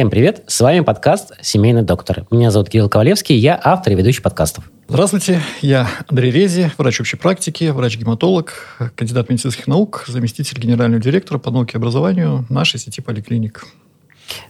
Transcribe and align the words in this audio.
Всем 0.00 0.08
привет, 0.08 0.44
с 0.46 0.58
вами 0.62 0.80
подкаст 0.80 1.32
«Семейный 1.42 1.82
доктор». 1.82 2.24
Меня 2.30 2.50
зовут 2.50 2.70
Кирилл 2.70 2.88
Ковалевский, 2.88 3.36
я 3.36 3.60
автор 3.62 3.92
и 3.92 3.96
ведущий 3.96 4.22
подкастов. 4.22 4.64
Здравствуйте, 4.88 5.42
я 5.60 5.90
Андрей 6.08 6.30
Рези, 6.30 6.72
врач 6.78 7.02
общей 7.02 7.18
практики, 7.18 7.64
врач-гематолог, 7.64 8.78
кандидат 8.96 9.28
медицинских 9.28 9.66
наук, 9.66 10.06
заместитель 10.08 10.58
генерального 10.58 11.02
директора 11.02 11.38
по 11.38 11.50
науке 11.50 11.72
и 11.74 11.76
образованию 11.76 12.46
нашей 12.48 12.80
сети 12.80 13.02
поликлиник. 13.02 13.66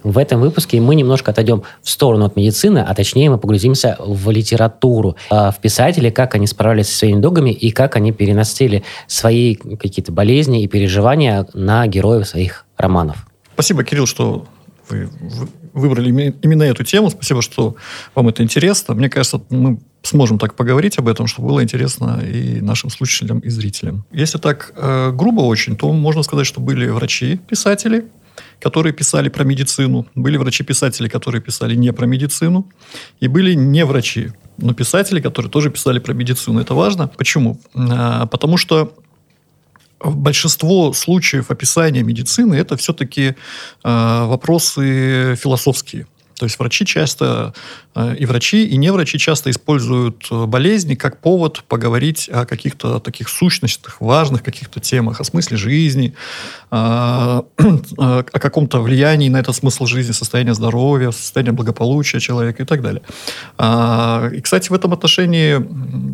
В 0.04 0.18
этом 0.18 0.40
выпуске 0.40 0.80
мы 0.80 0.94
немножко 0.94 1.32
отойдем 1.32 1.64
в 1.82 1.90
сторону 1.90 2.26
от 2.26 2.36
медицины, 2.36 2.78
а 2.86 2.94
точнее 2.94 3.28
мы 3.28 3.38
погрузимся 3.38 3.96
в 3.98 4.30
литературу, 4.30 5.16
а, 5.30 5.50
в 5.50 5.58
писателей, 5.58 6.12
как 6.12 6.36
они 6.36 6.46
справлялись 6.46 6.90
со 6.90 6.98
своими 6.98 7.20
догами 7.20 7.50
и 7.50 7.72
как 7.72 7.96
они 7.96 8.12
переносили 8.12 8.84
свои 9.08 9.56
какие-то 9.56 10.12
болезни 10.12 10.62
и 10.62 10.68
переживания 10.68 11.44
на 11.54 11.88
героев 11.88 12.28
своих 12.28 12.66
романов. 12.76 13.26
Спасибо, 13.54 13.82
Кирилл, 13.82 14.06
что 14.06 14.46
вы 14.90 15.08
выбрали 15.72 16.34
именно 16.42 16.64
эту 16.64 16.84
тему. 16.84 17.10
Спасибо, 17.10 17.42
что 17.42 17.76
вам 18.14 18.28
это 18.28 18.42
интересно. 18.42 18.94
Мне 18.94 19.08
кажется, 19.08 19.40
мы 19.50 19.78
сможем 20.02 20.38
так 20.38 20.54
поговорить 20.54 20.98
об 20.98 21.08
этом, 21.08 21.26
чтобы 21.26 21.48
было 21.48 21.62
интересно 21.62 22.20
и 22.20 22.60
нашим 22.60 22.90
слушателям, 22.90 23.40
и 23.40 23.50
зрителям. 23.50 24.04
Если 24.12 24.38
так 24.38 24.72
э, 24.76 25.12
грубо 25.12 25.42
очень, 25.42 25.76
то 25.76 25.92
можно 25.92 26.22
сказать, 26.22 26.46
что 26.46 26.60
были 26.60 26.88
врачи-писатели, 26.88 28.04
которые 28.60 28.92
писали 28.92 29.28
про 29.28 29.44
медицину, 29.44 30.06
были 30.14 30.36
врачи-писатели, 30.36 31.08
которые 31.08 31.40
писали 31.40 31.74
не 31.74 31.92
про 31.92 32.06
медицину, 32.06 32.66
и 33.20 33.28
были 33.28 33.54
не 33.54 33.84
врачи, 33.84 34.32
но 34.58 34.74
писатели, 34.74 35.20
которые 35.20 35.50
тоже 35.50 35.70
писали 35.70 35.98
про 35.98 36.12
медицину. 36.12 36.60
Это 36.60 36.74
важно. 36.74 37.08
Почему? 37.08 37.58
А, 37.74 38.26
потому 38.26 38.56
что 38.56 38.94
большинство 40.02 40.92
случаев 40.92 41.50
описания 41.50 42.02
медицины 42.02 42.54
это 42.54 42.76
все-таки 42.76 43.34
э, 43.84 44.24
вопросы 44.26 45.36
философские. 45.36 46.06
То 46.40 46.46
есть 46.46 46.58
врачи 46.58 46.86
часто, 46.86 47.52
э, 47.94 48.16
и 48.16 48.24
врачи, 48.24 48.66
и 48.66 48.78
не 48.78 48.90
врачи 48.90 49.18
часто 49.18 49.50
используют 49.50 50.26
э, 50.30 50.46
болезни 50.46 50.94
как 50.94 51.20
повод 51.20 51.62
поговорить 51.68 52.30
о 52.32 52.46
каких-то 52.46 52.98
таких 52.98 53.28
сущностях, 53.28 54.00
важных 54.00 54.42
каких-то 54.42 54.80
темах, 54.80 55.20
о 55.20 55.24
смысле 55.24 55.58
жизни, 55.58 56.14
о, 56.70 57.42
о 57.98 58.22
каком-то 58.22 58.80
влиянии 58.80 59.28
на 59.28 59.36
этот 59.36 59.54
смысл 59.54 59.84
жизни, 59.84 60.12
состояние 60.12 60.54
здоровья, 60.54 61.10
состояние 61.10 61.52
благополучия 61.52 62.20
человека 62.20 62.62
и 62.62 62.66
так 62.66 62.80
далее. 62.80 63.02
А, 63.58 64.30
и, 64.32 64.40
кстати, 64.40 64.70
в 64.70 64.72
этом 64.72 64.94
отношении 64.94 65.58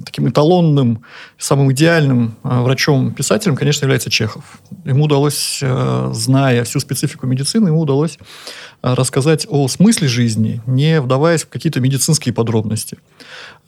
таким 0.05 0.29
эталонным, 0.29 1.05
самым 1.39 1.71
идеальным 1.71 2.35
э, 2.43 2.63
врачом-писателем, 2.63 3.55
конечно, 3.55 3.85
является 3.85 4.11
Чехов. 4.11 4.43
Ему 4.85 5.05
удалось, 5.05 5.63
зная 6.11 6.65
всю 6.65 6.81
специфику 6.81 7.29
медицины, 7.29 7.69
ему 7.69 7.81
удалось 7.81 8.19
рассказать 8.95 9.47
о 9.49 9.67
смысле 9.69 10.09
жизни, 10.09 10.61
не 10.67 11.01
вдаваясь 11.01 11.45
в 11.45 11.49
какие-то 11.49 11.81
медицинские 11.81 12.33
подробности. 12.33 12.99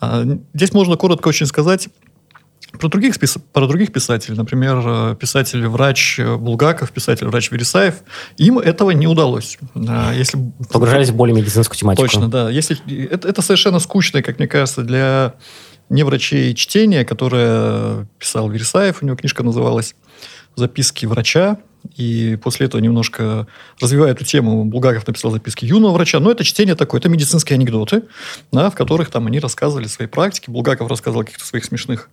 А, 0.01 0.25
здесь 0.55 0.73
можно 0.73 0.97
коротко 0.97 1.29
очень 1.29 1.47
сказать 1.47 1.89
про 2.79 2.89
других, 2.89 3.15
про 3.53 3.67
других 3.67 3.93
писателей, 3.93 4.37
например, 4.37 4.83
э, 4.85 5.17
писатель-врач 5.19 6.21
Булгаков, 6.39 6.93
писатель-врач 6.93 7.51
Вересаев, 7.51 7.95
им 8.37 8.59
этого 8.59 8.91
не 8.91 9.07
удалось. 9.07 9.59
Если... 9.75 10.39
Погружались 10.71 11.09
в 11.09 11.17
более 11.17 11.35
медицинскую 11.35 11.79
тематику. 11.79 12.07
Точно, 12.07 12.29
да. 12.29 12.51
Если... 12.51 12.79
Это, 13.07 13.29
это 13.29 13.41
совершенно 13.43 13.79
скучное, 13.79 14.23
как 14.23 14.39
мне 14.39 14.47
кажется, 14.47 14.83
для 14.83 15.35
неврачей 15.89 16.55
чтение, 16.55 17.05
которое 17.05 18.07
писал 18.19 18.51
Вересаев, 18.51 19.03
у 19.03 19.07
него 19.07 19.17
книжка 19.17 19.43
называлась 19.43 19.95
«Записки 20.59 21.07
врача», 21.07 21.59
и 21.97 22.39
после 22.43 22.67
этого 22.67 22.81
немножко 22.81 23.47
развивая 23.81 24.13
эту 24.13 24.25
тему, 24.25 24.65
Булгаков 24.65 25.07
написал 25.07 25.31
записки 25.31 25.65
юного 25.65 25.93
врача. 25.93 26.21
Но 26.21 26.31
это 26.31 26.45
чтение 26.45 26.75
такое, 26.75 27.01
это 27.01 27.09
медицинские 27.09 27.55
анекдоты, 27.55 28.03
да, 28.53 28.71
в 28.71 28.75
которых 28.75 29.11
там 29.11 29.27
они 29.27 29.39
рассказывали 29.39 29.87
свои 29.87 30.07
практики. 30.09 30.51
Булгаков 30.51 30.89
рассказывал 30.89 31.23
о 31.23 31.25
каких-то 31.25 31.47
своих 31.47 31.65
смешных 31.65 32.11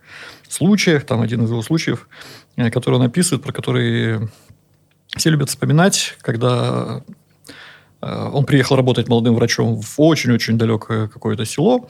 случаях. 0.47 1.05
Там 1.05 1.22
один 1.22 1.44
из 1.44 1.50
его 1.50 1.61
случаев, 1.61 2.07
э, 2.55 2.69
который 2.69 2.95
он 2.95 3.03
описывает, 3.03 3.44
про 3.44 3.51
который 3.51 4.29
все 5.16 5.29
любят 5.29 5.50
вспоминать, 5.50 6.16
когда 6.22 7.03
э, 8.01 8.29
он 8.34 8.45
приехал 8.45 8.75
работать 8.75 9.07
молодым 9.07 9.35
врачом 9.35 9.81
в 9.81 9.94
очень-очень 9.97 10.57
далекое 10.57 11.07
какое-то 11.07 11.45
село, 11.45 11.89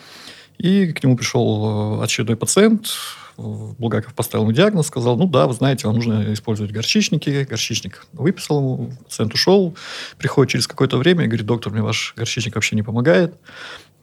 и 0.57 0.91
к 0.93 1.03
нему 1.03 1.17
пришел 1.17 1.99
э, 1.99 2.03
очередной 2.03 2.37
пациент, 2.37 2.87
Булгаков 3.37 4.13
поставил 4.13 4.43
ему 4.43 4.53
диагноз, 4.53 4.87
сказал, 4.87 5.17
ну 5.17 5.27
да, 5.27 5.47
вы 5.47 5.53
знаете, 5.53 5.87
вам 5.87 5.95
нужно 5.95 6.33
использовать 6.33 6.71
горчичники. 6.71 7.45
Горчичник 7.49 8.05
выписал 8.13 8.59
ему, 8.59 8.91
пациент 9.03 9.33
ушел, 9.33 9.75
приходит 10.17 10.51
через 10.51 10.67
какое-то 10.67 10.97
время 10.97 11.25
и 11.25 11.27
говорит, 11.27 11.45
доктор, 11.45 11.71
мне 11.71 11.81
ваш 11.81 12.13
горчичник 12.15 12.55
вообще 12.55 12.75
не 12.75 12.83
помогает. 12.83 13.35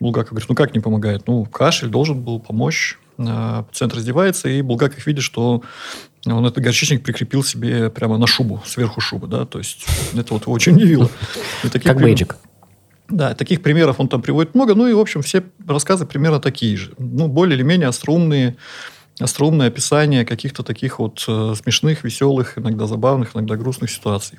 Булгаков 0.00 0.30
говорит, 0.30 0.48
ну 0.48 0.54
как 0.54 0.74
не 0.74 0.80
помогает? 0.80 1.26
Ну, 1.26 1.44
кашель 1.44 1.88
должен 1.88 2.20
был 2.20 2.40
помочь. 2.40 2.98
А, 3.18 3.62
пациент 3.64 3.94
раздевается, 3.94 4.48
и 4.48 4.62
Булгаков 4.62 5.06
видит, 5.06 5.22
что 5.22 5.62
он 6.26 6.46
этот 6.46 6.62
горчичник 6.62 7.02
прикрепил 7.02 7.42
себе 7.42 7.90
прямо 7.90 8.18
на 8.18 8.26
шубу, 8.26 8.62
сверху 8.66 9.00
шубы, 9.00 9.26
да, 9.26 9.44
то 9.44 9.58
есть 9.58 9.86
это 10.14 10.34
вот 10.34 10.42
его 10.42 10.52
очень 10.52 10.74
удивило. 10.74 11.10
Как 11.84 12.00
бейджик. 12.00 12.36
Да, 13.08 13.34
таких 13.34 13.62
примеров 13.62 14.00
он 14.00 14.08
там 14.08 14.22
приводит 14.22 14.54
много. 14.54 14.74
Ну 14.74 14.86
и, 14.86 14.94
в 14.94 14.98
общем, 14.98 15.20
все 15.20 15.44
рассказы 15.66 16.06
примерно 16.06 16.40
такие 16.40 16.76
же. 16.78 16.94
Ну, 16.98 17.28
более 17.28 17.56
или 17.56 17.62
менее 17.62 17.88
остроумные, 17.88 18.56
остроумное 19.18 19.68
описание 19.68 20.24
каких-то 20.24 20.62
таких 20.62 20.98
вот 20.98 21.24
э, 21.28 21.54
смешных, 21.60 22.04
веселых, 22.04 22.58
иногда 22.58 22.86
забавных, 22.86 23.34
иногда 23.34 23.56
грустных 23.56 23.90
ситуаций. 23.90 24.38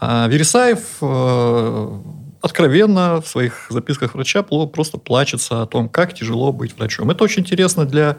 А 0.00 0.26
Вересаев 0.28 0.80
э, 1.00 2.00
откровенно 2.40 3.20
в 3.20 3.28
своих 3.28 3.66
записках 3.70 4.14
врача 4.14 4.42
просто 4.42 4.98
плачется 4.98 5.62
о 5.62 5.66
том, 5.66 5.88
как 5.88 6.14
тяжело 6.14 6.52
быть 6.52 6.76
врачом. 6.76 7.10
Это 7.10 7.24
очень 7.24 7.42
интересно 7.42 7.86
для 7.86 8.16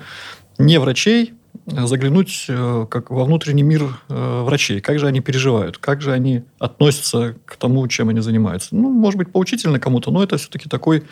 не 0.57 0.79
врачей, 0.79 1.33
э, 1.67 1.85
заглянуть 1.85 2.45
э, 2.47 2.85
как 2.89 3.09
во 3.11 3.25
внутренний 3.25 3.63
мир 3.63 3.99
э, 4.09 4.41
врачей. 4.43 4.79
Как 4.79 4.99
же 4.99 5.07
они 5.07 5.19
переживают, 5.19 5.77
как 5.77 6.01
же 6.01 6.13
они 6.13 6.43
относятся 6.59 7.35
к 7.45 7.57
тому, 7.57 7.87
чем 7.87 8.09
они 8.09 8.21
занимаются. 8.21 8.75
Ну, 8.75 8.89
может 8.89 9.17
быть, 9.17 9.31
поучительно 9.31 9.79
кому-то, 9.79 10.11
но 10.11 10.23
это 10.23 10.37
все-таки 10.37 10.69
такой 10.69 11.03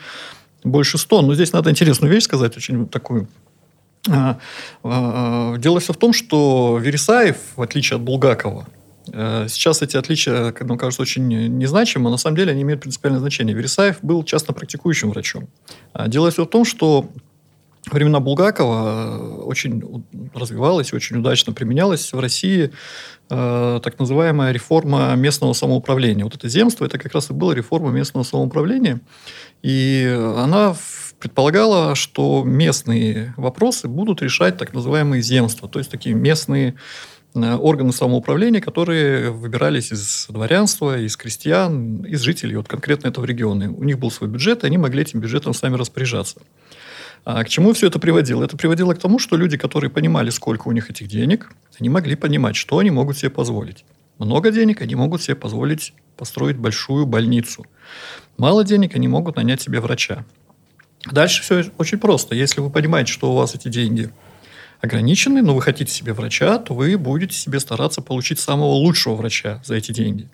больше 0.64 0.96
стон. 0.96 1.26
Но 1.26 1.34
здесь 1.34 1.52
надо 1.52 1.70
интересную 1.70 2.12
вещь 2.12 2.24
сказать, 2.24 2.56
очень 2.56 2.88
такую 2.88 3.28
Дело 4.06 5.80
все 5.80 5.92
в 5.92 5.96
том, 5.96 6.12
что 6.12 6.78
Вересаев, 6.80 7.36
в 7.56 7.62
отличие 7.62 7.96
от 7.96 8.02
Булгакова, 8.02 8.66
э, 9.12 9.46
Сейчас 9.48 9.82
эти 9.82 9.96
отличия, 9.96 10.52
нам 10.60 10.78
кажется, 10.78 11.02
очень 11.02 11.28
незначимы, 11.28 12.04
но 12.04 12.10
на 12.10 12.16
самом 12.16 12.36
деле 12.36 12.52
они 12.52 12.62
имеют 12.62 12.80
принципиальное 12.80 13.20
значение. 13.20 13.54
Вересаев 13.54 13.98
был 14.02 14.24
частно 14.24 14.54
практикующим 14.54 15.10
врачом. 15.10 15.48
А 15.92 16.08
дело 16.08 16.30
все 16.30 16.44
в 16.44 16.48
том, 16.48 16.64
что 16.64 17.08
времена 17.90 18.20
Булгакова 18.20 18.84
э, 18.84 19.42
очень 19.42 20.04
развивалась, 20.34 20.92
очень 20.92 21.18
удачно 21.18 21.52
применялась 21.52 22.12
в 22.12 22.18
России 22.18 22.72
э, 23.30 23.80
так 23.82 23.98
называемая 23.98 24.52
реформа 24.52 25.14
местного 25.16 25.52
самоуправления. 25.52 26.24
Вот 26.24 26.34
это 26.34 26.48
земство, 26.48 26.84
это 26.84 26.98
как 26.98 27.12
раз 27.14 27.30
и 27.30 27.32
была 27.32 27.54
реформа 27.54 27.90
местного 27.90 28.24
самоуправления. 28.24 29.00
И 29.62 30.04
она 30.36 30.74
предполагала, 31.22 31.94
что 31.94 32.42
местные 32.44 33.32
вопросы 33.36 33.86
будут 33.86 34.22
решать 34.22 34.56
так 34.56 34.74
называемые 34.74 35.22
земства, 35.22 35.68
то 35.68 35.78
есть 35.78 35.88
такие 35.88 36.16
местные 36.16 36.74
э, 37.36 37.54
органы 37.54 37.92
самоуправления, 37.92 38.60
которые 38.60 39.30
выбирались 39.30 39.92
из 39.92 40.26
дворянства, 40.28 40.98
из 40.98 41.16
крестьян, 41.16 42.04
из 42.04 42.22
жителей 42.22 42.56
вот 42.56 42.66
конкретно 42.66 43.06
этого 43.06 43.24
региона. 43.24 43.72
У 43.72 43.84
них 43.84 44.00
был 44.00 44.10
свой 44.10 44.28
бюджет, 44.28 44.64
и 44.64 44.66
они 44.66 44.78
могли 44.78 45.02
этим 45.02 45.20
бюджетом 45.20 45.54
сами 45.54 45.76
распоряжаться. 45.76 46.42
А 47.24 47.44
к 47.44 47.48
чему 47.48 47.72
все 47.72 47.86
это 47.86 48.00
приводило? 48.00 48.42
Это 48.42 48.56
приводило 48.56 48.92
к 48.92 48.98
тому, 48.98 49.20
что 49.20 49.36
люди, 49.36 49.56
которые 49.56 49.90
понимали, 49.90 50.30
сколько 50.30 50.66
у 50.66 50.72
них 50.72 50.90
этих 50.90 51.06
денег, 51.06 51.52
они 51.78 51.88
могли 51.88 52.16
понимать, 52.16 52.56
что 52.56 52.78
они 52.78 52.90
могут 52.90 53.16
себе 53.16 53.30
позволить. 53.30 53.84
Много 54.18 54.50
денег 54.50 54.82
они 54.82 54.96
могут 54.96 55.22
себе 55.22 55.36
позволить 55.36 55.94
построить 56.16 56.56
большую 56.56 57.06
больницу. 57.06 57.64
Мало 58.38 58.64
денег 58.64 58.94
они 58.94 59.08
могут 59.08 59.36
нанять 59.36 59.60
себе 59.60 59.80
врача. 59.80 60.24
Дальше 61.10 61.42
все 61.42 61.70
очень 61.78 61.98
просто. 61.98 62.34
Если 62.34 62.60
вы 62.60 62.70
понимаете, 62.70 63.12
что 63.12 63.32
у 63.32 63.34
вас 63.34 63.54
эти 63.54 63.68
деньги 63.68 64.10
ограничены, 64.80 65.42
но 65.42 65.54
вы 65.54 65.62
хотите 65.62 65.92
себе 65.92 66.12
врача, 66.12 66.58
то 66.58 66.74
вы 66.74 66.96
будете 66.96 67.34
себе 67.34 67.60
стараться 67.60 68.02
получить 68.02 68.38
самого 68.38 68.72
лучшего 68.72 69.14
врача 69.14 69.60
за 69.64 69.76
эти 69.76 69.92
деньги. 69.92 70.28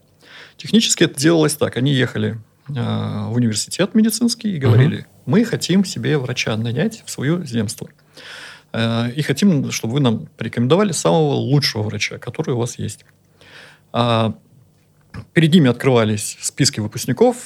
Технически 0.56 1.04
это 1.04 1.18
делалось 1.18 1.54
так. 1.54 1.76
Они 1.76 1.92
ехали 1.92 2.38
э, 2.68 2.72
в 2.72 3.34
университет 3.34 3.94
медицинский 3.94 4.56
и 4.56 4.58
говорили, 4.58 5.00
угу. 5.00 5.06
мы 5.26 5.44
хотим 5.44 5.84
себе 5.84 6.18
врача 6.18 6.56
нанять 6.56 7.02
в 7.04 7.10
свое 7.10 7.44
земство. 7.46 7.88
Э, 8.72 9.10
и 9.10 9.22
хотим, 9.22 9.70
чтобы 9.70 9.94
вы 9.94 10.00
нам 10.00 10.26
порекомендовали 10.36 10.92
самого 10.92 11.34
лучшего 11.34 11.82
врача, 11.82 12.18
который 12.18 12.54
у 12.54 12.58
вас 12.58 12.78
есть. 12.78 13.04
А 13.92 14.34
перед 15.32 15.52
ними 15.52 15.70
открывались 15.70 16.38
списки 16.40 16.80
выпускников 16.80 17.36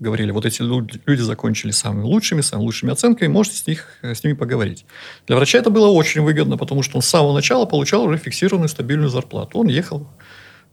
говорили, 0.00 0.30
вот 0.30 0.46
эти 0.46 0.62
люди 0.62 1.20
закончили 1.20 1.70
самыми 1.70 2.04
лучшими, 2.04 2.40
самыми 2.40 2.66
лучшими 2.66 2.92
оценками, 2.92 3.28
можете 3.28 3.56
с, 3.56 3.66
них, 3.66 3.86
с 4.02 4.22
ними 4.24 4.34
поговорить. 4.34 4.84
Для 5.26 5.36
врача 5.36 5.58
это 5.58 5.70
было 5.70 5.88
очень 5.88 6.22
выгодно, 6.22 6.56
потому 6.56 6.82
что 6.82 6.96
он 6.96 7.02
с 7.02 7.06
самого 7.06 7.34
начала 7.34 7.64
получал 7.64 8.04
уже 8.04 8.18
фиксированную 8.18 8.68
стабильную 8.68 9.10
зарплату. 9.10 9.58
Он 9.58 9.66
ехал 9.66 10.06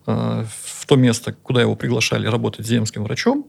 э, 0.08 0.46
в 0.48 0.86
то 0.86 0.96
место, 0.96 1.34
куда 1.34 1.62
его 1.62 1.76
приглашали 1.76 2.28
работать 2.28 2.66
земским 2.66 3.04
врачом, 3.04 3.48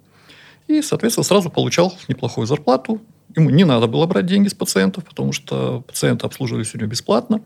И, 0.68 0.82
соответственно, 0.82 1.24
сразу 1.24 1.50
получал 1.50 1.96
неплохую 2.08 2.46
зарплату. 2.46 3.00
Ему 3.36 3.50
не 3.50 3.64
надо 3.64 3.86
было 3.86 4.06
брать 4.06 4.26
деньги 4.26 4.48
с 4.48 4.54
пациентов, 4.54 5.04
потому 5.04 5.32
что 5.32 5.82
пациенты 5.86 6.26
обслуживались 6.26 6.74
у 6.74 6.78
него 6.78 6.88
бесплатно. 6.88 7.42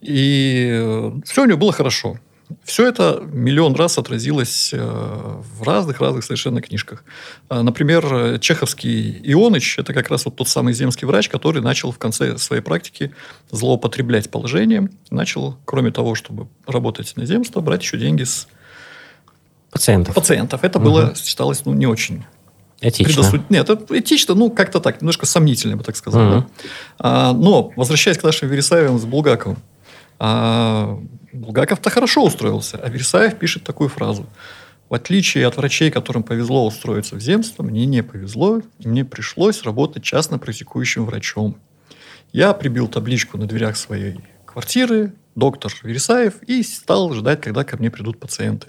И 0.00 0.68
э, 0.72 1.12
все 1.24 1.42
у 1.42 1.46
него 1.46 1.58
было 1.58 1.72
хорошо. 1.72 2.18
Все 2.64 2.86
это 2.86 3.22
миллион 3.24 3.74
раз 3.74 3.98
отразилось 3.98 4.70
э, 4.72 4.78
в 4.78 5.62
разных-разных 5.62 6.24
совершенно 6.24 6.60
книжках. 6.60 7.04
А, 7.48 7.62
например, 7.62 8.38
чеховский 8.38 9.20
Ионыч– 9.24 9.78
это 9.78 9.92
как 9.92 10.08
раз 10.08 10.24
вот 10.24 10.36
тот 10.36 10.48
самый 10.48 10.74
земский 10.74 11.06
врач, 11.06 11.28
который 11.28 11.62
начал 11.62 11.92
в 11.92 11.98
конце 11.98 12.38
своей 12.38 12.62
практики 12.62 13.12
злоупотреблять 13.50 14.30
положением. 14.30 14.90
Начал, 15.10 15.58
кроме 15.64 15.90
того, 15.90 16.14
чтобы 16.14 16.48
работать 16.66 17.12
на 17.16 17.26
земство, 17.26 17.60
брать 17.60 17.82
еще 17.82 17.98
деньги 17.98 18.24
с 18.24 18.48
пациентов. 19.70 20.14
пациентов. 20.14 20.64
Это 20.64 20.78
угу. 20.78 20.86
было, 20.86 21.14
считалось, 21.16 21.64
ну, 21.64 21.72
не 21.72 21.86
очень 21.86 22.24
Этично. 22.82 23.22
Предосуд... 23.22 23.48
Нет, 23.48 23.70
это 23.70 23.98
этично, 23.98 24.34
ну, 24.34 24.50
как-то 24.50 24.80
так, 24.80 25.00
немножко 25.00 25.24
сомнительно, 25.24 25.72
я 25.72 25.76
бы 25.76 25.84
так 25.84 25.94
сказал. 25.94 26.22
Угу. 26.22 26.30
Да? 26.32 26.46
А, 26.98 27.32
но, 27.32 27.72
возвращаясь 27.76 28.18
к 28.18 28.24
нашим 28.24 28.48
Вересаевым 28.48 28.98
с 28.98 29.04
Булгаковым, 29.04 29.58
а, 30.18 30.98
Булгаков-то 31.32 31.90
хорошо 31.90 32.24
устроился, 32.24 32.78
а 32.78 32.88
Вересаев 32.88 33.38
пишет 33.38 33.64
такую 33.64 33.88
фразу. 33.88 34.26
В 34.88 34.94
отличие 34.94 35.46
от 35.46 35.56
врачей, 35.56 35.90
которым 35.90 36.22
повезло 36.22 36.66
устроиться 36.66 37.16
в 37.16 37.20
земство, 37.20 37.62
мне 37.62 37.86
не 37.86 38.02
повезло, 38.02 38.60
и 38.78 38.88
мне 38.88 39.04
пришлось 39.06 39.62
работать 39.62 40.02
частно 40.02 40.38
практикующим 40.38 41.06
врачом. 41.06 41.56
Я 42.32 42.52
прибил 42.52 42.88
табличку 42.88 43.38
на 43.38 43.46
дверях 43.46 43.78
своей 43.78 44.20
квартиры, 44.44 45.14
доктор 45.34 45.72
Вересаев, 45.82 46.42
и 46.42 46.62
стал 46.62 47.14
ждать, 47.14 47.40
когда 47.40 47.64
ко 47.64 47.78
мне 47.78 47.90
придут 47.90 48.20
пациенты. 48.20 48.68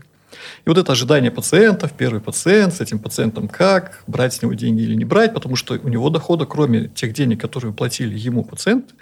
И 0.65 0.69
вот 0.69 0.77
это 0.77 0.93
ожидание 0.93 1.29
пациентов, 1.29 1.91
первый 1.91 2.21
пациент, 2.21 2.73
с 2.73 2.81
этим 2.81 2.99
пациентом 2.99 3.49
как, 3.49 4.03
брать 4.07 4.33
с 4.33 4.41
него 4.41 4.53
деньги 4.53 4.81
или 4.81 4.95
не 4.95 5.05
брать, 5.05 5.33
потому 5.33 5.57
что 5.57 5.73
у 5.73 5.89
него 5.89 6.09
дохода, 6.09 6.45
кроме 6.45 6.87
тех 6.87 7.13
денег, 7.13 7.41
которые 7.41 7.73
платили 7.73 8.17
ему 8.17 8.43
пациенты, 8.43 8.93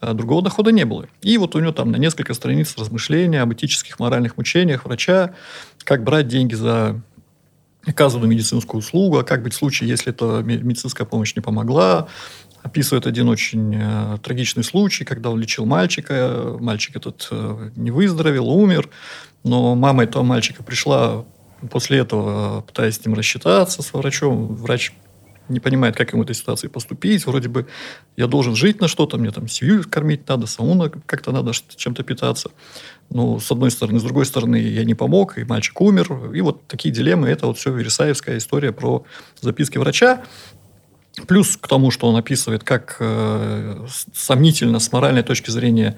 а 0.00 0.14
другого 0.14 0.42
дохода 0.42 0.72
не 0.72 0.84
было. 0.84 1.06
И 1.20 1.36
вот 1.38 1.54
у 1.54 1.60
него 1.60 1.72
там 1.72 1.90
на 1.90 1.96
несколько 1.96 2.34
страниц 2.34 2.74
размышления 2.78 3.42
об 3.42 3.52
этических 3.52 3.98
моральных 3.98 4.36
мучениях 4.36 4.84
врача, 4.84 5.34
как 5.84 6.04
брать 6.04 6.28
деньги 6.28 6.54
за 6.54 7.00
оказанную 7.86 8.30
медицинскую 8.30 8.80
услугу, 8.80 9.18
а 9.18 9.24
как 9.24 9.42
быть 9.42 9.54
в 9.54 9.56
случае, 9.56 9.88
если 9.88 10.12
эта 10.12 10.42
медицинская 10.42 11.06
помощь 11.06 11.34
не 11.34 11.42
помогла. 11.42 12.08
Описывает 12.62 13.06
один 13.06 13.28
очень 13.30 13.74
э, 13.74 14.18
трагичный 14.22 14.64
случай, 14.64 15.04
когда 15.04 15.30
он 15.30 15.40
лечил 15.40 15.64
мальчика, 15.64 16.56
мальчик 16.60 16.96
этот 16.96 17.26
э, 17.30 17.70
не 17.74 17.90
выздоровел, 17.90 18.50
умер, 18.50 18.90
но 19.44 19.74
мама 19.74 20.04
этого 20.04 20.22
мальчика 20.22 20.62
пришла 20.62 21.24
после 21.70 21.98
этого, 21.98 22.60
пытаясь 22.60 22.96
с 22.96 23.04
ним 23.04 23.14
рассчитаться, 23.14 23.82
с 23.82 23.92
врачом. 23.94 24.54
Врач 24.56 24.92
не 25.50 25.60
понимает, 25.60 25.96
как 25.96 26.12
ему 26.12 26.22
в 26.22 26.24
этой 26.24 26.34
ситуации 26.34 26.68
поступить. 26.68 27.26
Вроде 27.26 27.48
бы 27.48 27.66
я 28.16 28.26
должен 28.26 28.54
жить 28.54 28.80
на 28.80 28.88
что-то, 28.88 29.18
мне 29.18 29.30
там 29.30 29.48
семью 29.48 29.84
кормить 29.88 30.28
надо, 30.28 30.46
самому 30.46 30.90
как-то 31.06 31.32
надо 31.32 31.52
чем-то 31.76 32.02
питаться. 32.02 32.50
Но 33.10 33.40
с 33.40 33.50
одной 33.50 33.70
стороны, 33.70 33.98
с 33.98 34.02
другой 34.02 34.24
стороны, 34.24 34.56
я 34.56 34.84
не 34.84 34.94
помог, 34.94 35.36
и 35.38 35.44
мальчик 35.44 35.80
умер. 35.80 36.32
И 36.34 36.40
вот 36.40 36.66
такие 36.68 36.94
дилеммы, 36.94 37.28
это 37.28 37.46
вот 37.46 37.58
все 37.58 37.72
Вересаевская 37.72 38.38
история 38.38 38.72
про 38.72 39.04
записки 39.40 39.78
врача. 39.78 40.22
Плюс 41.26 41.56
к 41.56 41.66
тому, 41.66 41.90
что 41.90 42.08
он 42.08 42.16
описывает, 42.16 42.62
как 42.62 42.96
э, 43.00 43.86
сомнительно 44.14 44.78
с 44.78 44.92
моральной 44.92 45.22
точки 45.22 45.50
зрения 45.50 45.96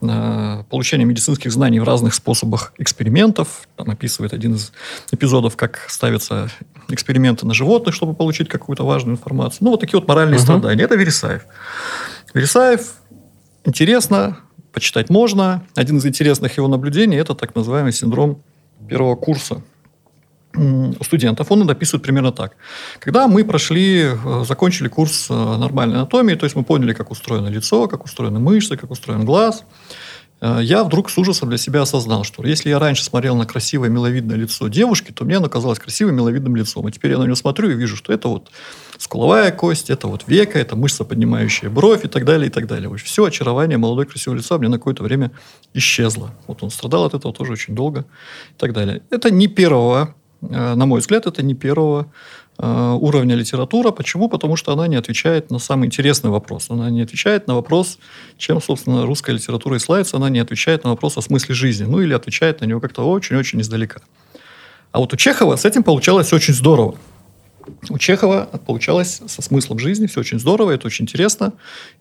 э, 0.00 0.64
получение 0.70 1.06
медицинских 1.06 1.52
знаний 1.52 1.80
в 1.80 1.84
разных 1.84 2.14
способах 2.14 2.72
экспериментов. 2.78 3.68
Там 3.76 3.90
описывает 3.90 4.32
один 4.32 4.54
из 4.54 4.72
эпизодов, 5.12 5.56
как 5.56 5.84
ставятся 5.88 6.48
эксперименты 6.88 7.46
на 7.46 7.52
животных, 7.52 7.94
чтобы 7.94 8.14
получить 8.14 8.48
какую-то 8.48 8.84
важную 8.84 9.16
информацию. 9.16 9.58
Ну, 9.60 9.70
вот 9.70 9.80
такие 9.80 10.00
вот 10.00 10.08
моральные 10.08 10.38
uh-huh. 10.38 10.42
страдания. 10.42 10.82
Это 10.82 10.96
Вересаев. 10.96 11.42
Вересаев 12.32 12.94
интересно, 13.64 14.38
почитать 14.72 15.10
можно. 15.10 15.62
Один 15.74 15.98
из 15.98 16.06
интересных 16.06 16.56
его 16.56 16.68
наблюдений– 16.68 17.16
это 17.18 17.34
так 17.34 17.54
называемый 17.54 17.92
синдром 17.92 18.42
первого 18.88 19.14
курса 19.14 19.62
студентов, 21.00 21.50
он 21.50 21.66
дописывает 21.66 22.02
примерно 22.02 22.32
так. 22.32 22.56
Когда 23.00 23.28
мы 23.28 23.44
прошли, 23.44 24.02
э, 24.02 24.44
закончили 24.46 24.88
курс 24.88 25.26
э, 25.30 25.34
нормальной 25.34 25.96
анатомии, 25.96 26.34
то 26.34 26.44
есть 26.44 26.56
мы 26.56 26.64
поняли, 26.64 26.92
как 26.92 27.10
устроено 27.10 27.48
лицо, 27.48 27.88
как 27.88 28.04
устроены 28.04 28.38
мышцы, 28.38 28.76
как 28.76 28.90
устроен 28.90 29.24
глаз, 29.24 29.64
э, 30.40 30.60
я 30.62 30.84
вдруг 30.84 31.10
с 31.10 31.18
ужасом 31.18 31.48
для 31.48 31.58
себя 31.58 31.82
осознал, 31.82 32.24
что 32.24 32.46
если 32.46 32.68
я 32.70 32.78
раньше 32.78 33.04
смотрел 33.04 33.36
на 33.36 33.46
красивое 33.46 33.88
миловидное 33.88 34.36
лицо 34.36 34.68
девушки, 34.68 35.10
то 35.10 35.24
мне 35.24 35.38
оно 35.38 35.48
казалось 35.48 35.78
красивым 35.78 36.14
миловидным 36.14 36.54
лицом. 36.54 36.86
И 36.88 36.92
теперь 36.92 37.12
я 37.12 37.18
на 37.18 37.24
него 37.24 37.34
смотрю 37.34 37.70
и 37.70 37.74
вижу, 37.74 37.96
что 37.96 38.12
это 38.12 38.28
вот 38.28 38.50
скуловая 38.98 39.50
кость, 39.50 39.90
это 39.90 40.06
вот 40.06 40.24
века, 40.28 40.58
это 40.58 40.76
мышца, 40.76 41.04
поднимающая 41.04 41.68
бровь 41.68 42.04
и 42.04 42.08
так 42.08 42.24
далее, 42.24 42.46
и 42.46 42.50
так 42.50 42.66
далее. 42.66 42.88
В 42.88 42.92
общем, 42.92 43.06
все 43.06 43.24
очарование 43.24 43.78
молодой 43.78 44.06
красивого 44.06 44.38
лица 44.38 44.56
мне 44.58 44.68
на 44.68 44.78
какое-то 44.78 45.02
время 45.02 45.32
исчезло. 45.72 46.30
Вот 46.46 46.62
он 46.62 46.70
страдал 46.70 47.04
от 47.04 47.14
этого 47.14 47.34
тоже 47.34 47.52
очень 47.52 47.74
долго 47.74 48.06
и 48.52 48.58
так 48.58 48.72
далее. 48.72 49.02
Это 49.10 49.30
не 49.30 49.48
первого 49.48 50.14
на 50.40 50.86
мой 50.86 51.00
взгляд, 51.00 51.26
это 51.26 51.42
не 51.42 51.54
первого 51.54 52.06
э, 52.58 52.98
уровня 53.00 53.34
литература. 53.34 53.90
Почему? 53.90 54.28
Потому 54.28 54.56
что 54.56 54.72
она 54.72 54.86
не 54.86 54.96
отвечает 54.96 55.50
на 55.50 55.58
самый 55.58 55.86
интересный 55.86 56.30
вопрос. 56.30 56.66
Она 56.70 56.90
не 56.90 57.02
отвечает 57.02 57.46
на 57.46 57.54
вопрос, 57.54 57.98
чем, 58.36 58.60
собственно, 58.60 59.06
русская 59.06 59.32
литература 59.32 59.76
и 59.76 59.78
славится. 59.78 60.16
Она 60.16 60.28
не 60.30 60.40
отвечает 60.40 60.84
на 60.84 60.90
вопрос 60.90 61.16
о 61.16 61.22
смысле 61.22 61.54
жизни. 61.54 61.84
Ну, 61.84 62.00
или 62.00 62.12
отвечает 62.12 62.60
на 62.60 62.66
него 62.66 62.80
как-то 62.80 63.02
очень-очень 63.08 63.60
издалека. 63.60 64.00
А 64.92 65.00
вот 65.00 65.12
у 65.12 65.16
Чехова 65.16 65.56
с 65.56 65.64
этим 65.64 65.82
получалось 65.82 66.32
очень 66.32 66.54
здорово. 66.54 66.96
У 67.88 67.98
Чехова 67.98 68.48
получалось 68.66 69.22
со 69.26 69.42
смыслом 69.42 69.78
жизни 69.78 70.06
все 70.06 70.20
очень 70.20 70.38
здорово, 70.38 70.72
это 70.72 70.86
очень 70.86 71.04
интересно. 71.04 71.52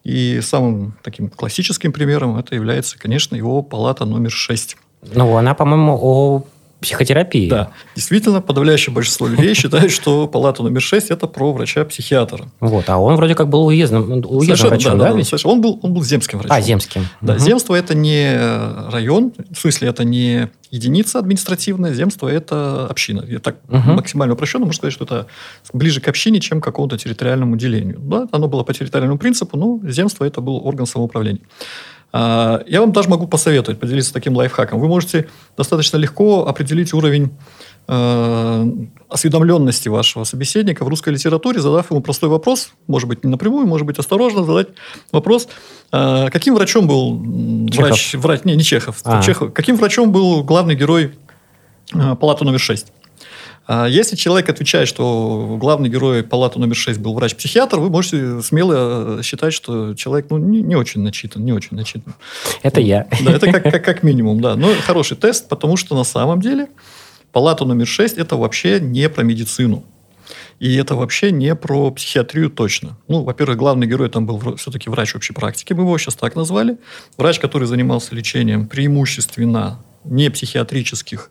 И 0.04 0.42
самым 0.42 0.96
таким 1.02 1.30
классическим 1.30 1.94
примером 1.94 2.38
это 2.38 2.56
является, 2.56 3.00
конечно, 3.00 3.36
его 3.36 3.62
палата 3.62 4.06
номер 4.06 4.32
6. 4.32 4.78
Ну, 5.16 5.36
она, 5.38 5.54
по-моему, 5.54 5.98
о 6.02 6.46
психотерапии. 6.84 7.50
Да. 7.50 7.72
Действительно, 7.96 8.42
подавляющее 8.42 8.94
большинство 8.94 9.28
людей 9.28 9.54
считает, 9.56 9.92
что 9.92 10.28
палата 10.28 10.64
номер 10.64 10.82
6 10.82 11.10
это 11.10 11.28
про 11.28 11.54
врача-психиатра. 11.54 12.50
Вот. 12.60 12.90
А 12.90 12.98
он 12.98 13.16
вроде 13.16 13.36
как 13.36 13.50
был 13.50 13.66
уездным, 13.66 14.24
уездным 14.26 14.70
врачом, 14.70 14.98
да? 14.98 15.14
да, 15.14 15.18
да, 15.18 15.24
да 15.24 15.50
он, 15.50 15.62
был, 15.62 15.80
он 15.82 15.94
был 15.94 16.04
земским 16.04 16.40
врачом. 16.40 16.56
А, 16.56 16.62
земским. 16.62 17.08
Да, 17.22 17.34
угу. 17.34 17.40
земство 17.42 17.76
это 17.76 17.96
не 17.96 18.38
район, 18.92 19.34
в 19.52 19.58
смысле 19.58 19.90
это 19.90 20.04
не 20.04 20.50
единица 20.72 21.20
административная, 21.20 21.94
земство 21.94 22.28
это 22.28 22.88
община. 22.88 23.24
Я 23.28 23.40
так 23.40 23.58
угу. 23.70 23.94
максимально 23.94 24.34
упрощенно 24.34 24.66
можно 24.66 24.78
сказать, 24.78 24.94
что 24.94 25.06
это 25.06 25.28
ближе 25.72 26.02
к 26.02 26.08
общине, 26.08 26.40
чем 26.40 26.62
к 26.62 26.63
какому-то 26.63 26.98
территориальному 26.98 27.56
делению. 27.56 28.00
Да, 28.00 28.28
оно 28.32 28.48
было 28.48 28.63
по 28.63 28.74
территориальному 28.74 29.20
принципу, 29.20 29.58
но 29.58 29.80
земство 29.84 30.25
это 30.25 30.42
был 30.42 30.66
орган 30.66 30.86
самоуправления. 30.86 31.42
А, 32.15 32.63
я 32.67 32.79
вам 32.82 32.91
даже 32.91 33.10
могу 33.10 33.27
посоветовать, 33.27 33.79
поделиться 33.79 34.13
таким 34.13 34.36
лайфхаком. 34.36 34.79
Вы 34.79 34.88
можете 34.88 35.27
достаточно 35.58 35.98
легко 35.98 36.48
определить 36.48 36.93
уровень 36.93 37.32
э, 37.88 38.72
осведомленности 39.10 39.89
вашего 39.89 40.24
собеседника 40.24 40.86
в 40.86 40.88
русской 40.88 41.10
литературе, 41.10 41.60
задав 41.60 41.89
ему 41.89 42.01
простой 42.01 42.29
вопрос, 42.29 42.70
может 42.86 43.10
быть, 43.10 43.24
не 43.24 43.32
напрямую, 43.32 43.65
может 43.65 43.88
быть, 43.88 43.98
осторожно 43.98 44.43
задать 44.43 44.67
вопрос, 45.12 45.48
э, 45.91 46.29
каким 46.32 46.53
врачом 46.53 46.88
был 46.88 47.67
Чехов. 47.72 47.89
врач, 47.89 48.13
врач, 48.13 48.43
не, 48.43 48.55
не 48.55 48.63
Чехов, 48.63 49.01
а. 49.03 49.24
Чехов, 49.24 49.51
каким 49.51 49.77
врачом 49.77 50.12
был 50.12 50.43
главный 50.43 50.75
герой 50.75 51.15
э, 51.96 52.15
палаты 52.15 52.46
номер 52.46 52.60
6? 52.60 52.93
А 53.65 53.88
если 53.88 54.15
человек 54.15 54.50
отвечает, 54.50 54.88
что 54.88 55.58
главный 55.60 55.89
герой 55.89 56.24
палаты 56.24 56.60
номер 56.60 56.75
6 56.75 57.00
был 57.00 57.13
врач-психиатр, 57.13 57.79
вы 57.79 57.89
можете 57.89 58.41
смело 58.41 59.22
считать, 59.24 59.53
что 59.53 59.96
человек 59.96 60.27
ну, 60.29 60.38
не, 60.38 60.62
не 60.62 60.75
очень 60.75 61.01
начитан, 61.01 61.46
не 61.46 61.53
очень 61.53 61.77
начитан. 61.77 62.13
Это 62.62 62.82
ну, 62.82 62.88
я. 62.88 63.08
Да, 63.24 63.32
это 63.32 63.51
как, 63.51 63.63
как, 63.63 63.84
как 63.84 64.03
минимум, 64.03 64.41
да. 64.41 64.55
Но 64.55 64.74
хороший 64.86 65.15
тест, 65.15 65.48
потому 65.48 65.77
что 65.77 65.96
на 65.96 66.03
самом 66.03 66.41
деле 66.41 66.67
палата 67.32 67.63
номер 67.63 67.88
6 67.88 68.17
это 68.17 68.36
вообще 68.36 68.82
не 68.82 69.08
про 69.10 69.24
медицину. 69.24 69.86
И 70.60 70.75
это 70.75 70.96
вообще 70.96 71.32
не 71.32 71.55
про 71.55 71.91
психиатрию 71.91 72.50
точно. 72.50 72.98
Ну, 73.08 73.24
во-первых, 73.24 73.58
главный 73.58 73.88
герой 73.88 74.10
там 74.10 74.25
был 74.25 74.55
все-таки 74.55 74.89
врач 74.89 75.15
общей 75.15 75.34
практики, 75.34 75.74
мы 75.74 75.84
его 75.84 75.98
сейчас 75.98 76.15
так 76.15 76.36
назвали. 76.36 76.77
Врач, 77.17 77.39
который 77.39 77.67
занимался 77.67 78.15
лечением 78.15 78.67
преимущественно 78.67 79.79
не 80.05 80.29
психиатрических 80.29 81.29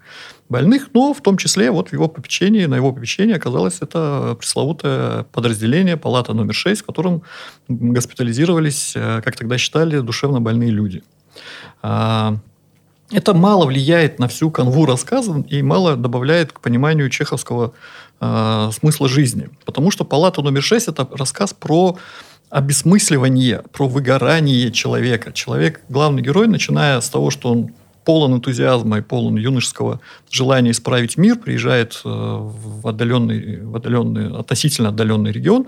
больных, 0.49 0.91
но 0.93 1.15
в 1.15 1.21
том 1.21 1.37
числе 1.37 1.71
вот 1.71 1.91
в 1.91 1.93
его 1.93 2.09
попечении, 2.09 2.67
на 2.67 2.77
его 2.77 2.93
попечении 2.93 3.35
оказалось 3.35 3.79
это 3.81 4.37
пресловутое 4.39 5.25
подразделение, 5.25 5.97
палата 5.97 6.35
номер 6.35 6.55
6, 6.55 6.83
в 6.83 6.87
котором 6.87 7.23
госпитализировались, 7.69 8.93
э, 8.95 9.23
как 9.25 9.37
тогда 9.37 9.59
считали, 9.59 9.99
душевно 10.01 10.41
больные 10.41 10.71
люди. 10.71 11.03
А, 11.83 12.37
это 13.11 13.35
мало 13.35 13.67
влияет 13.67 14.19
на 14.19 14.29
всю 14.29 14.51
канву 14.51 14.87
рассказа 14.87 15.45
и 15.49 15.63
мало 15.63 15.97
добавляет 15.97 16.53
к 16.53 16.61
пониманию 16.61 17.11
чеховского 17.11 17.73
э, 18.21 18.71
смысла 18.73 19.09
жизни. 19.09 19.51
Потому 19.65 19.91
что 19.91 20.05
палата 20.05 20.41
номер 20.43 20.63
6 20.63 20.89
это 20.89 21.09
рассказ 21.13 21.53
про 21.53 21.99
обесмысливание, 22.49 23.63
про 23.73 23.89
выгорание 23.89 24.71
человека. 24.71 25.33
Человек, 25.33 25.81
главный 25.89 26.23
герой, 26.23 26.47
начиная 26.47 27.01
с 27.01 27.09
того, 27.09 27.31
что 27.31 27.51
он 27.51 27.71
полон 28.05 28.35
энтузиазма 28.35 28.99
и 28.99 29.01
полон 29.01 29.37
юношеского 29.37 30.01
желания 30.31 30.71
исправить 30.71 31.17
мир, 31.17 31.39
приезжает 31.39 32.01
э, 32.05 32.09
в 32.09 32.87
отдаленный, 32.87 33.63
в 33.63 33.77
отдаленный, 33.77 34.39
относительно 34.39 34.89
отдаленный 34.89 35.33
регион, 35.33 35.67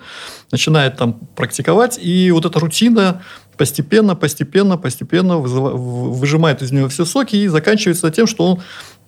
начинает 0.50 0.96
там 0.96 1.14
практиковать, 1.36 1.98
и 2.00 2.30
вот 2.30 2.44
эта 2.44 2.58
рутина 2.58 3.22
постепенно, 3.56 4.16
постепенно, 4.16 4.76
постепенно 4.76 5.38
выжимает 5.38 6.62
из 6.62 6.72
него 6.72 6.88
все 6.88 7.04
соки 7.04 7.36
и 7.36 7.48
заканчивается 7.48 8.10
тем, 8.10 8.26
что 8.26 8.58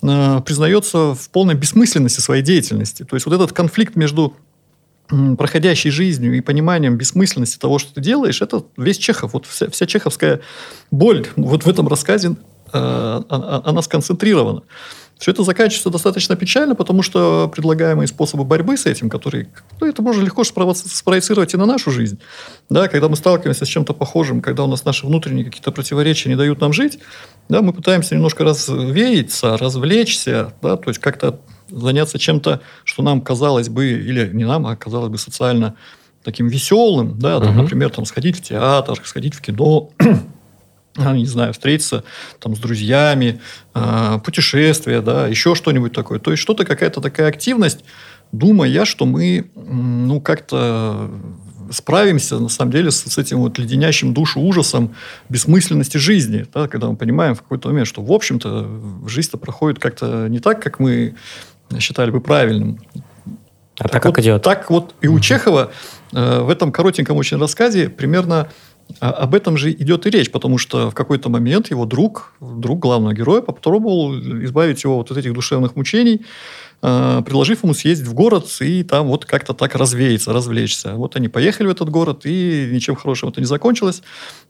он 0.02 0.08
э, 0.08 0.40
признается 0.42 1.14
в 1.14 1.30
полной 1.30 1.54
бессмысленности 1.54 2.20
своей 2.20 2.42
деятельности. 2.42 3.04
То 3.04 3.16
есть 3.16 3.26
вот 3.26 3.34
этот 3.34 3.52
конфликт 3.52 3.96
между 3.96 4.36
проходящей 5.38 5.90
жизнью 5.90 6.36
и 6.36 6.40
пониманием 6.40 6.96
бессмысленности 6.96 7.58
того, 7.58 7.78
что 7.78 7.94
ты 7.94 8.00
делаешь, 8.00 8.42
это 8.42 8.64
весь 8.76 8.98
Чехов. 8.98 9.34
Вот 9.34 9.46
вся, 9.46 9.70
вся 9.70 9.86
чеховская 9.86 10.40
боль 10.90 11.26
вот 11.36 11.64
в 11.64 11.68
этом 11.68 11.86
рассказе, 11.86 12.36
она, 12.72 13.62
она 13.64 13.82
сконцентрирована. 13.82 14.62
Все 15.18 15.30
это 15.30 15.42
заканчивается 15.44 15.88
достаточно 15.88 16.36
печально, 16.36 16.74
потому 16.74 17.00
что 17.02 17.50
предлагаемые 17.54 18.06
способы 18.06 18.44
борьбы 18.44 18.76
с 18.76 18.84
этим, 18.84 19.08
которые, 19.08 19.48
ну, 19.80 19.86
это 19.86 20.02
можно 20.02 20.22
легко 20.22 20.44
спроецировать 20.44 21.54
и 21.54 21.56
на 21.56 21.64
нашу 21.64 21.90
жизнь. 21.90 22.18
Да, 22.68 22.86
когда 22.88 23.08
мы 23.08 23.16
сталкиваемся 23.16 23.64
с 23.64 23.68
чем-то 23.68 23.94
похожим, 23.94 24.42
когда 24.42 24.64
у 24.64 24.66
нас 24.66 24.84
наши 24.84 25.06
внутренние 25.06 25.46
какие-то 25.46 25.72
противоречия 25.72 26.28
не 26.28 26.36
дают 26.36 26.60
нам 26.60 26.74
жить, 26.74 26.98
да, 27.48 27.62
мы 27.62 27.72
пытаемся 27.72 28.14
немножко 28.14 28.44
развеяться, 28.44 29.56
развлечься, 29.56 30.52
да, 30.60 30.76
то 30.76 30.90
есть 30.90 31.00
как-то 31.00 31.40
заняться 31.70 32.18
чем-то, 32.18 32.60
что 32.84 33.02
нам 33.02 33.22
казалось 33.22 33.70
бы, 33.70 33.86
или 33.86 34.28
не 34.34 34.44
нам, 34.44 34.66
а 34.66 34.76
казалось 34.76 35.08
бы 35.08 35.16
социально 35.16 35.76
таким 36.24 36.48
веселым, 36.48 37.18
да, 37.18 37.40
там, 37.40 37.52
угу. 37.52 37.62
например, 37.62 37.88
там, 37.88 38.04
сходить 38.04 38.36
в 38.36 38.42
театр, 38.42 39.00
сходить 39.02 39.34
в 39.34 39.40
кино, 39.40 39.90
не 41.14 41.26
знаю, 41.26 41.52
встретиться 41.52 42.04
там 42.40 42.56
с 42.56 42.58
друзьями, 42.58 43.40
э, 43.74 44.18
путешествия, 44.24 45.00
да, 45.00 45.26
еще 45.26 45.54
что-нибудь 45.54 45.92
такое. 45.92 46.18
То 46.18 46.30
есть 46.30 46.42
что-то, 46.42 46.64
какая-то 46.64 47.00
такая 47.00 47.28
активность, 47.28 47.84
думая, 48.32 48.84
что 48.84 49.06
мы, 49.06 49.50
ну, 49.54 50.20
как-то 50.20 51.10
справимся, 51.70 52.38
на 52.38 52.48
самом 52.48 52.72
деле, 52.72 52.90
с, 52.90 53.02
с 53.02 53.18
этим 53.18 53.38
вот 53.38 53.58
леденящим 53.58 54.14
душу 54.14 54.40
ужасом 54.40 54.94
бессмысленности 55.28 55.98
жизни, 55.98 56.46
да, 56.54 56.68
когда 56.68 56.88
мы 56.88 56.96
понимаем 56.96 57.34
в 57.34 57.42
какой-то 57.42 57.68
момент, 57.68 57.88
что, 57.88 58.02
в 58.02 58.12
общем-то, 58.12 58.68
жизнь-то 59.06 59.38
проходит 59.38 59.78
как-то 59.78 60.28
не 60.28 60.38
так, 60.38 60.62
как 60.62 60.78
мы 60.78 61.14
считали 61.78 62.10
бы 62.10 62.20
правильным. 62.20 62.80
А 63.78 63.84
так, 63.84 63.92
так 63.92 64.02
как 64.02 64.16
вот, 64.16 64.22
идет? 64.22 64.42
Так 64.42 64.70
вот 64.70 64.94
и 65.02 65.08
у 65.08 65.20
Чехова 65.20 65.70
э, 66.12 66.40
в 66.40 66.48
этом 66.48 66.72
коротеньком 66.72 67.16
очень 67.16 67.38
рассказе 67.38 67.90
примерно 67.90 68.48
а, 69.00 69.10
об 69.10 69.34
этом 69.34 69.56
же 69.56 69.72
идет 69.72 70.06
и 70.06 70.10
речь, 70.10 70.30
потому 70.30 70.58
что 70.58 70.90
в 70.90 70.94
какой-то 70.94 71.28
момент 71.28 71.70
его 71.70 71.84
друг, 71.84 72.32
друг 72.40 72.78
главного 72.80 73.12
героя, 73.12 73.42
попробовал 73.42 74.14
избавить 74.44 74.82
его 74.84 74.98
от 74.98 75.10
этих 75.10 75.32
душевных 75.32 75.76
мучений, 75.76 76.24
э, 76.82 77.22
предложив 77.24 77.64
ему 77.64 77.74
съездить 77.74 78.06
в 78.06 78.14
город 78.14 78.46
и 78.60 78.82
там 78.82 79.08
вот 79.08 79.24
как-то 79.24 79.52
так 79.52 79.74
развеяться, 79.74 80.32
развлечься. 80.32 80.94
Вот 80.94 81.16
они 81.16 81.28
поехали 81.28 81.66
в 81.66 81.70
этот 81.70 81.90
город, 81.90 82.22
и 82.24 82.70
ничем 82.72 82.94
хорошим 82.94 83.28
это 83.28 83.40
не 83.40 83.46
закончилось. 83.46 84.02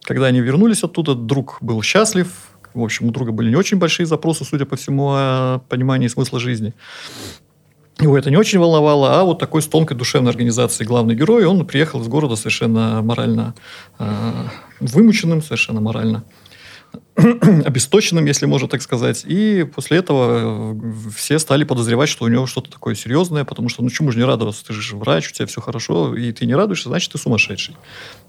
Когда 0.02 0.26
они 0.26 0.40
вернулись 0.40 0.84
оттуда, 0.84 1.14
друг 1.14 1.58
был 1.60 1.82
счастлив, 1.82 2.28
в 2.74 2.82
общем, 2.82 3.06
у 3.06 3.10
друга 3.10 3.32
были 3.32 3.48
не 3.48 3.56
очень 3.56 3.78
большие 3.78 4.06
запросы, 4.06 4.44
судя 4.44 4.66
по 4.66 4.76
всему, 4.76 5.12
о 5.12 5.60
понимании 5.68 6.08
смысла 6.08 6.38
жизни. 6.38 6.74
Его 7.98 8.18
это 8.18 8.30
не 8.30 8.36
очень 8.36 8.58
волновало, 8.58 9.18
а 9.18 9.24
вот 9.24 9.38
такой 9.38 9.62
с 9.62 9.66
тонкой 9.66 9.96
душевной 9.96 10.30
организацией 10.30 10.86
главный 10.86 11.14
герой, 11.14 11.46
он 11.46 11.64
приехал 11.66 12.02
из 12.02 12.08
города 12.08 12.36
совершенно 12.36 13.00
морально 13.00 13.54
э, 13.98 14.32
вымученным, 14.80 15.42
совершенно 15.42 15.80
морально 15.80 16.24
обесточенным, 17.16 18.26
если 18.26 18.44
можно 18.44 18.68
так 18.68 18.82
сказать. 18.82 19.24
И 19.26 19.64
после 19.74 19.98
этого 19.98 20.74
э, 20.74 21.10
все 21.14 21.38
стали 21.38 21.64
подозревать, 21.64 22.10
что 22.10 22.26
у 22.26 22.28
него 22.28 22.46
что-то 22.46 22.70
такое 22.70 22.94
серьезное, 22.94 23.44
потому 23.44 23.70
что, 23.70 23.82
ну, 23.82 23.88
чему 23.88 24.12
же 24.12 24.18
не 24.18 24.24
радоваться? 24.24 24.66
Ты 24.66 24.74
же 24.74 24.96
врач, 24.96 25.30
у 25.30 25.32
тебя 25.32 25.46
все 25.46 25.62
хорошо, 25.62 26.14
и 26.14 26.32
ты 26.32 26.44
не 26.44 26.54
радуешься, 26.54 26.90
значит, 26.90 27.12
ты 27.12 27.18
сумасшедший. 27.18 27.76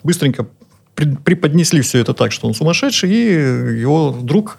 Быстренько 0.02 0.48
преподнесли 0.96 1.82
все 1.82 2.00
это 2.00 2.14
так, 2.14 2.32
что 2.32 2.48
он 2.48 2.56
сумасшедший, 2.56 3.12
и 3.12 3.80
его 3.82 4.18
друг 4.20 4.58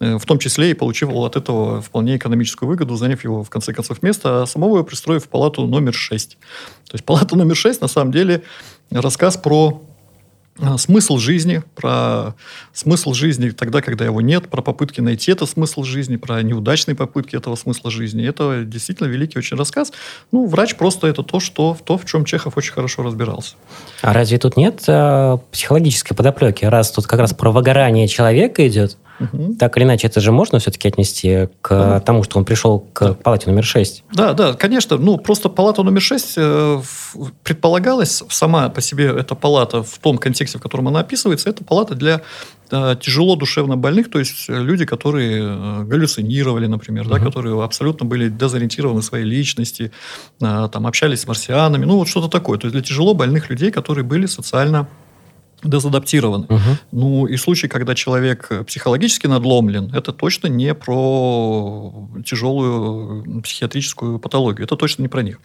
в 0.00 0.24
том 0.24 0.38
числе 0.38 0.70
и 0.70 0.74
получил 0.74 1.10
от 1.24 1.36
этого 1.36 1.82
вполне 1.82 2.16
экономическую 2.16 2.68
выгоду, 2.68 2.96
заняв 2.96 3.22
его, 3.22 3.44
в 3.44 3.50
конце 3.50 3.72
концов, 3.72 4.02
место, 4.02 4.42
а 4.42 4.46
самого 4.46 4.82
пристроив 4.82 5.24
в 5.24 5.28
палату 5.28 5.66
номер 5.66 5.94
6. 5.94 6.38
То 6.88 6.94
есть 6.94 7.04
палата 7.04 7.36
номер 7.36 7.54
6, 7.54 7.82
на 7.82 7.88
самом 7.88 8.10
деле, 8.10 8.42
рассказ 8.90 9.36
про 9.36 9.82
а, 10.62 10.76
смысл 10.76 11.16
жизни, 11.16 11.62
про 11.74 12.34
смысл 12.72 13.14
жизни 13.14 13.50
тогда, 13.50 13.80
когда 13.80 14.04
его 14.04 14.20
нет, 14.20 14.48
про 14.48 14.60
попытки 14.60 15.00
найти 15.00 15.32
это 15.32 15.46
смысл 15.46 15.84
жизни, 15.84 16.16
про 16.16 16.42
неудачные 16.42 16.94
попытки 16.94 17.36
этого 17.36 17.54
смысла 17.56 17.90
жизни. 17.90 18.26
Это 18.26 18.64
действительно 18.64 19.06
великий 19.06 19.38
очень 19.38 19.56
рассказ. 19.56 19.92
Ну, 20.32 20.46
врач 20.46 20.76
просто 20.76 21.06
это 21.06 21.22
то, 21.22 21.40
что, 21.40 21.76
то 21.84 21.96
в 21.96 22.04
чем 22.04 22.24
Чехов 22.24 22.56
очень 22.56 22.72
хорошо 22.72 23.02
разбирался. 23.02 23.54
А 24.02 24.12
разве 24.12 24.38
тут 24.38 24.56
нет 24.56 24.82
э, 24.86 25.38
психологической 25.50 26.16
подоплеки? 26.16 26.64
Раз 26.66 26.90
тут 26.90 27.06
как 27.06 27.20
раз 27.20 27.32
про 27.32 27.50
выгорание 27.50 28.06
человека 28.06 28.66
идет, 28.68 28.98
Угу. 29.20 29.56
Так 29.58 29.76
или 29.76 29.84
иначе, 29.84 30.06
это 30.06 30.20
же 30.20 30.32
можно 30.32 30.58
все-таки 30.58 30.88
отнести 30.88 31.48
к 31.60 31.68
да. 31.68 32.00
тому, 32.00 32.22
что 32.22 32.38
он 32.38 32.44
пришел 32.44 32.80
к 32.92 33.00
да. 33.00 33.12
палате 33.14 33.50
номер 33.50 33.64
6? 33.64 34.04
Да, 34.14 34.32
да, 34.32 34.54
конечно. 34.54 34.96
Ну, 34.96 35.18
просто 35.18 35.48
палата 35.48 35.82
номер 35.82 36.00
6 36.00 36.34
э, 36.36 36.80
предполагалась 37.42 38.22
сама 38.30 38.68
по 38.70 38.80
себе 38.80 39.06
эта 39.06 39.34
палата 39.34 39.82
в 39.82 39.98
том 39.98 40.16
контексте, 40.18 40.58
в 40.58 40.62
котором 40.62 40.88
она 40.88 41.00
описывается, 41.00 41.50
это 41.50 41.62
палата 41.62 41.94
для 41.94 42.22
э, 42.70 42.96
тяжело 43.00 43.36
душевно 43.36 43.76
больных, 43.76 44.10
то 44.10 44.18
есть 44.18 44.48
люди, 44.48 44.86
которые 44.86 45.42
э, 45.42 45.84
галлюцинировали, 45.84 46.66
например, 46.66 47.06
угу. 47.06 47.14
да, 47.14 47.20
которые 47.20 47.62
абсолютно 47.62 48.06
были 48.06 48.28
дезориентированы 48.28 49.02
в 49.02 49.04
своей 49.04 49.24
личности, 49.24 49.92
там 50.38 50.86
общались 50.86 51.20
с 51.20 51.26
марсианами, 51.26 51.84
ну 51.84 51.96
вот 51.96 52.08
что-то 52.08 52.28
такое. 52.28 52.58
То 52.58 52.66
есть 52.66 52.74
для 52.74 52.82
тяжело 52.82 53.14
больных 53.14 53.50
людей, 53.50 53.70
которые 53.70 54.04
были 54.04 54.26
социально 54.26 54.88
дезадаптированы. 55.62 56.44
Угу. 56.44 56.60
Ну, 56.92 57.26
и 57.26 57.36
случай, 57.36 57.68
когда 57.68 57.94
человек 57.94 58.50
психологически 58.66 59.26
надломлен, 59.26 59.92
это 59.94 60.12
точно 60.12 60.48
не 60.48 60.74
про 60.74 61.92
тяжелую 62.24 63.42
психиатрическую 63.42 64.18
патологию. 64.18 64.64
Это 64.64 64.76
точно 64.76 65.02
не 65.02 65.08
про 65.08 65.22
них. 65.22 65.38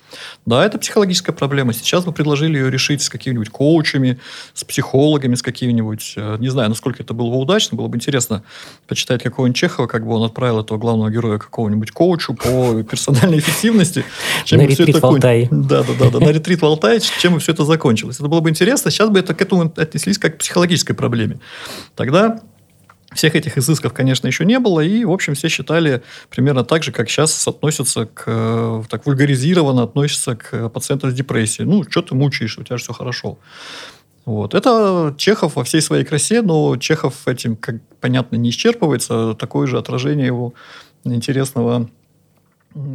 Да, 0.46 0.66
это 0.66 0.78
психологическая 0.78 1.36
проблема. 1.36 1.74
Сейчас 1.74 2.06
мы 2.06 2.14
предложили 2.14 2.58
ее 2.58 2.72
решить 2.72 3.02
с 3.02 3.10
какими-нибудь 3.10 3.50
коучами, 3.50 4.20
с 4.54 4.64
психологами, 4.64 5.36
с 5.36 5.42
какими-нибудь... 5.42 6.14
Э, 6.18 6.38
не 6.40 6.50
знаю, 6.50 6.70
насколько 6.70 7.04
это 7.04 7.14
было 7.14 7.30
бы 7.30 7.38
удачно. 7.38 7.78
Было 7.78 7.88
бы 7.88 7.98
интересно 7.98 8.44
почитать 8.88 9.24
какого-нибудь 9.24 9.58
Чехова, 9.58 9.88
как 9.88 10.06
бы 10.06 10.14
он 10.14 10.24
отправил 10.24 10.60
этого 10.60 10.78
главного 10.78 11.10
героя 11.10 11.38
какого-нибудь 11.38 11.92
коучу 11.92 12.34
по 12.34 12.84
персональной 12.90 13.40
эффективности. 13.40 14.06
На 14.52 14.66
ретрит 14.66 15.00
в 15.00 15.06
Алтай. 15.06 15.48
Да, 15.52 15.84
да, 15.84 16.10
да, 16.10 16.20
на 16.20 16.30
ретрит 16.30 16.62
в 16.62 16.66
Алтай, 16.66 17.00
чем 17.00 17.40
все 17.40 17.52
это 17.52 17.66
закончилось. 17.66 18.18
Это 18.18 18.28
было 18.28 18.40
бы 18.40 18.50
интересно. 18.50 18.92
Сейчас 18.92 19.10
бы 19.10 19.20
это 19.20 19.34
к 19.34 19.42
этому 19.42 19.72
отнесли 19.76 20.05
отнеслись 20.06 20.18
как 20.18 20.36
к 20.36 20.38
психологической 20.40 20.96
проблеме. 20.96 21.40
Тогда 21.96 22.42
всех 23.14 23.36
этих 23.36 23.58
изысков, 23.58 23.94
конечно, 23.94 24.28
еще 24.28 24.46
не 24.46 24.60
было, 24.60 24.82
и, 24.82 25.06
в 25.06 25.12
общем, 25.12 25.36
все 25.36 25.50
считали 25.50 26.02
примерно 26.30 26.64
так 26.64 26.84
же, 26.84 26.92
как 26.92 27.10
сейчас 27.10 27.48
относятся 27.48 28.06
к, 28.06 28.24
э, 28.28 28.84
так 28.90 29.06
вульгаризированно 29.06 29.84
относятся 29.84 30.36
к 30.36 30.70
пациентам 30.70 31.12
с 31.12 31.14
депрессией. 31.14 31.68
Ну, 31.68 31.84
что 31.90 32.02
ты 32.02 32.16
мучаешь, 32.16 32.58
у 32.58 32.64
тебя 32.64 32.78
же 32.78 32.84
все 32.84 32.94
хорошо. 32.94 33.38
Вот. 34.26 34.54
Это 34.54 35.14
Чехов 35.18 35.56
во 35.56 35.64
всей 35.64 35.82
своей 35.82 36.04
красе, 36.04 36.42
но 36.42 36.78
Чехов 36.78 37.28
этим, 37.28 37.56
как 37.56 37.76
понятно, 38.02 38.38
не 38.38 38.50
исчерпывается. 38.50 39.36
Такое 39.36 39.68
же 39.68 39.78
отражение 39.78 40.26
его 40.26 40.54
интересного 41.06 41.90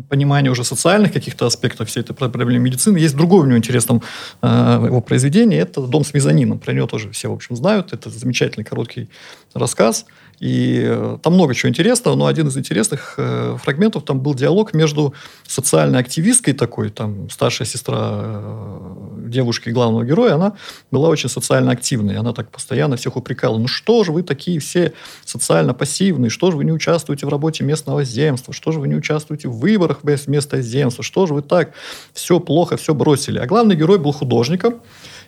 понимание 0.09 0.51
уже 0.53 0.65
социальных 0.65 1.13
каких-то 1.13 1.47
аспектов 1.47 1.89
всей 1.89 2.01
этой 2.01 2.15
проблемы 2.15 2.59
медицины. 2.59 2.99
Есть 2.99 3.17
другое 3.17 3.43
у 3.43 3.47
него 3.47 3.59
интересном 3.59 4.03
э, 4.43 4.83
его 4.87 5.01
произведение, 5.01 5.61
это 5.61 5.81
«Дом 5.81 6.05
с 6.05 6.13
мезонином». 6.13 6.59
Про 6.59 6.73
него 6.73 6.87
тоже 6.87 7.11
все, 7.11 7.29
в 7.29 7.33
общем, 7.33 7.57
знают. 7.57 7.93
Это 7.93 8.11
замечательный 8.11 8.65
короткий 8.65 9.09
рассказ. 9.55 10.07
И 10.41 10.83
э, 10.87 11.19
там 11.23 11.35
много 11.35 11.55
чего 11.55 11.69
интересного, 11.69 12.17
но 12.17 12.25
один 12.25 12.49
из 12.49 12.57
интересных 12.57 13.15
э, 13.19 13.59
фрагментов 13.63 14.05
там 14.05 14.21
был 14.21 14.35
диалог 14.35 14.73
между 14.73 15.13
социальной 15.47 16.01
активисткой 16.01 16.55
такой, 16.55 16.89
там 16.89 17.29
старшая 17.29 17.69
сестра 17.69 17.99
э, 18.01 19.21
девушки 19.29 19.69
главного 19.69 20.03
героя, 20.03 20.37
она 20.37 20.55
была 20.91 21.11
очень 21.11 21.29
социально 21.29 21.73
активной, 21.73 22.17
она 22.17 22.33
так 22.33 22.51
постоянно 22.51 22.97
всех 22.97 23.17
упрекала, 23.17 23.59
ну 23.59 23.69
что 23.69 24.03
же 24.03 24.13
вы 24.13 24.23
такие 24.23 24.61
все 24.61 24.95
социально 25.27 25.75
пассивные, 25.75 26.31
что 26.31 26.51
же 26.51 26.57
вы 26.57 26.65
не 26.65 26.73
участвуете 26.73 27.27
в 27.27 27.29
работе 27.29 27.63
местного 27.63 28.03
земства, 28.03 28.55
что 28.55 28.73
же 28.73 28.81
вы 28.81 28.89
не 28.89 28.95
участвуете 28.95 29.49
в 29.49 29.59
выборах 29.59 29.99
вместо 30.03 30.63
земства, 30.63 31.05
что 31.05 31.27
же 31.27 31.35
вы 31.35 31.43
так, 31.43 31.75
все 32.15 32.41
плохо, 32.41 32.79
все 32.79 32.95
бросили. 32.95 33.39
А 33.39 33.47
главный 33.47 33.77
герой 33.77 33.99
был 33.99 34.13
художником, 34.13 34.81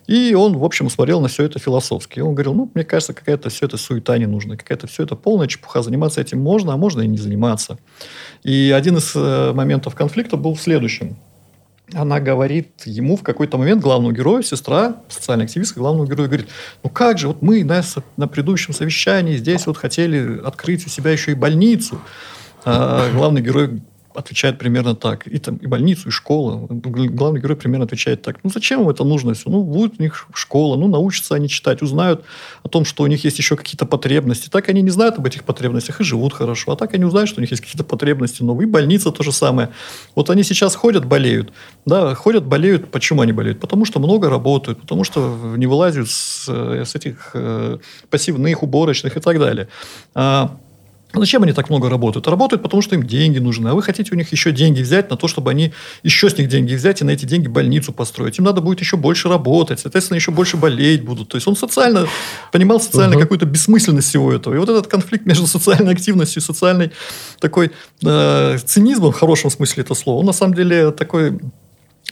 и 0.06 0.34
он, 0.34 0.56
в 0.56 0.64
общем, 0.64 0.90
смотрел 0.90 1.20
на 1.20 1.28
все 1.28 1.44
это 1.44 1.58
философски. 1.58 2.18
И 2.18 2.22
он 2.22 2.34
говорил, 2.34 2.54
ну, 2.54 2.70
мне 2.74 2.84
кажется, 2.84 3.14
какая-то 3.14 3.50
все 3.50 3.66
это 3.66 3.76
суета 3.76 4.18
не 4.18 4.26
нужна, 4.26 4.56
какая-то 4.56 4.86
все 4.86 5.04
это 5.04 5.14
полная 5.14 5.46
чепуха. 5.46 5.82
Заниматься 5.82 6.20
этим 6.20 6.40
можно, 6.40 6.72
а 6.72 6.76
можно 6.76 7.02
и 7.02 7.06
не 7.06 7.18
заниматься. 7.18 7.78
И 8.42 8.74
один 8.76 8.96
из 8.96 9.12
э, 9.14 9.52
моментов 9.52 9.94
конфликта 9.94 10.36
был 10.36 10.54
в 10.54 10.60
следующем. 10.60 11.16
она 11.94 12.20
говорит 12.20 12.82
ему 12.84 13.16
в 13.16 13.22
какой-то 13.22 13.58
момент, 13.58 13.82
главному 13.82 14.12
герою, 14.12 14.42
сестра, 14.42 14.96
социальная 15.08 15.46
активистка 15.46 15.78
главного 15.78 16.06
героя, 16.06 16.26
говорит, 16.26 16.48
ну 16.82 16.90
как 16.90 17.18
же, 17.18 17.28
вот 17.28 17.42
мы 17.42 17.64
на, 17.64 17.82
на 18.16 18.26
предыдущем 18.26 18.72
совещании 18.72 19.36
здесь 19.36 19.66
вот 19.66 19.76
хотели 19.76 20.40
открыть 20.44 20.86
у 20.86 20.88
себя 20.88 21.10
еще 21.10 21.32
и 21.32 21.34
больницу. 21.34 22.00
А 22.64 23.10
главный 23.12 23.42
герой 23.42 23.82
отвечает 24.14 24.58
примерно 24.58 24.94
так. 24.94 25.26
И 25.26 25.38
там 25.38 25.56
и 25.56 25.66
больницу, 25.66 26.08
и 26.08 26.10
школа. 26.10 26.66
Главный 26.68 27.40
герой 27.40 27.56
примерно 27.56 27.84
отвечает 27.86 28.22
так. 28.22 28.38
Ну, 28.42 28.50
зачем 28.50 28.82
им 28.82 28.88
это 28.88 29.04
нужно 29.04 29.34
все? 29.34 29.50
Ну, 29.50 29.62
будет 29.62 29.98
у 29.98 30.02
них 30.02 30.26
школа, 30.34 30.76
ну, 30.76 30.88
научатся 30.88 31.34
они 31.34 31.48
читать, 31.48 31.82
узнают 31.82 32.24
о 32.62 32.68
том, 32.68 32.84
что 32.84 33.02
у 33.02 33.06
них 33.06 33.24
есть 33.24 33.38
еще 33.38 33.56
какие-то 33.56 33.86
потребности. 33.86 34.48
Так 34.48 34.68
они 34.68 34.82
не 34.82 34.90
знают 34.90 35.18
об 35.18 35.26
этих 35.26 35.44
потребностях 35.44 36.00
и 36.00 36.04
живут 36.04 36.32
хорошо. 36.32 36.72
А 36.72 36.76
так 36.76 36.94
они 36.94 37.04
узнают, 37.04 37.28
что 37.28 37.40
у 37.40 37.42
них 37.42 37.50
есть 37.50 37.62
какие-то 37.62 37.84
потребности 37.84 38.42
новые. 38.42 38.68
И 38.68 38.70
больница 38.70 39.10
то 39.10 39.22
же 39.22 39.32
самое. 39.32 39.70
Вот 40.14 40.30
они 40.30 40.42
сейчас 40.42 40.74
ходят, 40.74 41.04
болеют. 41.04 41.52
Да, 41.86 42.14
ходят, 42.14 42.44
болеют. 42.44 42.90
Почему 42.90 43.22
они 43.22 43.32
болеют? 43.32 43.60
Потому 43.60 43.84
что 43.84 44.00
много 44.00 44.30
работают, 44.30 44.80
потому 44.80 45.04
что 45.04 45.38
не 45.56 45.66
вылазят 45.66 46.08
с, 46.08 46.46
э, 46.48 46.84
с 46.84 46.94
этих 46.94 47.30
э, 47.34 47.78
пассивных, 48.10 48.62
уборочных 48.62 49.16
и 49.16 49.20
так 49.20 49.38
далее. 49.38 49.68
А, 50.14 50.56
зачем 51.14 51.42
они 51.42 51.52
так 51.52 51.68
много 51.70 51.88
работают? 51.88 52.26
Работают, 52.26 52.62
потому 52.62 52.82
что 52.82 52.94
им 52.94 53.02
деньги 53.02 53.38
нужны. 53.38 53.68
А 53.68 53.74
вы 53.74 53.82
хотите 53.82 54.12
у 54.12 54.16
них 54.16 54.32
еще 54.32 54.52
деньги 54.52 54.80
взять 54.82 55.10
на 55.10 55.16
то, 55.16 55.28
чтобы 55.28 55.50
они 55.50 55.72
еще 56.02 56.30
с 56.30 56.38
них 56.38 56.48
деньги 56.48 56.74
взять 56.74 57.00
и 57.00 57.04
на 57.04 57.10
эти 57.10 57.26
деньги 57.26 57.48
больницу 57.48 57.92
построить. 57.92 58.38
Им 58.38 58.44
надо 58.44 58.60
будет 58.60 58.80
еще 58.80 58.96
больше 58.96 59.28
работать, 59.28 59.80
соответственно, 59.80 60.16
еще 60.16 60.30
больше 60.30 60.56
болеть 60.56 61.04
будут. 61.04 61.28
То 61.28 61.36
есть 61.36 61.46
он 61.46 61.56
социально 61.56 62.06
понимал 62.50 62.80
социально 62.80 63.16
угу. 63.16 63.22
какую-то 63.22 63.46
бессмысленность 63.46 64.08
всего 64.08 64.32
этого. 64.32 64.54
И 64.54 64.58
вот 64.58 64.68
этот 64.68 64.86
конфликт 64.86 65.26
между 65.26 65.46
социальной 65.46 65.92
активностью 65.92 66.40
и 66.40 66.44
социальной 66.44 66.92
такой 67.40 67.72
э, 68.04 68.58
цинизмом 68.64 69.12
в 69.12 69.16
хорошем 69.16 69.50
смысле 69.50 69.82
этого 69.82 69.96
слова, 69.96 70.20
он 70.20 70.26
на 70.26 70.32
самом 70.32 70.54
деле 70.54 70.90
такой 70.92 71.38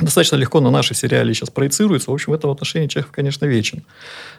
достаточно 0.01 0.37
легко 0.37 0.61
на 0.61 0.71
наши 0.71 0.95
сериале 0.95 1.35
сейчас 1.35 1.51
проецируется. 1.51 2.11
В 2.11 2.15
общем, 2.15 2.33
в 2.33 2.35
этом 2.35 2.51
отношении 2.51 2.87
Чехов, 2.87 3.13
конечно, 3.13 3.45
вечен. 3.45 3.83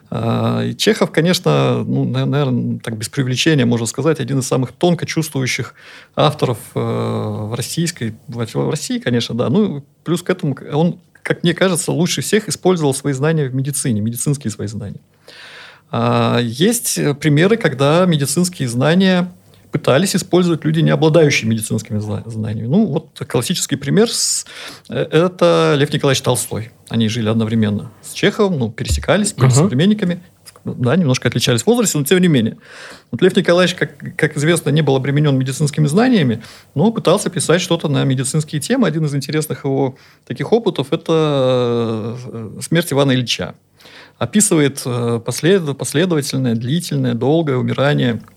А, 0.09 0.63
и 0.63 0.75
Чехов, 0.75 1.11
конечно, 1.11 1.83
ну, 1.83 2.05
наверное, 2.05 2.79
так 2.79 2.97
без 2.97 3.09
привлечения 3.09 3.65
можно 3.65 3.85
сказать, 3.85 4.19
один 4.19 4.39
из 4.39 4.47
самых 4.47 4.71
тонко 4.71 5.05
чувствующих 5.05 5.73
авторов 6.15 6.57
э, 6.75 6.79
в 6.79 7.55
российской, 7.55 8.15
в 8.27 8.69
России, 8.69 8.99
конечно, 8.99 9.35
да. 9.35 9.49
Ну, 9.49 9.83
плюс 10.03 10.23
к 10.23 10.29
этому 10.29 10.57
он, 10.73 10.99
как 11.21 11.43
мне 11.43 11.53
кажется, 11.53 11.91
лучше 11.91 12.21
всех 12.21 12.49
использовал 12.49 12.93
свои 12.93 13.13
знания 13.13 13.47
в 13.47 13.55
медицине, 13.55 14.01
медицинские 14.01 14.51
свои 14.51 14.67
знания. 14.67 14.99
А, 15.91 16.39
есть 16.39 16.99
примеры, 17.19 17.57
когда 17.57 18.05
медицинские 18.05 18.67
знания 18.67 19.31
пытались 19.71 20.15
использовать 20.15 20.65
люди, 20.65 20.81
не 20.81 20.89
обладающие 20.89 21.49
медицинскими 21.49 21.99
знаниями. 21.99 22.67
Ну, 22.67 22.85
вот 22.85 23.21
классический 23.27 23.77
пример 23.77 24.11
с, 24.11 24.45
э, 24.89 25.07
это 25.11 25.75
Лев 25.77 25.91
Николаевич 25.93 26.21
Толстой. 26.21 26.71
Они 26.89 27.07
жили 27.07 27.29
одновременно 27.29 27.91
с 28.01 28.11
Чеховым, 28.11 28.59
ну, 28.59 28.69
пересекались, 28.69 29.33
были 29.33 29.49
uh-huh. 29.49 29.55
современниками, 29.55 30.21
да, 30.65 30.95
немножко 30.95 31.27
отличались 31.29 31.63
в 31.63 31.67
возрасте, 31.67 31.97
но 31.97 32.03
тем 32.03 32.19
не 32.19 32.27
менее. 32.27 32.57
Вот 33.11 33.21
Лев 33.21 33.35
Николаевич, 33.35 33.75
как, 33.75 33.97
как 34.15 34.37
известно, 34.37 34.69
не 34.69 34.81
был 34.81 34.95
обременен 34.95 35.37
медицинскими 35.37 35.87
знаниями, 35.87 36.43
но 36.75 36.91
пытался 36.91 37.29
писать 37.29 37.61
что-то 37.61 37.87
на 37.87 38.03
медицинские 38.03 38.61
темы. 38.61 38.87
Один 38.87 39.05
из 39.05 39.15
интересных 39.15 39.63
его 39.63 39.95
таких 40.27 40.51
опытов– 40.51 40.87
это 40.91 42.17
э, 42.31 42.59
смерть 42.61 42.91
Ивана 42.91 43.13
Ильича. 43.13 43.55
Описывает 44.19 44.83
э, 44.85 45.19
послед, 45.25 45.77
последовательное, 45.77 46.55
длительное, 46.55 47.13
долгое 47.13 47.57
умирание– 47.57 48.21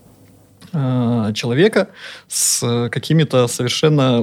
человека 1.33 1.89
с 2.27 2.89
какими-то 2.91 3.47
совершенно 3.47 4.21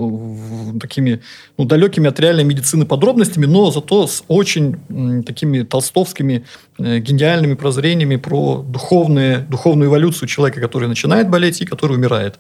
такими 0.78 1.22
ну, 1.58 1.64
далекими 1.64 2.08
от 2.08 2.20
реальной 2.20 2.44
медицины 2.44 2.86
подробностями, 2.86 3.46
но 3.46 3.70
зато 3.70 4.06
с 4.06 4.24
очень 4.28 5.22
такими 5.24 5.62
толстовскими 5.62 6.44
э, 6.78 6.98
гениальными 6.98 7.54
прозрениями 7.54 8.16
про 8.16 8.62
духовные, 8.62 9.38
духовную 9.38 9.88
эволюцию 9.88 10.28
человека, 10.28 10.60
который 10.60 10.88
начинает 10.88 11.28
болеть 11.28 11.60
и 11.60 11.66
который 11.66 11.96
умирает. 11.96 12.38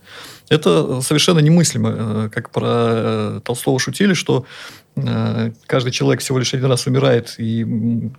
Это 0.48 1.00
совершенно 1.00 1.40
немыслимо, 1.40 1.94
э, 1.96 2.28
как 2.32 2.50
про 2.50 3.40
Толстого 3.44 3.78
шутили, 3.78 4.14
что 4.14 4.44
Э, 4.44 4.81
каждый 4.94 5.90
человек 5.90 6.20
всего 6.20 6.38
лишь 6.38 6.52
один 6.52 6.66
раз 6.66 6.86
умирает, 6.86 7.34
и 7.38 7.66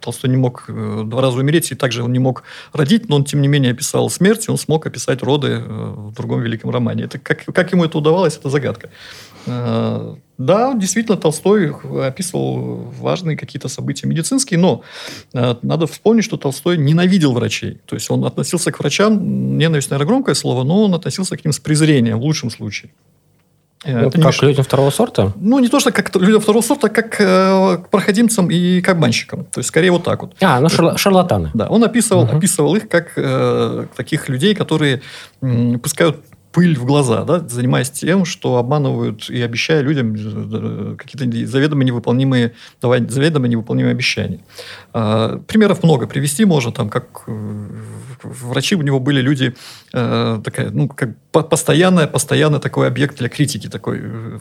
Толстой 0.01 0.29
не 0.31 0.38
мог 0.38 0.65
э, 0.67 1.03
два 1.05 1.21
раза 1.21 1.38
умереть, 1.38 1.71
и 1.71 1.75
также 1.75 2.03
он 2.03 2.12
не 2.12 2.19
мог 2.19 2.43
родить, 2.73 3.09
но 3.09 3.17
он, 3.17 3.25
тем 3.25 3.41
не 3.41 3.47
менее, 3.47 3.73
описал 3.73 4.09
смерть, 4.09 4.47
и 4.47 4.51
он 4.51 4.57
смог 4.57 4.88
описать 4.88 5.21
роды 5.21 5.47
э, 5.49 5.59
в 5.59 6.13
другом 6.13 6.41
великом 6.41 6.71
романе. 6.71 7.03
Это, 7.03 7.19
как, 7.19 7.45
как 7.45 7.71
ему 7.71 7.86
это 7.86 7.97
удавалось, 7.97 8.38
это 8.38 8.49
загадка. 8.49 8.89
Да, 9.45 10.73
действительно, 10.73 11.17
Толстой 11.17 11.75
описывал 12.05 12.91
важные 12.99 13.36
какие-то 13.36 13.67
события 13.67 14.07
медицинские, 14.07 14.57
но 14.57 14.83
надо 15.33 15.86
вспомнить, 15.86 16.23
что 16.23 16.38
Толстой 16.38 16.77
ненавидел 16.77 17.33
врачей. 17.33 17.81
То 17.86 17.95
есть 17.95 18.09
он 18.09 18.23
относился 18.23 18.71
к 18.71 18.79
врачам, 18.79 19.57
ненависть, 19.57 19.91
наверное, 19.91 20.07
громкое 20.07 20.36
слово, 20.36 20.63
но 20.63 20.86
он 20.86 20.93
относился 20.93 21.36
к 21.36 21.43
ним 21.43 21.51
с 21.51 21.59
презрением 21.59 22.19
в 22.19 22.23
лучшем 22.23 22.49
случае. 22.49 22.91
Э, 23.84 24.08
это 24.08 24.22
как 24.22 24.41
людям 24.41 24.63
второго 24.63 24.89
сорта? 24.89 25.34
Ну, 25.36 25.60
не 25.60 25.67
то, 25.67 25.80
что 25.80 25.91
как 25.91 26.15
людям 26.15 26.41
второго 26.41 26.63
сорта, 26.63 26.88
а 26.88 26.89
как 26.89 27.19
э, 27.19 27.78
к 27.84 27.89
проходимцам 27.89 28.50
и 28.50 28.82
к 28.82 28.89
обманщикам. 28.89 29.46
То 29.46 29.60
есть, 29.60 29.69
скорее 29.69 29.91
вот 29.91 30.04
так 30.04 30.22
вот. 30.22 30.36
А, 30.41 30.60
ну, 30.60 30.67
шарл- 30.67 30.98
шарлатаны. 30.98 31.52
Да, 31.54 31.67
он 31.67 31.84
описывал, 31.84 32.24
угу. 32.24 32.38
описывал 32.38 32.76
их 32.76 32.88
как 32.88 33.13
э, 33.17 33.86
таких 33.96 34.30
людей, 34.30 34.56
которые 34.56 35.02
э, 35.41 35.78
пускают 35.78 36.17
пыль 36.54 36.78
в 36.78 36.86
глаза, 36.86 37.24
да, 37.24 37.39
занимаясь 37.39 37.89
тем, 37.89 38.26
что 38.26 38.58
обманывают 38.58 39.30
и 39.30 39.41
обещая 39.41 39.82
людям 39.82 40.13
э, 40.15 40.96
какие-то 40.98 41.48
заведомо 41.48 41.84
невыполнимые, 41.84 42.54
давать 42.80 43.12
заведомо 43.12 43.48
невыполнимые 43.48 43.91
обещания. 43.91 44.39
А, 44.93 45.39
примеров 45.48 45.84
много 45.84 46.06
привести 46.06 46.46
можно, 46.46 46.72
там, 46.72 46.89
как 46.89 47.24
врачи 48.23 48.75
у 48.75 48.81
него 48.81 48.99
были 48.99 49.21
люди, 49.21 49.55
э, 49.93 50.41
такая, 50.43 50.69
ну, 50.71 50.88
как 50.88 51.09
постоянный, 51.31 52.07
постоянный 52.07 52.59
такой 52.59 52.88
объект 52.88 53.17
для 53.17 53.29
критики. 53.29 53.67
Такой. 53.67 53.99
Э, 54.01 54.39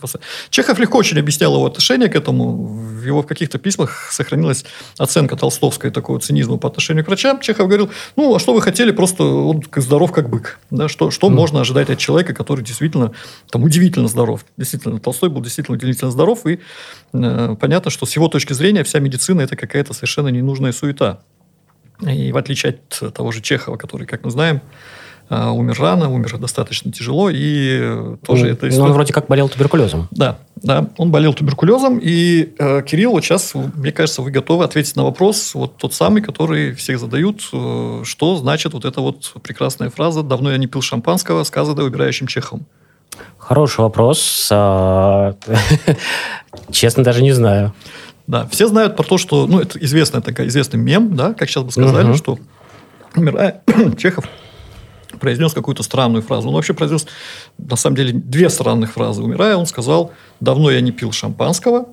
Чехов 0.51 0.79
легко 0.79 0.99
очень 0.99 1.19
объяснял 1.19 1.55
его 1.55 1.67
отношение 1.67 2.09
к 2.09 2.17
этому. 2.17 2.67
В 2.67 3.05
его 3.05 3.23
в 3.23 3.27
каких-то 3.27 3.59
письмах 3.59 4.09
сохранилась 4.13 4.65
оценка 4.99 5.37
толстовской 5.37 5.91
такого 5.91 6.21
цинизма 6.21 6.59
по 6.59 6.69
отношению 6.69 7.05
к 7.05 7.09
врачам. 7.09 7.41
Чехов 7.41 7.67
говорил, 7.67 7.91
ну, 8.17 8.35
а 8.35 8.39
что 8.39 8.55
вы 8.55 8.63
хотели, 8.63 8.91
просто 8.91 9.25
он 9.25 9.63
здоров 9.77 10.13
как 10.13 10.29
бык. 10.29 10.59
Да? 10.71 10.89
Что, 10.89 11.11
что 11.11 11.29
mm. 11.29 11.31
можно 11.31 11.61
ожидать 11.61 11.91
от 11.91 11.99
человека, 11.99 12.35
который 12.35 12.65
действительно 12.65 13.13
там, 13.51 13.65
удивительно 13.65 14.09
здоров. 14.09 14.45
Действительно, 14.57 15.01
Толстой 15.01 15.31
был 15.31 15.41
действительно 15.41 15.77
удивительно 15.77 16.11
здоров. 16.11 16.47
И 16.47 16.61
э, 17.13 17.57
понятно, 17.61 17.91
что 17.91 18.07
с 18.07 18.15
его 18.15 18.29
точки 18.29 18.53
зрения 18.53 18.85
вся 18.85 18.99
медицина– 18.99 19.41
это 19.43 19.57
какая-то 19.57 19.95
совершенно 19.95 20.29
ненужная 20.29 20.73
суета. 20.73 21.21
И 22.09 22.33
в 22.33 22.37
отличие 22.37 22.75
от 22.75 23.15
того 23.15 23.33
же 23.33 23.41
Чехова, 23.41 23.77
который, 23.77 24.07
как 24.07 24.25
мы 24.25 24.31
знаем, 24.31 24.61
а, 25.29 25.53
умер 25.53 25.77
рано, 25.81 26.11
умер 26.11 26.37
достаточно 26.39 26.93
тяжело, 26.93 27.31
и 27.31 28.17
тоже 28.27 28.45
ну, 28.45 28.51
это 28.51 28.69
история... 28.69 28.89
Он 28.89 28.93
вроде 28.93 29.13
как 29.15 29.29
болел 29.29 29.49
туберкулезом. 29.49 30.09
Да, 30.11 30.39
да, 30.57 30.91
он 30.99 31.11
болел 31.11 31.33
туберкулезом, 31.33 31.99
и 32.03 32.53
э, 32.59 32.83
Кирилл, 32.83 33.13
вот 33.13 33.25
сейчас, 33.25 33.55
мне 33.55 33.93
кажется, 33.93 34.21
вы 34.21 34.31
готовы 34.31 34.65
ответить 34.65 34.95
на 34.95 35.05
вопрос, 35.05 35.55
вот 35.55 35.79
тот 35.79 35.95
самый, 35.95 36.21
который 36.21 36.75
всех 36.75 36.99
задают, 36.99 37.49
э, 37.53 38.03
что 38.05 38.37
значит 38.37 38.75
вот 38.75 38.85
эта 38.85 39.01
вот 39.01 39.33
прекрасная 39.43 39.89
фраза 39.89 40.23
«давно 40.23 40.51
я 40.51 40.59
не 40.59 40.67
пил 40.67 40.83
шампанского», 40.83 41.45
сказанная 41.45 41.85
убирающим 41.85 42.27
Чехом. 42.27 42.67
Хороший 43.39 43.81
вопрос. 43.81 44.49
А, 44.51 45.35
честно, 46.71 47.05
даже 47.05 47.23
не 47.23 47.33
знаю. 47.33 47.73
Да, 48.27 48.47
все 48.47 48.69
знают 48.69 48.97
про 48.97 49.03
то, 49.03 49.19
что, 49.19 49.47
ну, 49.47 49.61
это 49.61 49.79
известный, 49.79 50.23
такой 50.23 50.47
известный 50.49 50.79
мем, 50.79 51.17
да, 51.17 51.35
как 51.35 51.49
сейчас 51.49 51.65
бы 51.65 51.73
сказали, 51.73 52.09
угу. 52.09 52.17
что 52.17 52.39
умирая, 53.15 53.63
Чехов 53.99 54.25
произнес 55.21 55.53
какую-то 55.53 55.83
странную 55.83 56.23
фразу. 56.23 56.49
Он 56.49 56.55
вообще 56.55 56.75
произнес, 56.75 57.07
на 57.59 57.77
самом 57.77 57.97
деле, 57.97 58.13
две 58.13 58.49
странных 58.49 58.93
фразы. 58.93 59.23
Умирая, 59.23 59.57
он 59.57 59.67
сказал, 59.67 60.13
давно 60.41 60.71
я 60.71 60.81
не 60.81 60.91
пил 60.91 61.13
шампанского. 61.13 61.87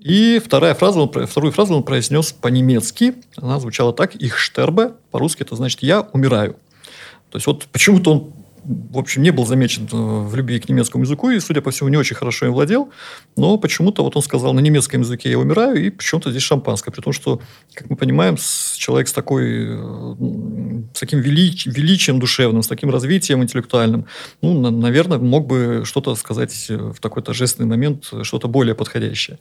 И 0.00 0.40
вторая 0.44 0.74
фраза, 0.74 1.00
он, 1.00 1.26
вторую 1.26 1.52
фразу 1.52 1.76
он 1.76 1.84
произнес 1.84 2.32
по-немецки. 2.32 3.14
Она 3.36 3.60
звучала 3.60 3.92
так, 3.92 4.16
их 4.16 4.38
штербе, 4.38 4.92
по-русски 5.12 5.42
это 5.42 5.54
значит 5.54 5.82
«я 5.82 6.08
умираю». 6.12 6.56
То 7.30 7.36
есть, 7.36 7.46
вот 7.46 7.66
почему-то 7.66 8.12
он 8.12 8.32
в 8.64 8.98
общем, 8.98 9.22
не 9.22 9.30
был 9.30 9.46
замечен 9.46 9.88
э, 9.90 9.96
в 9.96 10.34
любви 10.34 10.60
к 10.60 10.68
немецкому 10.68 11.04
языку 11.04 11.30
и, 11.30 11.40
судя 11.40 11.60
по 11.60 11.70
всему, 11.70 11.88
не 11.88 11.96
очень 11.96 12.16
хорошо 12.16 12.46
им 12.46 12.52
владел. 12.52 12.90
Но 13.36 13.56
почему-то 13.58 14.02
вот 14.02 14.16
он 14.16 14.22
сказал 14.22 14.52
на 14.52 14.60
немецком 14.60 15.00
языке 15.00 15.30
«я 15.30 15.38
умираю», 15.38 15.84
и 15.84 15.90
почему-то 15.90 16.30
здесь 16.30 16.42
шампанское. 16.42 16.90
При 16.90 17.00
том, 17.00 17.12
что, 17.12 17.40
как 17.74 17.90
мы 17.90 17.96
понимаем, 17.96 18.36
человек 18.76 19.08
с, 19.08 19.12
такой, 19.12 19.66
э, 19.66 20.14
с 20.94 21.00
таким 21.00 21.20
велич, 21.20 21.66
величием 21.66 22.20
душевным, 22.20 22.62
с 22.62 22.68
таким 22.68 22.90
развитием 22.90 23.42
интеллектуальным, 23.42 24.06
ну, 24.42 24.70
наверное, 24.70 25.18
мог 25.18 25.46
бы 25.46 25.82
что-то 25.84 26.14
сказать 26.14 26.66
в 26.68 27.00
такой 27.00 27.22
торжественный 27.22 27.68
момент, 27.68 28.10
что-то 28.22 28.48
более 28.48 28.74
подходящее. 28.74 29.38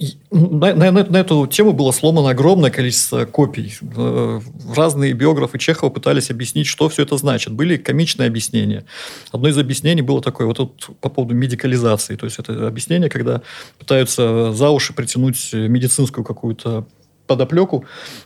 А, 0.00 0.04
на, 0.34 0.90
на, 0.90 1.04
на 1.04 1.16
эту 1.18 1.46
тему 1.46 1.72
было 1.72 1.92
сломано 1.92 2.30
огромное 2.30 2.70
количество 2.70 3.26
копий. 3.26 3.74
Э, 3.96 4.40
разные 4.74 5.12
биографы 5.12 5.58
Чехова 5.58 5.90
пытались 5.90 6.30
объяснить, 6.30 6.66
что 6.66 6.88
все 6.88 7.02
это 7.02 7.16
значит. 7.16 7.52
Были 7.52 7.76
комичные 7.76 8.28
объяснения. 8.28 8.84
Одно 9.30 9.48
из 9.48 9.58
объяснений 9.58 10.02
было 10.02 10.22
такое, 10.22 10.46
вот 10.46 10.56
тут 10.56 10.90
по 11.00 11.10
поводу 11.10 11.34
медикализации. 11.34 12.16
То 12.16 12.26
есть, 12.26 12.38
это 12.38 12.66
объяснение, 12.66 13.10
когда 13.10 13.42
пытаются 13.78 14.52
за 14.52 14.70
уши 14.70 14.94
притянуть 14.94 15.52
медицинскую 15.52 16.24
какую-то 16.24 16.86
подоплеку 17.26 17.84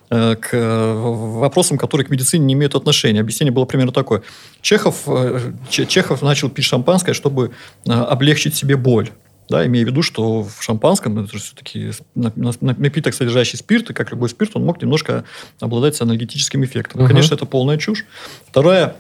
э, 0.08 0.36
к 0.36 0.56
вопросам, 0.94 1.76
которые 1.76 2.06
к 2.06 2.10
медицине 2.10 2.46
не 2.46 2.54
имеют 2.54 2.74
отношения. 2.74 3.20
Объяснение 3.20 3.52
было 3.52 3.66
примерно 3.66 3.92
такое. 3.92 4.22
Чехов, 4.62 5.02
э, 5.06 5.52
Чехов 5.68 6.22
начал 6.22 6.48
пить 6.48 6.64
шампанское, 6.64 7.12
чтобы 7.12 7.50
э, 7.86 7.92
облегчить 7.92 8.54
себе 8.54 8.76
боль. 8.76 9.10
Да, 9.48 9.66
имея 9.66 9.84
в 9.84 9.88
виду, 9.88 10.02
что 10.02 10.42
в 10.42 10.62
шампанском 10.62 11.18
это 11.18 11.32
же 11.32 11.42
все-таки 11.42 11.90
напиток, 12.14 13.14
содержащий 13.14 13.58
спирт, 13.58 13.90
и 13.90 13.92
как 13.92 14.10
любой 14.10 14.28
спирт, 14.28 14.52
он 14.54 14.64
мог 14.64 14.80
немножко 14.80 15.24
обладать 15.60 16.00
анальгетическим 16.00 16.64
эффектом. 16.64 17.02
Угу. 17.02 17.08
Конечно, 17.08 17.34
это 17.34 17.44
полная 17.44 17.76
чушь. 17.76 18.04
Вторая 18.48 18.96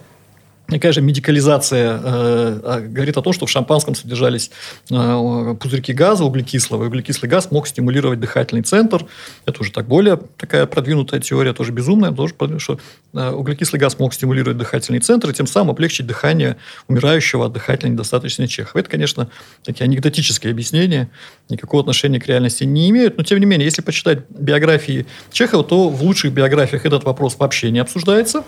Такая 0.74 0.90
же 0.90 1.02
медикализация 1.02 2.00
э, 2.02 2.60
а, 2.64 2.80
говорит 2.80 3.16
о 3.16 3.22
том, 3.22 3.32
что 3.32 3.46
в 3.46 3.50
шампанском 3.50 3.94
содержались 3.94 4.50
э, 4.90 5.54
пузырьки 5.60 5.92
газа 5.92 6.24
углекислого. 6.24 6.82
И 6.82 6.86
углекислый 6.88 7.30
газ 7.30 7.52
мог 7.52 7.68
стимулировать 7.68 8.18
дыхательный 8.18 8.62
центр. 8.62 9.06
Это 9.46 9.60
уже 9.60 9.70
так 9.70 9.86
более 9.86 10.18
такая 10.36 10.66
продвинутая 10.66 11.20
теория, 11.20 11.52
тоже 11.52 11.70
безумная, 11.70 12.10
тоже, 12.10 12.34
что 12.58 12.80
э, 13.12 13.30
углекислый 13.30 13.78
газ 13.78 14.00
мог 14.00 14.12
стимулировать 14.14 14.58
дыхательный 14.58 14.98
центр 14.98 15.30
и 15.30 15.32
тем 15.32 15.46
самым 15.46 15.70
облегчить 15.70 16.08
дыхание 16.08 16.56
умирающего 16.88 17.46
от 17.46 17.52
дыхательной 17.52 17.92
недостаточности 17.92 18.52
Чехова. 18.52 18.80
Это, 18.80 18.90
конечно, 18.90 19.30
такие 19.62 19.84
анекдотические 19.84 20.50
объяснения, 20.50 21.08
никакого 21.50 21.82
отношения 21.82 22.18
к 22.18 22.26
реальности 22.26 22.64
не 22.64 22.90
имеют. 22.90 23.16
Но, 23.16 23.22
тем 23.22 23.38
не 23.38 23.46
менее, 23.46 23.66
если 23.66 23.80
почитать 23.80 24.28
биографии 24.28 25.06
Чехова, 25.30 25.62
то 25.62 25.88
в 25.88 26.02
лучших 26.02 26.32
биографиях 26.32 26.84
этот 26.84 27.04
вопрос 27.04 27.36
вообще 27.38 27.70
не 27.70 27.78
обсуждается. 27.78 28.42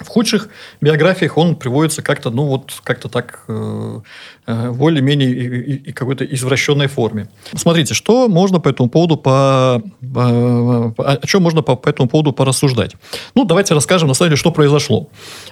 В 0.00 0.06
худших 0.06 0.48
биографиях 0.80 1.36
он 1.36 1.56
приводится 1.56 2.02
как-то, 2.02 2.30
ну 2.30 2.44
вот, 2.44 2.72
как-то 2.84 3.08
так 3.08 3.44
э, 3.48 4.00
э, 4.46 4.70
более-менее 4.70 5.30
и, 5.30 5.72
и, 5.72 5.74
и 5.88 5.92
какой-то 5.92 6.24
извращенной 6.24 6.86
форме. 6.86 7.28
Смотрите, 7.54 7.94
что 7.94 8.28
можно 8.28 8.60
по 8.60 8.68
этому 8.68 8.88
поводу 8.88 9.16
по, 9.16 9.82
по 10.14 10.94
о 10.98 11.26
чем 11.26 11.42
можно 11.42 11.62
по, 11.62 11.74
по 11.74 11.88
этому 11.88 12.08
поводу 12.08 12.32
порассуждать. 12.32 12.92
Ну, 13.34 13.44
давайте 13.44 13.74
расскажем 13.74 14.08
на 14.08 14.14
самом 14.14 14.30
деле, 14.30 14.36
что 14.36 14.52
произошло. 14.52 15.08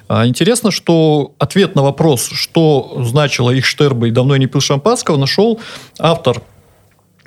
А, 0.09 0.27
интересно, 0.27 0.71
что 0.71 1.33
ответ 1.39 1.75
на 1.75 1.83
вопрос, 1.83 2.29
что 2.33 3.03
значило 3.05 3.51
их 3.51 3.67
Штерба 3.67 4.09
и 4.09 4.11
давно 4.11 4.35
я 4.35 4.39
не 4.39 4.47
пил 4.47 4.61
шампанского, 4.61 5.17
нашел 5.17 5.61
автор 5.99 6.41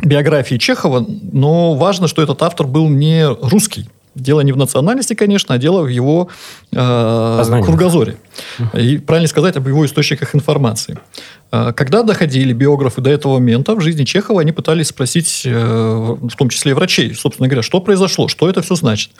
биографии 0.01 0.55
Чехова, 0.55 1.05
но 1.31 1.73
важно, 1.75 2.07
что 2.07 2.21
этот 2.21 2.41
автор 2.41 2.67
был 2.67 2.87
не 2.87 3.27
русский. 3.27 3.89
Дело 4.15 4.41
не 4.41 4.51
в 4.51 4.57
национальности, 4.57 5.13
конечно, 5.13 5.55
а 5.55 5.57
дело 5.57 5.83
в 5.83 5.87
его 5.87 6.29
э, 6.71 7.61
кругозоре. 7.63 8.17
И 8.73 8.97
правильно 8.97 9.27
сказать 9.27 9.55
об 9.55 9.67
его 9.67 9.85
источниках 9.85 10.35
информации. 10.35 10.97
Э, 11.51 11.73
когда 11.73 12.03
доходили 12.03 12.51
биографы 12.53 13.01
до 13.01 13.09
этого 13.09 13.35
момента 13.35 13.75
в 13.75 13.81
жизни 13.81 14.03
Чехова, 14.03 14.41
они 14.41 14.51
пытались 14.51 14.87
спросить, 14.87 15.43
э, 15.45 15.51
в 15.51 16.35
том 16.35 16.49
числе 16.49 16.71
и 16.71 16.73
врачей, 16.73 17.13
собственно 17.13 17.47
говоря, 17.47 17.61
что 17.61 17.79
произошло, 17.81 18.27
что 18.27 18.49
это 18.49 18.61
все 18.61 18.75
значит. 18.75 19.11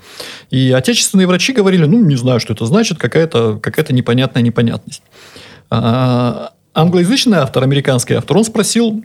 И 0.50 0.72
отечественные 0.72 1.28
врачи 1.28 1.54
говорили, 1.54 1.86
ну, 1.86 2.04
не 2.04 2.16
знаю, 2.16 2.40
что 2.40 2.54
это 2.54 2.66
значит, 2.66 2.98
какая-то 2.98 3.60
какая 3.62 3.86
непонятная 3.90 4.42
непонятность. 4.42 5.04
А 5.70 6.52
англоязычный 6.74 7.38
автор, 7.38 7.64
американский 7.64 8.16
автор, 8.16 8.38
он 8.38 8.44
спросил 8.44 9.04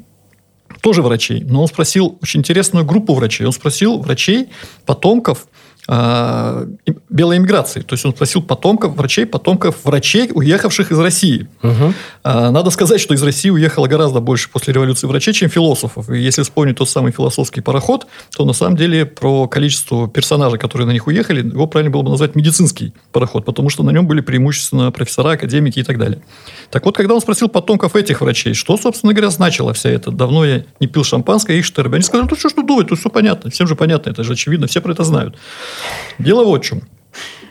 тоже 0.80 1.02
врачей, 1.02 1.44
но 1.48 1.62
он 1.62 1.68
спросил 1.68 2.18
очень 2.22 2.40
интересную 2.40 2.84
группу 2.84 3.14
врачей. 3.14 3.46
Он 3.46 3.52
спросил 3.52 3.98
врачей, 3.98 4.48
потомков 4.86 5.46
белой 5.86 7.36
иммиграции. 7.36 7.80
То 7.80 7.94
есть 7.94 8.04
он 8.04 8.12
спросил 8.12 8.42
потомков 8.42 8.96
врачей, 8.96 9.26
потомков 9.26 9.84
врачей, 9.84 10.30
уехавших 10.32 10.90
из 10.90 10.98
России. 10.98 11.46
Угу. 11.62 11.94
Надо 12.24 12.70
сказать, 12.70 13.00
что 13.00 13.14
из 13.14 13.22
России 13.22 13.50
уехало 13.50 13.86
гораздо 13.86 14.20
больше 14.20 14.48
после 14.48 14.72
революции 14.72 15.06
врачей, 15.06 15.34
чем 15.34 15.50
философов. 15.50 16.08
И 16.08 16.18
если 16.18 16.42
вспомнить 16.42 16.76
тот 16.76 16.88
самый 16.88 17.12
философский 17.12 17.60
пароход, 17.60 18.06
то 18.34 18.44
на 18.44 18.54
самом 18.54 18.76
деле 18.76 19.04
про 19.04 19.46
количество 19.46 20.08
персонажей, 20.08 20.58
которые 20.58 20.86
на 20.86 20.92
них 20.92 21.06
уехали, 21.06 21.46
его 21.46 21.66
правильно 21.66 21.92
было 21.92 22.02
бы 22.02 22.10
назвать 22.10 22.34
медицинский 22.34 22.94
пароход, 23.12 23.44
потому 23.44 23.68
что 23.68 23.82
на 23.82 23.90
нем 23.90 24.06
были 24.06 24.22
преимущественно 24.22 24.90
профессора, 24.90 25.32
академики 25.32 25.80
и 25.80 25.82
так 25.82 25.98
далее. 25.98 26.22
Так 26.70 26.86
вот, 26.86 26.96
когда 26.96 27.14
он 27.14 27.20
спросил 27.20 27.48
потомков 27.48 27.94
этих 27.94 28.22
врачей, 28.22 28.54
что, 28.54 28.76
собственно 28.78 29.12
говоря, 29.12 29.30
значило 29.30 29.74
вся 29.74 29.90
это, 29.90 30.10
давно 30.10 30.44
я 30.44 30.64
не 30.80 30.86
пил 30.86 31.04
шампанское, 31.04 31.58
их 31.58 31.66
штербе, 31.66 31.96
они 31.96 32.04
сказали, 32.04 32.26
ну 32.30 32.36
что 32.36 32.48
ж 32.48 32.52
думать, 32.54 32.88
тут 32.88 32.98
все 32.98 33.10
понятно, 33.10 33.50
всем 33.50 33.66
же 33.66 33.76
понятно, 33.76 34.10
это 34.10 34.24
же 34.24 34.32
очевидно, 34.32 34.66
все 34.66 34.80
про 34.80 34.92
это 34.92 35.04
знают. 35.04 35.36
Дело 36.18 36.44
вот 36.44 36.64
в 36.64 36.66
чем. 36.66 36.82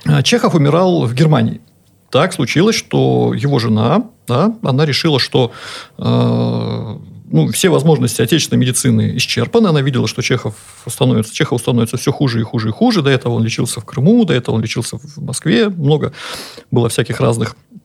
А, 0.06 0.24
Чехов 0.24 0.56
умирал 0.56 1.06
в 1.06 1.14
Германии. 1.14 1.62
Так 2.10 2.34
случилось, 2.34 2.76
что 2.76 3.34
его 3.34 3.58
жена, 3.60 4.10
да, 4.28 4.56
она 4.62 4.86
решила, 4.86 5.20
что 5.20 5.52
э, 5.98 6.04
ну, 6.04 7.48
все 7.52 7.70
возможности 7.70 8.22
отечественной 8.22 8.60
медицины 8.60 9.18
исчерпаны. 9.18 9.68
Она 9.68 9.82
видела, 9.82 10.08
что 10.08 10.22
Чехов 10.22 10.54
становится, 10.88 11.34
Чехов 11.34 11.60
становится 11.60 11.98
все 11.98 12.12
хуже 12.12 12.42
и 12.42 12.44
хуже 12.44 12.70
и 12.70 12.72
хуже. 12.72 13.02
До 13.02 13.10
этого 13.10 13.34
он 13.34 13.44
лечился 13.44 13.82
в 13.82 13.86
Крыму, 13.86 14.26
до 14.26 14.34
этого 14.34 14.56
он 14.56 14.62
лечился 14.62 14.98
в 14.98 15.24
Москве. 15.24 15.70
Много 15.70 16.14
было 16.70 16.88
всяких 16.88 17.20
разных 17.20 17.56
Э, 17.74 17.78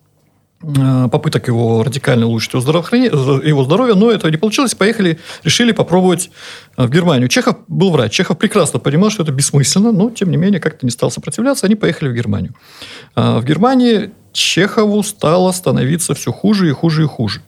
попыток 0.60 1.46
его 1.46 1.84
радикально 1.84 2.26
улучшить 2.26 2.52
его 2.52 2.60
здоровье, 2.60 3.04
его 3.04 3.64
здоровье, 3.64 3.94
но 3.94 4.10
этого 4.10 4.30
не 4.30 4.36
получилось. 4.36 4.74
Поехали, 4.74 5.18
решили 5.44 5.72
попробовать 5.72 6.30
э, 6.76 6.84
в 6.84 6.90
Германию. 6.90 7.28
Чехов 7.28 7.58
был 7.68 7.90
врач. 7.90 8.12
Чехов 8.12 8.38
прекрасно 8.38 8.80
понимал, 8.80 9.10
что 9.10 9.22
это 9.22 9.30
бессмысленно, 9.32 9.92
но, 9.92 10.10
тем 10.10 10.30
не 10.30 10.36
менее, 10.36 10.60
как-то 10.60 10.84
не 10.84 10.90
стал 10.90 11.10
сопротивляться. 11.10 11.66
Они 11.66 11.76
поехали 11.76 12.08
в 12.08 12.14
Германию. 12.14 12.54
Э, 13.14 13.38
в 13.38 13.44
Германии 13.44 14.10
Чехову 14.32 15.02
стало 15.02 15.52
становиться 15.52 16.14
все 16.14 16.32
хуже 16.32 16.68
и 16.68 16.72
хуже 16.72 17.04
и 17.04 17.06
хуже. 17.06 17.40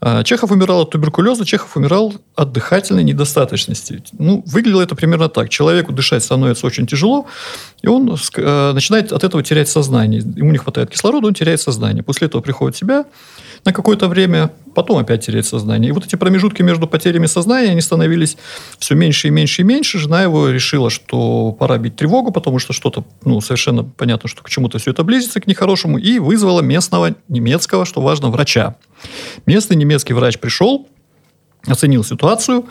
А, 0.00 0.22
Чехов 0.22 0.50
умирал 0.50 0.82
от 0.82 0.90
туберкулеза, 0.90 1.44
Чехов 1.44 1.76
умирал 1.76 2.14
от 2.34 2.52
дыхательной 2.52 3.04
недостаточности. 3.04 4.02
Ну, 4.18 4.42
выглядело 4.46 4.82
это 4.82 4.94
примерно 4.94 5.28
так. 5.28 5.48
Человеку 5.48 5.92
дышать 5.92 6.22
становится 6.22 6.66
очень 6.66 6.86
тяжело, 6.86 7.26
и 7.82 7.88
он 7.88 8.16
э, 8.36 8.72
начинает 8.72 9.12
от 9.12 9.24
этого 9.24 9.42
терять 9.42 9.68
сознание. 9.68 10.20
Ему 10.20 10.52
не 10.52 10.58
хватает 10.58 10.90
кислорода, 10.90 11.26
он 11.28 11.34
теряет 11.34 11.60
сознание. 11.60 12.02
После 12.02 12.26
этого 12.26 12.42
приходит 12.42 12.76
в 12.76 12.78
себя, 12.78 13.04
на 13.64 13.72
какое-то 13.72 14.08
время, 14.08 14.50
потом 14.74 14.98
опять 14.98 15.24
теряет 15.24 15.46
сознание. 15.46 15.88
И 15.88 15.92
вот 15.92 16.04
эти 16.04 16.16
промежутки 16.16 16.62
между 16.62 16.86
потерями 16.86 17.26
сознания, 17.26 17.70
они 17.70 17.80
становились 17.80 18.36
все 18.78 18.94
меньше 18.94 19.28
и 19.28 19.30
меньше 19.30 19.62
и 19.62 19.64
меньше. 19.64 19.98
Жена 19.98 20.22
его 20.22 20.50
решила, 20.50 20.90
что 20.90 21.52
пора 21.52 21.78
бить 21.78 21.96
тревогу, 21.96 22.30
потому 22.30 22.58
что 22.58 22.72
что-то, 22.72 23.04
ну, 23.24 23.40
совершенно 23.40 23.84
понятно, 23.84 24.28
что 24.28 24.42
к 24.42 24.50
чему-то 24.50 24.78
все 24.78 24.90
это 24.90 25.02
близится, 25.02 25.40
к 25.40 25.46
нехорошему, 25.46 25.98
и 25.98 26.18
вызвала 26.18 26.60
местного 26.60 27.14
немецкого, 27.28 27.86
что 27.86 28.00
важно, 28.00 28.30
врача. 28.30 28.76
Местный 29.46 29.76
немецкий 29.76 30.12
врач 30.12 30.38
пришел, 30.38 30.86
оценил 31.66 32.04
ситуацию 32.04 32.66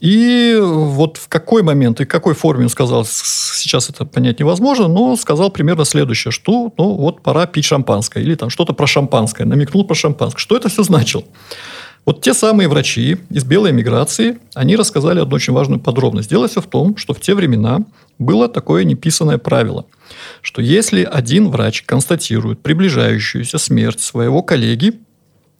и 0.00 0.58
вот 0.60 1.18
в 1.18 1.28
какой 1.28 1.62
момент 1.62 2.00
и 2.00 2.04
в 2.04 2.08
какой 2.08 2.34
форме 2.34 2.64
он 2.64 2.70
сказал, 2.70 3.04
сейчас 3.04 3.90
это 3.90 4.06
понять 4.06 4.40
невозможно, 4.40 4.88
но 4.88 5.14
сказал 5.16 5.50
примерно 5.50 5.84
следующее, 5.84 6.32
что 6.32 6.72
ну 6.78 6.94
вот 6.94 7.22
пора 7.22 7.46
пить 7.46 7.66
шампанское 7.66 8.22
или 8.22 8.34
там 8.34 8.48
что-то 8.48 8.72
про 8.72 8.86
шампанское, 8.86 9.44
намекнул 9.44 9.86
про 9.86 9.94
шампанское. 9.94 10.40
Что 10.40 10.56
это 10.56 10.70
все 10.70 10.82
значило? 10.82 11.24
Вот 12.06 12.22
те 12.22 12.32
самые 12.32 12.68
врачи 12.68 13.18
из 13.28 13.44
белой 13.44 13.72
эмиграции, 13.72 14.38
они 14.54 14.74
рассказали 14.74 15.20
одну 15.20 15.36
очень 15.36 15.52
важную 15.52 15.80
подробность. 15.80 16.30
Дело 16.30 16.48
все 16.48 16.62
в 16.62 16.66
том, 16.66 16.96
что 16.96 17.12
в 17.12 17.20
те 17.20 17.34
времена 17.34 17.80
было 18.18 18.48
такое 18.48 18.84
неписанное 18.84 19.36
правило, 19.36 19.84
что 20.40 20.62
если 20.62 21.04
один 21.04 21.50
врач 21.50 21.82
констатирует 21.82 22.62
приближающуюся 22.62 23.58
смерть 23.58 24.00
своего 24.00 24.42
коллеги, 24.42 24.94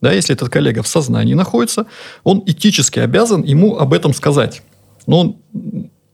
да, 0.00 0.12
если 0.12 0.34
этот 0.34 0.48
коллега 0.48 0.82
в 0.82 0.88
сознании 0.88 1.34
находится, 1.34 1.86
он 2.24 2.42
этически 2.46 2.98
обязан 2.98 3.42
ему 3.42 3.78
об 3.78 3.92
этом 3.92 4.14
сказать. 4.14 4.62
Но 5.06 5.20
он 5.20 5.36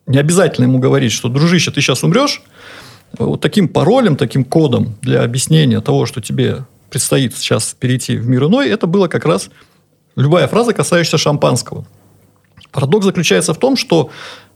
не 0.07 0.19
обязательно 0.19 0.65
ему 0.67 0.79
говорить, 0.79 1.13
что, 1.13 1.29
дружище, 1.29 1.71
ты 1.71 1.81
сейчас 1.81 2.03
умрешь, 2.03 2.43
вот 3.19 3.41
таким 3.41 3.69
паролем, 3.69 4.17
таким 4.17 4.45
кодом 4.45 4.97
для 5.03 5.23
объяснения 5.23 5.81
того, 5.81 6.07
что 6.07 6.21
тебе 6.21 6.67
предстоит 6.91 7.37
сейчас 7.37 7.75
перейти 7.79 8.17
в 8.17 8.29
мир 8.29 8.45
иной, 8.45 8.69
это 8.69 8.87
было 8.87 9.09
как 9.09 9.25
раз 9.25 9.51
любая 10.17 10.49
фраза, 10.49 10.73
касающаяся 10.73 11.19
шампанского. 11.19 11.87
Парадокс 12.73 13.07
заключается 13.07 13.55
в 13.55 13.59
том, 13.59 13.77
что 13.77 14.11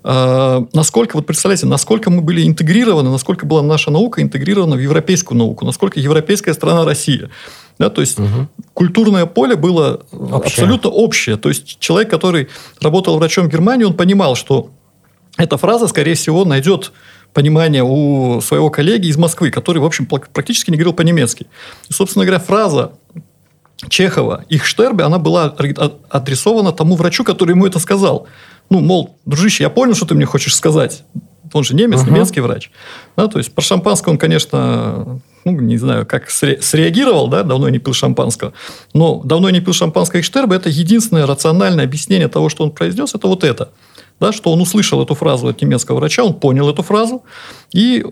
э, 0.05 0.61
насколько, 0.73 1.17
вот 1.17 1.27
представляете, 1.27 1.67
насколько 1.67 2.11
мы 2.11 2.21
были 2.21 2.47
интегрированы, 2.47 3.11
насколько 3.11 3.47
была 3.47 3.63
наша 3.63 3.91
наука 3.91 4.23
интегрирована 4.23 4.77
в 4.77 4.81
европейскую 4.81 5.39
науку, 5.39 5.65
насколько 5.65 5.99
европейская 6.01 6.55
страна 6.55 6.85
Россия. 6.85 7.31
Да, 7.81 7.89
то 7.89 8.03
есть 8.03 8.19
угу. 8.19 8.47
культурное 8.75 9.25
поле 9.25 9.57
было 9.57 10.03
общее. 10.13 10.37
абсолютно 10.37 10.91
общее. 10.91 11.37
То 11.39 11.49
есть 11.49 11.79
человек, 11.79 12.11
который 12.11 12.49
работал 12.79 13.17
врачом 13.17 13.47
в 13.47 13.51
Германии, 13.51 13.85
он 13.85 13.95
понимал, 13.95 14.37
что 14.37 14.69
эта 15.39 15.57
фраза, 15.57 15.89
скорее 15.89 16.15
всего, 16.15 16.45
найдет 16.45 16.93
понимание 17.33 17.83
у 17.83 18.43
своего 18.43 18.69
коллеги 18.69 19.07
из 19.07 19.17
Москвы, 19.17 19.51
который, 19.51 19.79
в 19.79 19.87
общем, 19.87 20.05
практически 20.05 20.71
не 20.71 20.77
говорил 20.77 20.93
по-немецки. 20.93 21.47
И, 21.89 21.93
собственно 21.95 22.27
говоря, 22.27 22.39
фраза 22.39 22.93
Чехова, 23.89 24.45
их 24.51 24.67
Штербе, 24.67 25.05
она 25.05 25.19
была 25.19 25.57
адресована 26.11 26.73
тому 26.73 26.97
врачу, 26.97 27.25
который 27.25 27.53
ему 27.53 27.67
это 27.67 27.79
сказал. 27.79 28.27
ну, 28.69 28.81
мол, 28.81 29.17
дружище, 29.25 29.63
я 29.63 29.71
понял, 29.71 29.95
что 29.95 30.05
ты 30.05 30.15
мне 30.15 30.27
хочешь 30.27 30.55
сказать. 30.55 31.03
Он 31.53 31.65
же 31.65 31.75
немец, 31.75 32.01
uh-huh. 32.01 32.11
немецкий 32.11 32.41
врач. 32.41 32.71
Да, 33.17 33.27
то 33.27 33.39
есть, 33.39 33.55
про 33.55 33.63
шампанское 33.63 34.11
он, 34.11 34.19
конечно, 34.19 35.21
ну, 35.45 35.53
не 35.53 35.79
знаю, 35.79 36.07
как 36.07 36.31
среагировал, 36.31 37.29
да, 37.29 37.43
давно 37.43 37.69
не 37.69 37.79
пил 37.79 37.95
шампанского. 37.95 38.53
Но 38.93 39.23
давно 39.25 39.51
не 39.51 39.61
пил 39.61 39.73
шампанского 39.73 40.23
Штерба, 40.23 40.55
это 40.57 40.69
единственное 40.69 41.27
рациональное 41.27 41.85
объяснение 41.85 42.29
того, 42.29 42.49
что 42.49 42.65
он 42.65 42.71
произнес, 42.71 43.15
это 43.15 43.27
вот 43.27 43.45
это. 43.45 43.71
Да, 44.21 44.33
что 44.33 44.53
он 44.53 44.61
услышал 44.61 45.03
эту 45.03 45.15
фразу 45.15 45.49
от 45.49 45.63
немецкого 45.63 45.97
врача, 45.97 46.23
он 46.23 46.35
понял 46.35 46.69
эту 46.69 46.83
фразу, 46.83 47.23
и 47.73 48.05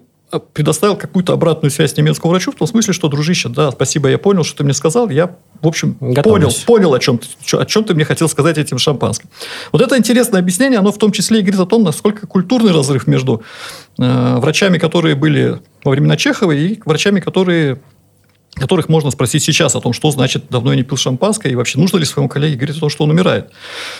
предоставил 0.53 0.97
какую-то 0.97 1.33
обратную 1.33 1.71
связь 1.71 1.97
немецкому 1.97 2.33
врачу, 2.33 2.53
в 2.53 2.55
том 2.55 2.69
смысле, 2.69 2.93
что, 2.93 3.09
дружище, 3.09 3.49
да, 3.49 3.71
спасибо, 3.71 4.09
я 4.09 4.19
понял, 4.19 4.45
что 4.45 4.59
ты 4.59 4.65
мне 4.65 4.75
сказал, 4.75 5.09
я, 5.09 5.37
в 5.61 5.67
общем, 5.67 5.95
понял, 5.95 6.51
понял, 6.67 6.95
о 6.95 6.99
чем, 6.99 7.21
о 7.53 7.65
чем 7.65 7.85
ты 7.85 7.95
мне 7.95 8.05
хотел 8.05 8.29
сказать 8.29 8.59
этим 8.59 8.79
шампанским. 8.79 9.31
Вот 9.73 9.81
это 9.81 9.97
интересное 9.97 10.41
объяснение, 10.41 10.79
оно 10.79 10.93
в 10.93 10.99
том 10.99 11.13
числе 11.13 11.39
и 11.39 11.43
говорит 11.43 11.61
о 11.61 11.67
том, 11.67 11.83
насколько 11.83 12.27
культурный 12.27 12.73
разрыв 12.73 13.07
между 13.07 13.43
э, 13.99 14.37
врачами, 14.39 14.79
которые 14.79 15.15
были 15.15 15.61
во 15.83 15.93
времена 15.93 16.17
Чехова, 16.17 16.53
и 16.53 16.79
врачами, 16.85 17.21
которые 17.21 17.81
которых 18.59 18.89
можно 18.89 19.11
спросить 19.11 19.43
сейчас 19.43 19.75
о 19.75 19.81
том, 19.81 19.93
что 19.93 20.11
значит 20.11 20.45
«давно 20.51 20.73
я 20.73 20.77
не 20.77 20.83
пил 20.83 20.97
шампанское» 20.97 21.53
и 21.53 21.55
вообще 21.55 21.79
нужно 21.79 21.99
ли 21.99 22.05
своему 22.05 22.29
коллеге 22.29 22.57
говорить 22.57 22.77
о 22.77 22.81
том, 22.81 22.91
что 22.91 23.05
он 23.05 23.11
умирает. 23.11 23.51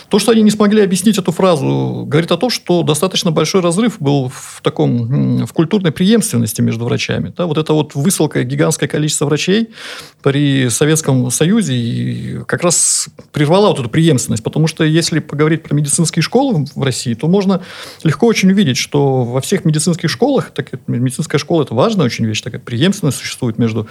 То, 0.09 0.19
что 0.19 0.31
они 0.31 0.41
не 0.41 0.51
смогли 0.51 0.81
объяснить 0.81 1.17
эту 1.17 1.31
фразу, 1.31 2.03
говорит 2.07 2.31
о 2.31 2.37
том, 2.37 2.49
что 2.49 2.83
достаточно 2.83 3.31
большой 3.31 3.61
разрыв 3.61 3.97
был 3.99 4.29
в 4.29 4.61
таком 4.61 5.45
в 5.45 5.53
культурной 5.53 5.91
преемственности 5.91 6.61
между 6.61 6.85
врачами. 6.85 7.33
Да, 7.35 7.45
вот 7.45 7.57
это 7.57 7.73
вот 7.73 7.95
высылка 7.95 8.43
гигантское 8.43 8.89
количество 8.89 9.25
врачей 9.25 9.69
при 10.21 10.69
Советском 10.69 11.31
Союзе 11.31 11.73
и 11.73 12.39
как 12.45 12.63
раз 12.63 13.09
прервала 13.31 13.69
вот 13.69 13.79
эту 13.79 13.89
преемственность, 13.89 14.43
потому 14.43 14.67
что 14.67 14.83
если 14.83 15.19
поговорить 15.19 15.63
про 15.63 15.75
медицинские 15.75 16.23
школы 16.23 16.65
в 16.75 16.83
России, 16.83 17.13
то 17.13 17.27
можно 17.27 17.61
легко 18.03 18.27
очень 18.27 18.51
увидеть, 18.51 18.77
что 18.77 19.23
во 19.23 19.41
всех 19.41 19.65
медицинских 19.65 20.09
школах, 20.09 20.51
так, 20.51 20.71
медицинская 20.87 21.39
школа– 21.39 21.63
это 21.63 21.73
важная 21.75 22.05
очень 22.05 22.25
вещь, 22.25 22.41
такая 22.41 22.61
преемственность 22.61 23.17
существует 23.17 23.57
между 23.57 23.87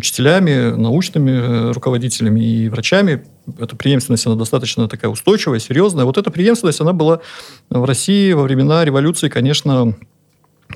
учителями, 0.00 0.74
научными 0.74 1.30
э, 1.30 1.72
руководителями 1.72 2.40
и 2.40 2.68
врачами. 2.68 3.24
Эта 3.58 3.76
преемственность, 3.76 4.26
она 4.26 4.34
достаточно 4.34 4.88
такая 4.88 5.10
устойчивая, 5.10 5.60
серьезная. 5.60 6.04
Вот 6.04 6.18
эта 6.18 6.30
преемственность, 6.30 6.80
она 6.80 6.92
была 6.92 7.20
в 7.68 7.84
России 7.84 8.32
во 8.32 8.42
времена 8.42 8.84
революции, 8.84 9.28
конечно, 9.28 9.94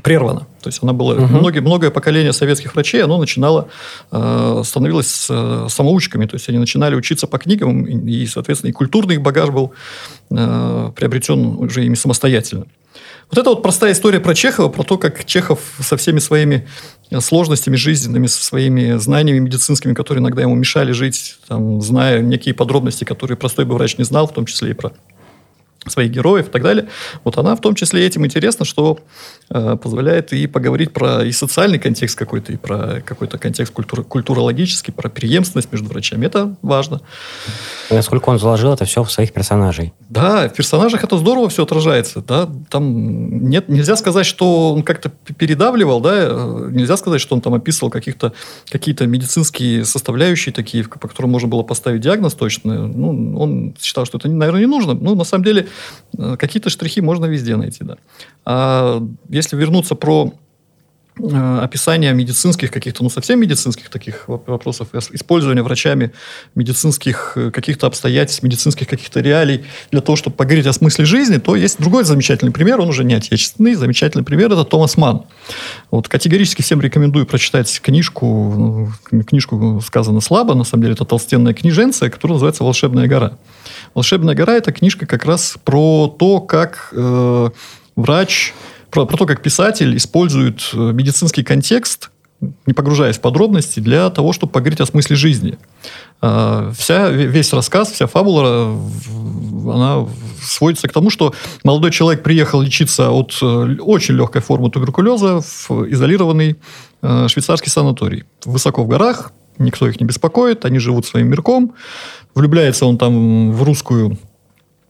прервана. 0.02 0.46
То 0.62 0.68
есть 0.68 0.80
она 0.82 0.92
была 0.92 1.14
угу. 1.14 1.26
многие, 1.26 1.60
многое 1.60 1.90
поколение 1.90 2.32
советских 2.32 2.74
врачей, 2.74 3.02
оно 3.02 3.18
начинало 3.18 3.68
э, 4.10 4.62
становилось 4.64 5.26
э, 5.30 5.66
самоучками, 5.68 6.26
то 6.26 6.34
есть 6.34 6.48
они 6.48 6.58
начинали 6.58 6.94
учиться 6.94 7.26
по 7.26 7.38
книгам 7.38 7.84
и, 7.84 8.26
соответственно, 8.26 8.70
и 8.70 8.72
культурный 8.72 9.18
багаж 9.18 9.50
был 9.50 9.72
э, 10.30 10.92
приобретен 10.96 11.56
уже 11.58 11.84
ими 11.84 11.94
самостоятельно. 11.94 12.66
Вот 13.30 13.38
это 13.38 13.50
вот 13.50 13.62
простая 13.62 13.92
история 13.92 14.20
про 14.20 14.34
Чехова, 14.34 14.68
про 14.68 14.82
то, 14.82 14.98
как 14.98 15.24
Чехов 15.24 15.60
со 15.80 15.96
всеми 15.96 16.18
своими 16.18 16.66
сложностями 17.20 17.76
жизненными, 17.76 18.26
со 18.26 18.44
своими 18.44 18.96
знаниями 18.98 19.38
медицинскими, 19.38 19.94
которые 19.94 20.22
иногда 20.22 20.42
ему 20.42 20.54
мешали 20.54 20.92
жить, 20.92 21.36
там, 21.48 21.80
зная 21.80 22.20
некие 22.20 22.54
подробности, 22.54 23.04
которые 23.04 23.36
простой 23.36 23.64
бы 23.64 23.74
врач 23.74 23.98
не 23.98 24.04
знал, 24.04 24.26
в 24.26 24.32
том 24.32 24.46
числе 24.46 24.70
и 24.70 24.74
про 24.74 24.92
своих 25.86 26.10
героев 26.10 26.48
и 26.48 26.50
так 26.50 26.62
далее. 26.62 26.88
Вот 27.24 27.38
она 27.38 27.54
в 27.56 27.60
том 27.60 27.74
числе 27.74 28.06
этим 28.06 28.24
интересна, 28.24 28.64
что 28.64 28.98
э, 29.50 29.76
позволяет 29.82 30.32
и 30.32 30.46
поговорить 30.46 30.92
про 30.92 31.24
и 31.24 31.32
социальный 31.32 31.78
контекст 31.78 32.18
какой-то, 32.18 32.52
и 32.52 32.56
про 32.56 33.02
какой-то 33.04 33.38
контекст 33.38 33.72
культур, 33.72 34.04
культурологический, 34.04 34.92
про 34.92 35.08
преемственность 35.08 35.70
между 35.72 35.88
врачами. 35.88 36.26
Это 36.26 36.54
важно. 36.62 37.00
насколько 37.90 38.28
он 38.30 38.38
заложил 38.38 38.72
это 38.72 38.84
все 38.84 39.02
в 39.02 39.10
своих 39.10 39.32
персонажей. 39.32 39.92
Да, 40.08 40.48
в 40.48 40.54
персонажах 40.54 41.04
это 41.04 41.18
здорово 41.18 41.48
все 41.48 41.64
отражается. 41.64 42.22
Да? 42.26 42.48
Там 42.70 43.48
нет, 43.48 43.68
нельзя 43.68 43.96
сказать, 43.96 44.26
что 44.26 44.74
он 44.74 44.82
как-то 44.82 45.10
передавливал, 45.10 46.00
да? 46.00 46.12
Э, 46.14 46.68
нельзя 46.70 46.96
сказать, 46.96 47.20
что 47.20 47.34
он 47.34 47.40
там 47.40 47.54
описывал 47.54 47.90
каких-то, 47.90 48.32
какие-то 48.70 49.06
медицинские 49.06 49.84
составляющие 49.84 50.52
такие, 50.52 50.84
по 50.84 51.08
которым 51.08 51.30
можно 51.30 51.48
было 51.48 51.62
поставить 51.62 52.00
диагноз 52.00 52.34
точно. 52.34 52.86
Ну, 52.86 53.38
он 53.38 53.74
считал, 53.80 54.06
что 54.06 54.18
это, 54.18 54.28
наверное, 54.28 54.60
не 54.60 54.66
нужно. 54.66 54.94
Ну, 54.94 55.14
на 55.14 55.24
самом 55.24 55.44
деле, 55.44 55.68
какие-то 56.38 56.70
штрихи 56.70 57.00
можно 57.00 57.26
везде 57.26 57.56
найти, 57.56 57.84
да. 57.84 57.96
А 58.44 59.02
если 59.28 59.56
вернуться 59.56 59.94
про 59.94 60.32
э, 60.32 60.43
описание 61.16 62.12
медицинских 62.12 62.72
каких-то, 62.72 63.04
ну, 63.04 63.10
совсем 63.10 63.40
медицинских 63.40 63.88
таких 63.88 64.24
вопросов, 64.26 64.88
использования 65.12 65.62
врачами 65.62 66.12
медицинских 66.56 67.34
э, 67.36 67.50
каких-то 67.52 67.86
обстоятельств, 67.86 68.42
медицинских 68.42 68.88
каких-то 68.88 69.20
реалий 69.20 69.64
для 69.92 70.00
того, 70.00 70.16
чтобы 70.16 70.34
поговорить 70.34 70.66
о 70.66 70.72
смысле 70.72 71.04
жизни, 71.04 71.38
то 71.38 71.54
есть 71.54 71.78
другой 71.78 72.04
замечательный 72.04 72.50
пример, 72.50 72.80
он 72.80 72.88
уже 72.88 73.04
не 73.04 73.14
отечественный, 73.14 73.74
замечательный 73.74 74.24
пример– 74.24 74.46
это 74.52 74.64
Томас 74.64 74.96
Ман. 74.96 75.22
Вот 75.92 76.08
категорически 76.08 76.62
всем 76.62 76.80
рекомендую 76.80 77.26
прочитать 77.26 77.80
книжку, 77.80 78.90
ну, 79.12 79.22
книжку 79.22 79.80
сказано 79.86 80.20
слабо, 80.20 80.54
на 80.54 80.64
самом 80.64 80.82
деле 80.82 80.94
это 80.94 81.04
толстенная 81.04 81.54
книженция, 81.54 82.10
которая 82.10 82.34
называется 82.34 82.64
«Волшебная 82.64 83.06
гора». 83.06 83.38
«Волшебная 83.94 84.34
гора»– 84.34 84.54
это 84.56 84.72
книжка 84.72 85.06
как 85.06 85.24
раз 85.24 85.56
про 85.62 86.08
то, 86.08 86.40
как 86.40 86.88
э, 86.92 87.50
врач, 87.94 88.52
про, 88.94 89.06
про 89.06 89.16
то, 89.16 89.26
как 89.26 89.42
писатель 89.42 89.96
использует 89.96 90.70
э, 90.72 90.76
медицинский 90.76 91.42
контекст, 91.42 92.10
не 92.64 92.74
погружаясь 92.74 93.16
в 93.16 93.20
подробности, 93.20 93.80
для 93.80 94.08
того, 94.08 94.32
чтобы 94.32 94.52
поговорить 94.52 94.80
о 94.80 94.86
смысле 94.86 95.16
жизни. 95.16 95.58
Э, 96.22 96.72
вся, 96.78 97.10
весь 97.10 97.52
рассказ, 97.52 97.90
вся 97.90 98.06
фабула, 98.06 98.78
она 99.64 100.06
сводится 100.40 100.86
к 100.86 100.92
тому, 100.92 101.10
что 101.10 101.34
молодой 101.64 101.90
человек 101.90 102.22
приехал 102.22 102.60
лечиться 102.60 103.10
от 103.10 103.36
э, 103.42 103.76
очень 103.80 104.14
легкой 104.14 104.42
формы 104.42 104.70
туберкулеза 104.70 105.40
в 105.40 105.90
изолированный 105.90 106.56
э, 107.02 107.26
швейцарский 107.28 107.72
санаторий. 107.72 108.22
Высоко 108.44 108.84
в 108.84 108.86
горах, 108.86 109.32
никто 109.58 109.88
их 109.88 110.00
не 110.00 110.06
беспокоит, 110.06 110.64
они 110.64 110.78
живут 110.78 111.04
своим 111.04 111.28
мирком, 111.28 111.74
влюбляется 112.36 112.86
он 112.86 112.96
там 112.96 113.50
в 113.50 113.60
русскую 113.64 114.12
э, 114.12 114.16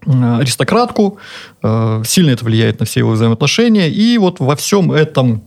аристократку, 0.06 1.18
э, 1.62 2.02
сильно 2.04 2.30
это 2.30 2.44
влияет 2.44 2.80
на 2.80 2.86
все 2.86 3.00
его 3.00 3.12
взаимоотношения, 3.12 3.88
и 3.88 4.18
вот 4.18 4.40
во 4.40 4.56
всем 4.56 4.92
этом 4.92 5.44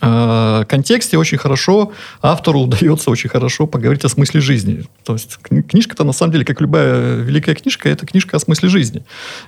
э, 0.00 0.64
контексте 0.68 1.18
очень 1.18 1.38
хорошо 1.38 1.92
автору 2.22 2.60
удается 2.62 3.10
очень 3.10 3.30
хорошо 3.30 3.66
поговорить 3.66 4.04
о 4.04 4.08
смысле 4.08 4.40
жизни. 4.40 4.84
То 5.04 5.14
есть 5.14 5.38
книжка-то 5.38 6.04
на 6.04 6.12
самом 6.12 6.32
деле, 6.32 6.44
как 6.44 6.60
любая 6.60 7.16
великая 7.16 7.54
книжка, 7.54 7.88
это 7.88 8.06
книжка 8.06 8.36
о 8.36 8.40
смысле 8.40 8.68
жизни. 8.68 9.04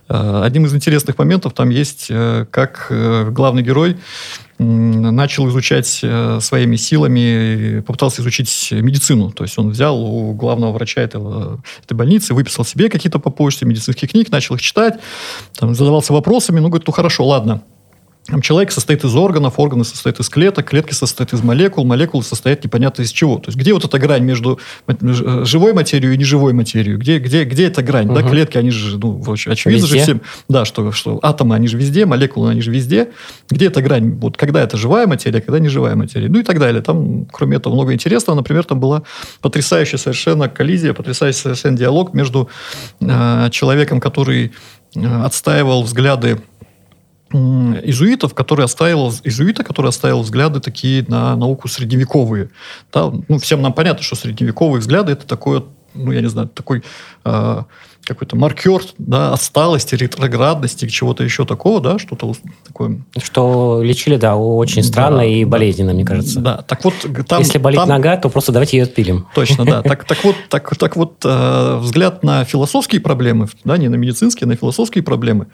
Одним 0.08 0.66
из 0.66 0.74
интересных 0.74 1.18
моментов 1.18 1.54
там 1.54 1.70
есть, 1.70 2.10
как 2.50 2.86
главный 3.32 3.62
герой 3.62 3.96
начал 4.62 5.48
изучать 5.48 6.00
э, 6.02 6.38
своими 6.40 6.76
силами, 6.76 7.80
попытался 7.80 8.20
изучить 8.20 8.68
медицину. 8.72 9.30
То 9.30 9.44
есть 9.44 9.58
он 9.58 9.70
взял 9.70 9.98
у 9.98 10.34
главного 10.34 10.72
врача 10.72 11.00
этого, 11.00 11.62
этой 11.82 11.94
больницы, 11.94 12.34
выписал 12.34 12.64
себе 12.64 12.90
какие-то 12.90 13.18
по 13.18 13.30
почте 13.30 13.64
медицинских 13.64 14.10
книг, 14.10 14.30
начал 14.30 14.56
их 14.56 14.60
читать, 14.60 15.00
там, 15.58 15.74
задавался 15.74 16.12
вопросами, 16.12 16.60
ну, 16.60 16.68
говорит, 16.68 16.86
ну, 16.86 16.92
хорошо, 16.92 17.26
ладно, 17.26 17.62
Человек 18.42 18.72
состоит 18.72 19.04
из 19.04 19.14
органов, 19.14 19.58
органы 19.58 19.84
состоят 19.84 20.20
из 20.20 20.28
клеток, 20.28 20.66
клетки 20.68 20.92
состоят 20.92 21.32
из 21.32 21.42
молекул, 21.42 21.84
молекулы 21.84 22.22
состоят 22.22 22.64
непонятно 22.64 23.02
из 23.02 23.10
чего. 23.10 23.38
То 23.38 23.48
есть 23.48 23.58
где 23.58 23.72
вот 23.72 23.84
эта 23.84 23.98
грань 23.98 24.22
между 24.22 24.58
э, 24.86 25.44
живой 25.44 25.72
материей 25.72 26.14
и 26.14 26.18
неживой 26.18 26.52
материей? 26.52 26.96
Где, 26.96 27.18
где, 27.18 27.44
где 27.44 27.66
эта 27.66 27.82
грань? 27.82 28.06
Угу. 28.06 28.14
Да, 28.14 28.22
клетки, 28.22 28.58
они 28.58 28.70
же, 28.70 28.98
ну, 28.98 29.22
очевидно 29.22 29.84
везде. 29.84 29.98
же 29.98 30.02
всем, 30.02 30.20
да, 30.48 30.64
что, 30.64 30.92
что 30.92 31.18
атомы, 31.22 31.54
они 31.54 31.68
же 31.68 31.76
везде, 31.76 32.06
молекулы, 32.06 32.50
они 32.50 32.60
же 32.60 32.70
везде. 32.70 33.08
Где 33.48 33.66
эта 33.66 33.82
грань? 33.82 34.12
Вот 34.12 34.36
когда 34.36 34.62
это 34.62 34.76
живая 34.76 35.06
материя, 35.06 35.40
когда 35.40 35.58
не 35.58 35.68
живая 35.68 35.96
материя? 35.96 36.28
Ну 36.28 36.40
и 36.40 36.42
так 36.42 36.58
далее. 36.58 36.82
Там, 36.82 37.26
кроме 37.26 37.56
этого, 37.56 37.74
много 37.74 37.92
интересного. 37.92 38.36
Например, 38.36 38.64
там 38.64 38.80
была 38.80 39.02
потрясающая 39.40 39.98
совершенно 39.98 40.48
коллизия, 40.48 40.92
потрясающий 40.92 41.38
совершенно 41.38 41.76
диалог 41.76 42.14
между 42.14 42.48
э, 43.00 43.48
человеком, 43.50 44.00
который 44.00 44.52
э, 44.94 45.22
отстаивал 45.24 45.82
взгляды 45.82 46.40
изуитов, 47.32 48.34
который 48.34 48.64
оставил, 48.64 49.12
изуита, 49.24 49.62
который 49.62 49.88
оставил 49.88 50.22
взгляды 50.22 50.60
такие 50.60 51.04
на 51.08 51.36
науку 51.36 51.68
средневековые. 51.68 52.50
Да, 52.92 53.12
ну, 53.28 53.38
всем 53.38 53.62
нам 53.62 53.72
понятно, 53.72 54.02
что 54.02 54.16
средневековые 54.16 54.80
взгляды 54.80 55.12
это 55.12 55.26
такое, 55.26 55.64
ну, 55.94 56.10
я 56.12 56.20
не 56.20 56.28
знаю, 56.28 56.48
такой 56.48 56.82
э, 57.24 57.62
какой-то 58.04 58.34
маркер 58.34 58.82
да, 58.98 59.32
отсталости, 59.32 59.94
ретроградности, 59.94 60.88
чего-то 60.88 61.22
еще 61.22 61.44
такого, 61.44 61.80
да, 61.80 61.98
что-то 61.98 62.34
такое. 62.66 63.00
Что 63.22 63.80
лечили, 63.82 64.16
да, 64.16 64.36
очень 64.36 64.82
странно 64.82 65.18
да, 65.18 65.24
и 65.24 65.44
болезненно, 65.44 65.92
мне 65.92 66.04
кажется. 66.04 66.40
Да, 66.40 66.62
так 66.62 66.84
вот... 66.84 66.94
Там, 67.28 67.40
Если 67.40 67.58
болит 67.58 67.78
там... 67.78 67.88
нога, 67.88 68.16
то 68.16 68.28
просто 68.28 68.50
давайте 68.50 68.78
ее 68.78 68.84
отпилим. 68.84 69.26
Точно, 69.34 69.64
да. 69.64 69.82
Так, 69.82 70.04
так 70.08 70.24
вот, 70.24 70.34
так, 70.48 70.76
так 70.76 70.96
вот 70.96 71.24
э, 71.24 71.76
взгляд 71.76 72.24
на 72.24 72.44
философские 72.44 73.00
проблемы, 73.00 73.46
да, 73.64 73.76
не 73.76 73.88
на 73.88 73.94
медицинские, 73.94 74.46
а 74.46 74.48
на 74.48 74.56
философские 74.56 75.04
проблемы, 75.04 75.46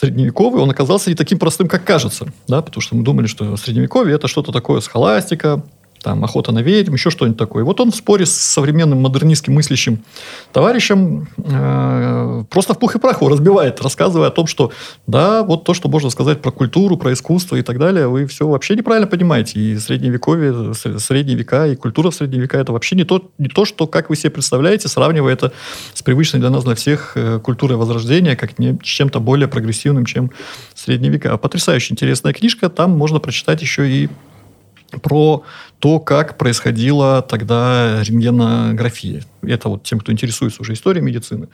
средневековый, 0.00 0.62
он 0.62 0.70
оказался 0.70 1.10
не 1.10 1.16
таким 1.16 1.38
простым, 1.38 1.68
как 1.68 1.84
кажется. 1.84 2.26
Да? 2.48 2.62
Потому 2.62 2.80
что 2.82 2.96
мы 2.96 3.02
думали, 3.02 3.26
что 3.26 3.56
средневековье– 3.56 4.14
это 4.16 4.28
что-то 4.28 4.52
такое 4.52 4.80
схоластика, 4.80 5.62
там 6.02 6.22
охота 6.24 6.52
на 6.52 6.60
ведьм, 6.60 6.94
еще 6.94 7.10
что-нибудь 7.10 7.38
такое. 7.38 7.64
Вот 7.64 7.80
он 7.80 7.90
в 7.90 7.96
споре 7.96 8.26
с 8.26 8.32
современным 8.32 9.00
модернистским 9.00 9.54
мыслящим 9.54 10.04
товарищем 10.52 11.28
э, 11.38 12.44
просто 12.50 12.74
в 12.74 12.78
пух 12.78 12.96
и 12.96 12.98
прах 12.98 13.20
его 13.20 13.28
разбивает, 13.28 13.80
рассказывая 13.80 14.28
о 14.28 14.30
том, 14.30 14.46
что 14.46 14.72
да, 15.06 15.42
вот 15.42 15.64
то, 15.64 15.74
что 15.74 15.88
можно 15.88 16.10
сказать 16.10 16.42
про 16.42 16.50
культуру, 16.50 16.96
про 16.96 17.12
искусство 17.12 17.56
и 17.56 17.62
так 17.62 17.78
далее, 17.78 18.08
вы 18.08 18.26
все 18.26 18.46
вообще 18.46 18.76
неправильно 18.76 19.06
понимаете. 19.06 19.58
И 19.60 19.78
средневековье, 19.78 20.74
средние 20.74 21.36
века, 21.36 21.66
и 21.66 21.76
культура 21.76 22.10
средние 22.10 22.42
века, 22.42 22.58
это 22.58 22.72
вообще 22.72 22.96
не 22.96 23.04
то, 23.04 23.30
не 23.38 23.48
то, 23.48 23.64
что, 23.64 23.86
как 23.86 24.10
вы 24.10 24.16
себе 24.16 24.30
представляете, 24.30 24.88
сравнивая 24.88 25.32
это 25.32 25.52
с 25.94 26.02
привычной 26.02 26.40
для 26.40 26.50
нас, 26.50 26.64
для 26.64 26.74
всех 26.74 27.12
э, 27.16 27.40
культурой 27.40 27.76
Возрождения, 27.76 28.36
как 28.36 28.58
не, 28.58 28.78
чем-то 28.82 29.20
более 29.20 29.48
прогрессивным, 29.48 30.04
чем 30.04 30.30
средние 30.74 31.12
века. 31.12 31.36
Потрясающе 31.36 31.94
интересная 31.94 32.32
книжка. 32.32 32.68
Там 32.68 32.90
можно 32.92 33.18
прочитать 33.18 33.60
еще 33.62 33.88
и 33.88 34.08
про 35.02 35.42
то, 35.78 36.00
как 36.00 36.38
происходила 36.38 37.22
тогда 37.22 38.02
рентгенография. 38.02 39.22
Это 39.46 39.68
вот 39.68 39.82
тем, 39.82 40.00
кто 40.00 40.12
интересуется 40.12 40.62
уже 40.62 40.72
историей 40.72 41.02
медицины. 41.02 41.48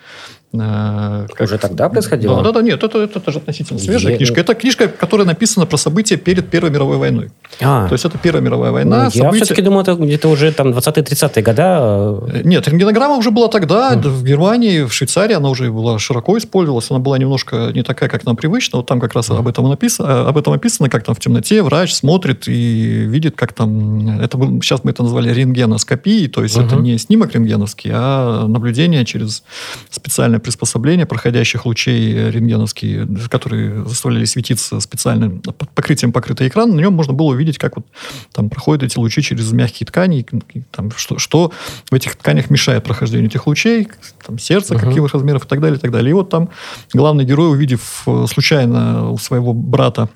Э, 0.52 1.26
как... 1.34 1.40
Уже 1.40 1.58
тогда 1.58 1.88
происходило? 1.88 2.36
Да, 2.36 2.42
да, 2.42 2.52
да, 2.52 2.62
нет, 2.62 2.82
это, 2.82 3.02
это, 3.02 3.18
это 3.18 3.32
же 3.32 3.38
относительно 3.38 3.78
свежая 3.78 4.12
Я... 4.12 4.16
книжка. 4.18 4.40
Это 4.40 4.54
книжка, 4.54 4.88
которая 4.88 5.26
написана 5.26 5.66
про 5.66 5.76
события 5.76 6.16
перед 6.16 6.48
Первой 6.48 6.70
мировой 6.70 6.98
войной. 6.98 7.30
А. 7.60 7.86
То 7.88 7.94
есть 7.94 8.04
это 8.04 8.18
Первая 8.18 8.42
мировая 8.42 8.70
война. 8.70 9.04
Ну, 9.04 9.10
события... 9.10 9.38
Я 9.38 9.44
все-таки 9.44 9.62
думал, 9.62 9.80
это 9.80 9.94
где-то 9.94 10.28
уже 10.28 10.52
там 10.52 10.68
20-30-е 10.68 11.42
года. 11.42 12.20
Э, 12.28 12.42
нет, 12.44 12.68
рентгенограмма 12.68 13.16
уже 13.16 13.30
была 13.30 13.48
тогда. 13.48 13.94
Mm. 13.94 14.08
В 14.08 14.24
Германии, 14.24 14.82
в 14.82 14.92
Швейцарии 14.92 15.34
она 15.34 15.48
уже 15.48 15.70
была 15.70 15.98
широко 15.98 16.36
использовалась. 16.38 16.90
Она 16.90 17.00
была 17.00 17.18
немножко 17.18 17.70
не 17.74 17.82
такая, 17.82 18.08
как 18.08 18.24
нам 18.24 18.36
привычно. 18.36 18.78
Вот 18.78 18.86
там 18.86 19.00
как 19.00 19.14
раз 19.14 19.30
mm. 19.30 19.38
об, 19.38 19.48
этом 19.48 19.68
написано, 19.68 20.28
об 20.28 20.36
этом 20.36 20.52
описано, 20.52 20.88
как 20.88 21.04
там 21.04 21.14
в 21.14 21.20
темноте 21.20 21.62
врач 21.62 21.94
смотрит 21.94 22.48
и 22.48 23.04
видит, 23.06 23.36
как 23.36 23.52
там... 23.52 24.20
Это 24.20 24.38
сейчас 24.62 24.84
мы 24.84 24.90
это 24.90 25.02
назвали 25.02 25.32
рентгеноскопией, 25.32 26.28
то 26.28 26.42
есть 26.42 26.56
mm-hmm. 26.56 26.66
это 26.66 26.76
не 26.76 26.98
снимок 26.98 27.34
рентгеновский, 27.34 27.81
а 27.92 28.46
наблюдение 28.46 29.04
через 29.04 29.42
специальное 29.90 30.38
приспособление 30.38 31.06
проходящих 31.06 31.66
лучей 31.66 32.30
рентгеновские, 32.30 33.08
которые 33.30 33.84
заставляли 33.86 34.24
светиться 34.24 34.80
специальным 34.80 35.40
покрытием 35.74 36.12
покрытый 36.12 36.48
экран, 36.48 36.74
на 36.74 36.80
нем 36.80 36.92
можно 36.92 37.12
было 37.12 37.28
увидеть, 37.28 37.58
как 37.58 37.76
вот 37.76 37.86
там 38.32 38.50
проходят 38.50 38.82
эти 38.82 38.98
лучи 38.98 39.22
через 39.22 39.52
мягкие 39.52 39.86
ткани, 39.86 40.26
и, 40.54 40.62
там, 40.70 40.90
что, 40.96 41.18
что 41.18 41.52
в 41.90 41.94
этих 41.94 42.16
тканях 42.16 42.50
мешает 42.50 42.84
прохождению 42.84 43.28
этих 43.28 43.46
лучей, 43.46 43.88
там 44.26 44.38
сердце, 44.38 44.74
uh-huh. 44.74 44.80
каких 44.80 45.12
размеров 45.12 45.44
и 45.44 45.48
так 45.48 45.60
далее, 45.60 45.78
и 45.78 45.80
так 45.80 45.90
далее. 45.90 46.10
И 46.10 46.14
вот 46.14 46.30
там 46.30 46.50
главный 46.92 47.24
герой, 47.24 47.50
увидев 47.50 48.02
э, 48.06 48.26
случайно 48.28 49.10
у 49.10 49.18
своего 49.18 49.52
брата 49.52 50.08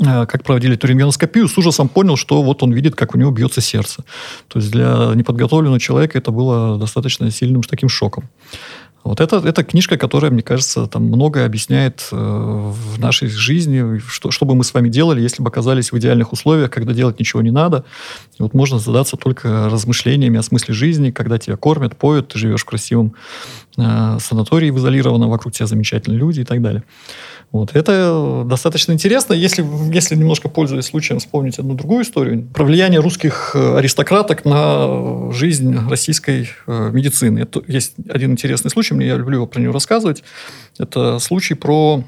как 0.00 0.42
проводили 0.42 0.74
эту 0.74 0.86
рентгеноскопию, 0.86 1.48
с 1.48 1.58
ужасом 1.58 1.88
понял, 1.88 2.16
что 2.16 2.42
вот 2.42 2.62
он 2.62 2.72
видит, 2.72 2.94
как 2.94 3.14
у 3.14 3.18
него 3.18 3.30
бьется 3.30 3.60
сердце. 3.60 4.04
То 4.48 4.58
есть 4.58 4.70
для 4.70 5.12
неподготовленного 5.14 5.80
человека 5.80 6.18
это 6.18 6.30
было 6.30 6.78
достаточно 6.78 7.30
сильным 7.30 7.62
таким 7.62 7.88
шоком. 7.88 8.28
Вот 9.04 9.20
это, 9.20 9.36
это 9.36 9.62
книжка, 9.64 9.98
которая, 9.98 10.30
мне 10.30 10.42
кажется, 10.42 10.86
там 10.86 11.04
многое 11.04 11.44
объясняет 11.44 12.08
э, 12.10 12.16
в 12.16 12.98
нашей 12.98 13.28
жизни, 13.28 13.98
что, 14.08 14.30
что 14.30 14.46
бы 14.46 14.54
мы 14.54 14.64
с 14.64 14.72
вами 14.72 14.88
делали, 14.88 15.20
если 15.20 15.42
бы 15.42 15.50
оказались 15.50 15.92
в 15.92 15.98
идеальных 15.98 16.32
условиях, 16.32 16.70
когда 16.70 16.94
делать 16.94 17.20
ничего 17.20 17.42
не 17.42 17.50
надо. 17.50 17.84
И 18.38 18.42
вот 18.42 18.54
можно 18.54 18.78
задаться 18.78 19.18
только 19.18 19.68
размышлениями 19.68 20.38
о 20.38 20.42
смысле 20.42 20.72
жизни, 20.72 21.10
когда 21.10 21.38
тебя 21.38 21.58
кормят, 21.58 21.98
поют, 21.98 22.28
ты 22.28 22.38
живешь 22.38 22.62
в 22.62 22.64
красивом 22.64 23.14
э, 23.76 24.16
санатории 24.20 24.70
в 24.70 24.78
изолированном, 24.78 25.28
вокруг 25.28 25.52
тебя 25.52 25.66
замечательные 25.66 26.18
люди 26.18 26.40
и 26.40 26.44
так 26.44 26.62
далее. 26.62 26.82
Вот. 27.54 27.76
Это 27.76 28.42
достаточно 28.44 28.90
интересно. 28.90 29.32
Если, 29.32 29.64
если 29.94 30.16
немножко 30.16 30.48
пользуясь 30.48 30.86
случаем 30.86 31.20
вспомнить 31.20 31.56
одну 31.60 31.74
другую 31.74 32.02
историю, 32.02 32.42
про 32.52 32.64
влияние 32.64 32.98
русских 32.98 33.52
э, 33.54 33.76
аристократок 33.76 34.44
на 34.44 35.30
жизнь 35.30 35.78
российской 35.88 36.50
э, 36.66 36.90
медицины. 36.92 37.38
Это 37.38 37.62
есть 37.68 37.94
один 38.10 38.32
интересный 38.32 38.72
случай, 38.72 38.94
мне 38.94 39.06
я 39.06 39.14
люблю 39.14 39.36
его 39.36 39.46
про 39.46 39.60
него 39.60 39.72
рассказывать. 39.72 40.24
Это 40.80 41.20
случай 41.20 41.54
про 41.54 42.02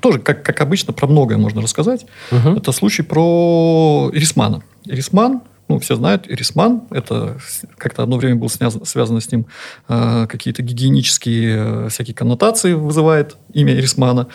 тоже, 0.00 0.18
как, 0.18 0.42
как 0.42 0.62
обычно, 0.62 0.94
про 0.94 1.06
многое 1.06 1.36
можно 1.36 1.60
рассказать. 1.60 2.06
Угу. 2.32 2.56
Это 2.56 2.72
случай 2.72 3.02
про 3.02 4.10
Эрисмана. 4.14 4.62
Эрисман 4.86 5.42
ну, 5.68 5.78
все 5.78 5.96
знают, 5.96 6.28
Эрисман, 6.28 6.82
это 6.90 7.36
как-то 7.76 8.02
одно 8.02 8.16
время 8.16 8.36
было 8.36 8.48
связано, 8.48 9.20
с 9.20 9.30
ним 9.30 9.46
э, 9.88 10.26
какие-то 10.26 10.62
гигиенические 10.62 11.56
э, 11.56 11.88
всякие 11.90 12.14
коннотации 12.14 12.72
вызывает 12.72 13.36
имя 13.52 13.74
Эрисмана. 13.74 14.28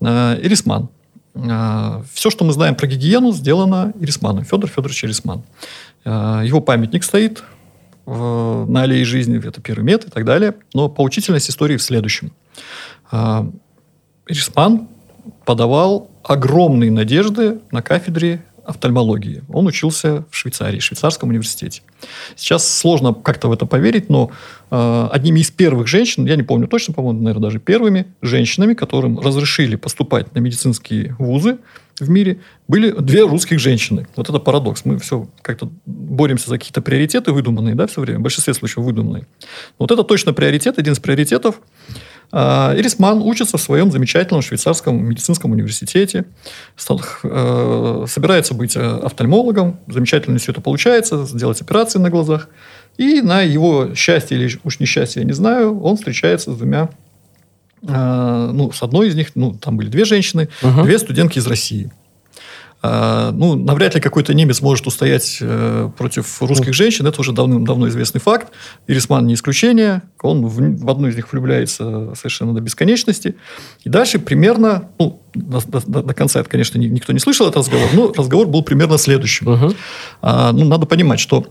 Э, 0.00 0.38
Эрисман. 0.42 0.88
Э, 1.34 2.02
все, 2.12 2.30
что 2.30 2.44
мы 2.44 2.52
знаем 2.52 2.74
про 2.74 2.88
гигиену, 2.88 3.32
сделано 3.32 3.92
Эрисманом. 4.00 4.44
Федор 4.44 4.68
Федорович 4.68 5.04
Эрисман. 5.04 5.44
Э, 6.04 6.42
его 6.44 6.60
памятник 6.60 7.04
стоит 7.04 7.44
э, 8.06 8.64
на 8.68 8.82
аллее 8.82 9.04
жизни, 9.04 9.38
это 9.38 9.82
мет 9.82 10.06
и 10.06 10.10
так 10.10 10.24
далее. 10.24 10.54
Но 10.74 10.88
поучительность 10.88 11.48
истории 11.48 11.76
в 11.76 11.82
следующем. 11.82 12.32
Э, 13.12 13.44
Эрисман 14.26 14.88
подавал 15.44 16.10
огромные 16.24 16.90
надежды 16.90 17.60
на 17.70 17.82
кафедре 17.82 18.42
офтальмологии. 18.64 19.42
Он 19.48 19.66
учился 19.66 20.24
в 20.30 20.36
Швейцарии, 20.36 20.78
в 20.78 20.82
швейцарском 20.82 21.28
университете. 21.28 21.82
Сейчас 22.36 22.68
сложно 22.68 23.14
как-то 23.14 23.48
в 23.48 23.52
это 23.52 23.66
поверить, 23.66 24.08
но 24.08 24.30
э, 24.70 25.08
одними 25.10 25.40
из 25.40 25.50
первых 25.50 25.86
женщин, 25.86 26.26
я 26.26 26.36
не 26.36 26.42
помню 26.42 26.66
точно, 26.68 26.94
по-моему, 26.94 27.22
наверное, 27.22 27.42
даже 27.42 27.58
первыми 27.58 28.06
женщинами, 28.22 28.74
которым 28.74 29.18
разрешили 29.18 29.76
поступать 29.76 30.34
на 30.34 30.40
медицинские 30.40 31.14
вузы 31.18 31.58
в 32.00 32.08
мире, 32.08 32.40
были 32.68 32.90
две 32.90 33.22
русских 33.22 33.60
женщины. 33.60 34.06
Вот 34.16 34.28
это 34.28 34.38
парадокс. 34.38 34.84
Мы 34.84 34.98
все 34.98 35.28
как-то 35.42 35.70
боремся 35.86 36.48
за 36.48 36.58
какие-то 36.58 36.82
приоритеты 36.82 37.32
выдуманные, 37.32 37.74
да, 37.74 37.86
все 37.86 38.00
время. 38.00 38.18
В 38.18 38.22
большинстве 38.22 38.54
случаев 38.54 38.84
выдуманные. 38.84 39.26
Вот 39.78 39.90
это 39.90 40.02
точно 40.02 40.32
приоритет, 40.32 40.78
один 40.78 40.94
из 40.94 41.00
приоритетов– 41.00 41.60
а, 42.34 42.74
Ирисман 42.74 43.20
учится 43.20 43.58
в 43.58 43.60
своем 43.60 43.92
замечательном 43.92 44.40
швейцарском 44.40 45.04
медицинском 45.04 45.52
университете, 45.52 46.24
э, 47.22 48.06
собирается 48.08 48.54
быть 48.54 48.74
э, 48.74 48.80
офтальмологом, 48.80 49.78
замечательно 49.86 50.38
все 50.38 50.52
это 50.52 50.62
получается, 50.62 51.26
сделать 51.26 51.60
операции 51.60 51.98
на 51.98 52.08
глазах. 52.08 52.48
И 52.96 53.20
на 53.20 53.42
его 53.42 53.94
счастье 53.94 54.38
или 54.38 54.58
уж 54.64 54.80
несчастье, 54.80 55.20
я 55.20 55.26
не 55.26 55.34
знаю, 55.34 55.78
он 55.82 55.96
встречается 55.96 56.52
с 56.52 56.56
двумя 56.56 56.88
э, 57.82 58.50
ну, 58.54 58.72
с 58.72 58.82
одной 58.82 59.08
из 59.08 59.14
них, 59.14 59.32
ну, 59.34 59.52
там 59.52 59.76
были 59.76 59.88
две 59.88 60.06
женщины, 60.06 60.48
угу. 60.62 60.84
две 60.84 60.98
студентки 60.98 61.38
из 61.38 61.46
России. 61.46 61.90
А, 62.84 63.30
ну, 63.30 63.54
навряд 63.54 63.94
ли 63.94 64.00
какой-то 64.00 64.34
немец 64.34 64.60
может 64.60 64.88
устоять 64.88 65.38
э, 65.40 65.90
против 65.96 66.42
русских 66.42 66.74
женщин. 66.74 67.06
Это 67.06 67.20
уже 67.20 67.32
давным-давно 67.32 67.88
известный 67.88 68.20
факт. 68.20 68.52
Ирисман 68.88 69.24
не 69.24 69.34
исключение. 69.34 70.02
Он 70.20 70.44
в, 70.44 70.84
в 70.84 70.90
одну 70.90 71.06
из 71.06 71.14
них 71.14 71.32
влюбляется 71.32 72.12
совершенно 72.16 72.52
до 72.52 72.60
бесконечности. 72.60 73.36
И 73.84 73.88
дальше 73.88 74.18
примерно, 74.18 74.88
ну, 74.98 75.22
до, 75.32 75.60
до, 75.64 76.02
до 76.02 76.14
конца 76.14 76.40
это, 76.40 76.50
конечно, 76.50 76.76
никто 76.76 77.12
не 77.12 77.20
слышал 77.20 77.46
этот 77.46 77.58
разговор, 77.58 77.88
но 77.92 78.12
разговор 78.12 78.48
был 78.48 78.62
примерно 78.62 78.98
следующим. 78.98 79.46
Угу. 79.46 79.74
А, 80.22 80.50
ну, 80.50 80.64
надо 80.64 80.86
понимать, 80.86 81.20
что 81.20 81.46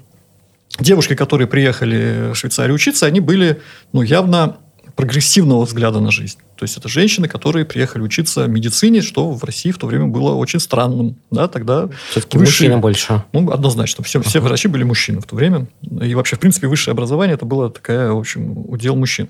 девушки, 0.80 1.15
которые 1.15 1.48
приехали 1.48 2.32
в 2.34 2.36
Швейцарию 2.36 2.76
учиться, 2.76 3.06
они 3.06 3.22
были, 3.22 3.62
ну, 3.94 4.02
явно 4.02 4.58
прогрессивного 4.98 5.63
взгляда 5.63 6.02
на 6.02 6.12
жизнь. 6.12 6.38
То 6.62 6.65
есть 6.65 6.78
это 6.78 6.88
женщины, 6.89 7.28
которые 7.28 7.65
приехали 7.65 8.04
учиться 8.04 8.45
медицине, 8.45 9.02
что 9.02 9.32
в 9.32 9.43
России 9.43 9.71
в 9.71 9.80
то 9.80 9.88
время 9.88 10.06
было 10.06 10.36
очень 10.36 10.60
странным. 10.60 11.15
Да, 11.32 11.47
тогда 11.47 11.89
Все-таки 12.12 12.38
высшие, 12.38 12.69
мужчины 12.69 12.78
больше. 12.78 13.24
Ну, 13.34 13.50
однозначно. 13.50 14.04
Все, 14.04 14.21
все 14.21 14.39
врачи 14.41 14.67
были 14.67 14.84
мужчины 14.84 15.21
в 15.21 15.26
то 15.26 15.36
время. 15.36 15.65
И 15.82 16.13
вообще, 16.13 16.36
в 16.36 16.39
принципе, 16.39 16.67
высшее 16.67 16.91
образование 16.91 17.34
это 17.34 17.45
было 17.45 17.71
такая, 17.71 18.12
в 18.12 18.19
общем, 18.19 18.69
удел 18.69 18.95
мужчин. 18.95 19.28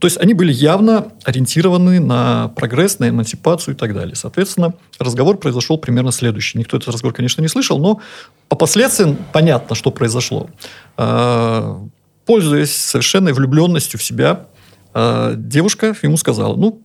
То 0.00 0.08
есть 0.08 0.18
они 0.18 0.34
были 0.34 0.52
явно 0.52 1.12
ориентированы 1.22 2.00
на 2.00 2.48
прогресс, 2.48 2.98
на 2.98 3.10
эмансипацию 3.10 3.76
и 3.76 3.78
так 3.78 3.94
далее. 3.94 4.16
Соответственно, 4.16 4.74
разговор 4.98 5.36
произошел 5.36 5.78
примерно 5.78 6.10
следующий. 6.10 6.58
Никто 6.58 6.78
этот 6.78 6.88
разговор, 6.88 7.14
конечно, 7.14 7.42
не 7.42 7.48
слышал, 7.48 7.78
но 7.78 8.00
по 8.48 8.56
последствиям 8.56 9.16
понятно, 9.32 9.76
что 9.76 9.92
произошло. 9.92 10.50
А, 10.96 11.80
пользуясь 12.26 12.74
совершенной 12.74 13.34
влюбленностью 13.34 14.00
в 14.00 14.02
себя, 14.02 14.46
а 14.92 15.34
девушка 15.34 15.94
ему 16.02 16.16
сказала, 16.16 16.56
ну, 16.56 16.82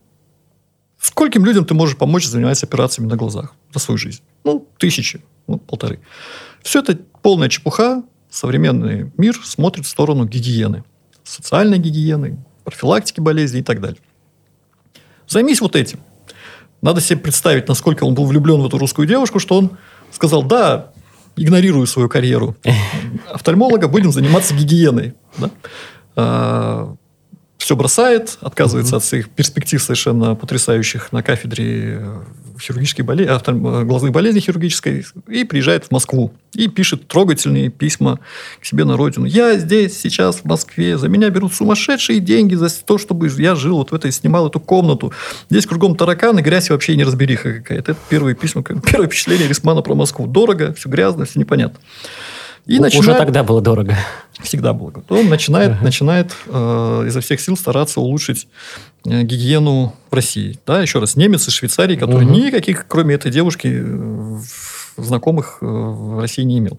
скольким 0.98 1.44
людям 1.44 1.64
ты 1.64 1.74
можешь 1.74 1.96
помочь 1.96 2.26
заниматься 2.26 2.66
операциями 2.66 3.08
на 3.08 3.16
глазах 3.16 3.54
за 3.72 3.78
свою 3.78 3.98
жизнь? 3.98 4.22
Ну, 4.44 4.66
тысячи, 4.78 5.22
ну, 5.46 5.58
полторы. 5.58 6.00
Все 6.62 6.80
это 6.80 6.98
полная 7.22 7.48
чепуха. 7.48 8.02
Современный 8.30 9.12
мир 9.16 9.34
смотрит 9.44 9.86
в 9.86 9.88
сторону 9.88 10.26
гигиены. 10.26 10.84
Социальной 11.24 11.78
гигиены, 11.78 12.38
профилактики 12.64 13.20
болезней 13.20 13.60
и 13.60 13.64
так 13.64 13.80
далее. 13.80 14.00
Займись 15.26 15.60
вот 15.60 15.74
этим. 15.74 16.00
Надо 16.82 17.00
себе 17.00 17.18
представить, 17.18 17.66
насколько 17.68 18.04
он 18.04 18.14
был 18.14 18.26
влюблен 18.26 18.60
в 18.60 18.66
эту 18.66 18.78
русскую 18.78 19.08
девушку, 19.08 19.38
что 19.38 19.56
он 19.56 19.78
сказал, 20.12 20.42
да, 20.42 20.92
игнорирую 21.34 21.86
свою 21.86 22.08
карьеру 22.08 22.56
офтальмолога, 23.32 23.88
будем 23.88 24.12
заниматься 24.12 24.54
гигиеной. 24.54 25.14
Да? 26.14 26.96
Все 27.66 27.74
бросает, 27.74 28.38
отказывается 28.42 28.94
mm-hmm. 28.94 28.98
от 28.98 29.04
своих 29.04 29.28
перспектив 29.28 29.82
совершенно 29.82 30.36
потрясающих 30.36 31.10
на 31.10 31.24
кафедре 31.24 31.98
э, 32.00 32.22
хирургической 32.60 33.04
болезни, 33.04 33.34
э, 33.34 33.82
глазных 33.82 34.12
болезней 34.12 34.40
хирургической, 34.40 35.04
и 35.26 35.42
приезжает 35.42 35.86
в 35.86 35.90
Москву. 35.90 36.32
И 36.54 36.68
пишет 36.68 37.08
трогательные 37.08 37.70
письма 37.70 38.20
к 38.60 38.64
себе 38.64 38.84
на 38.84 38.96
родину. 38.96 39.26
Я 39.26 39.58
здесь 39.58 39.98
сейчас 39.98 40.36
в 40.36 40.44
Москве, 40.44 40.96
за 40.96 41.08
меня 41.08 41.28
берут 41.28 41.54
сумасшедшие 41.54 42.20
деньги 42.20 42.54
за 42.54 42.68
то, 42.70 42.98
чтобы 42.98 43.28
я 43.36 43.56
жил 43.56 43.78
вот 43.78 43.90
в 43.90 43.94
этой, 43.96 44.12
снимал 44.12 44.46
эту 44.46 44.60
комнату. 44.60 45.12
Здесь 45.50 45.66
кругом 45.66 45.96
тараканы, 45.96 46.42
грязь 46.42 46.68
и 46.68 46.72
вообще 46.72 46.94
не 46.94 47.02
разбериха 47.02 47.54
какая-то. 47.54 47.90
Это 47.90 48.00
первые 48.08 48.36
письма, 48.36 48.62
первое 48.86 49.08
впечатление 49.08 49.48
Рисмана 49.48 49.82
про 49.82 49.96
Москву. 49.96 50.28
Дорого, 50.28 50.72
все 50.74 50.88
грязно, 50.88 51.24
все 51.24 51.40
непонятно. 51.40 51.80
И 52.66 52.80
начинает... 52.80 53.08
Уже 53.08 53.14
тогда 53.14 53.44
было 53.44 53.60
дорого. 53.60 53.96
Всегда 54.40 54.72
было. 54.72 54.92
Он 55.08 55.28
начинает, 55.28 55.72
uh-huh. 55.72 55.84
начинает 55.84 56.32
э, 56.46 57.04
изо 57.06 57.20
всех 57.20 57.40
сил 57.40 57.56
стараться 57.56 58.00
улучшить 58.00 58.48
э, 59.04 59.22
гигиену 59.22 59.94
в 60.10 60.14
России. 60.14 60.58
Да, 60.66 60.82
еще 60.82 60.98
раз, 60.98 61.14
немец 61.14 61.46
из 61.46 61.54
Швейцарии, 61.54 61.96
который 61.96 62.26
uh-huh. 62.26 62.46
никаких, 62.46 62.86
кроме 62.88 63.14
этой 63.14 63.30
девушки, 63.30 63.68
э, 63.72 64.38
знакомых 64.96 65.58
э, 65.60 65.66
в 65.66 66.20
России 66.20 66.42
не 66.42 66.58
имел. 66.58 66.78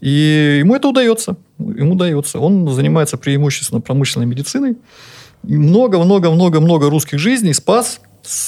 И 0.00 0.58
ему 0.58 0.74
это 0.74 0.88
удается. 0.88 1.36
Ему 1.58 1.94
удается. 1.94 2.40
Он 2.40 2.68
занимается 2.74 3.16
преимущественно 3.16 3.80
промышленной 3.80 4.26
медициной. 4.26 4.76
Много-много-много-много 5.44 6.90
русских 6.90 7.20
жизней 7.20 7.54
спас, 7.54 8.00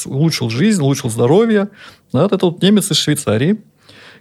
улучшил 0.05 0.51
жизнь, 0.51 0.83
улучшил 0.83 1.11
здоровье. 1.11 1.69
Да, 2.13 2.27
это 2.27 2.47
вот 2.47 2.61
немец 2.61 2.91
из 2.91 2.97
Швейцарии– 2.97 3.61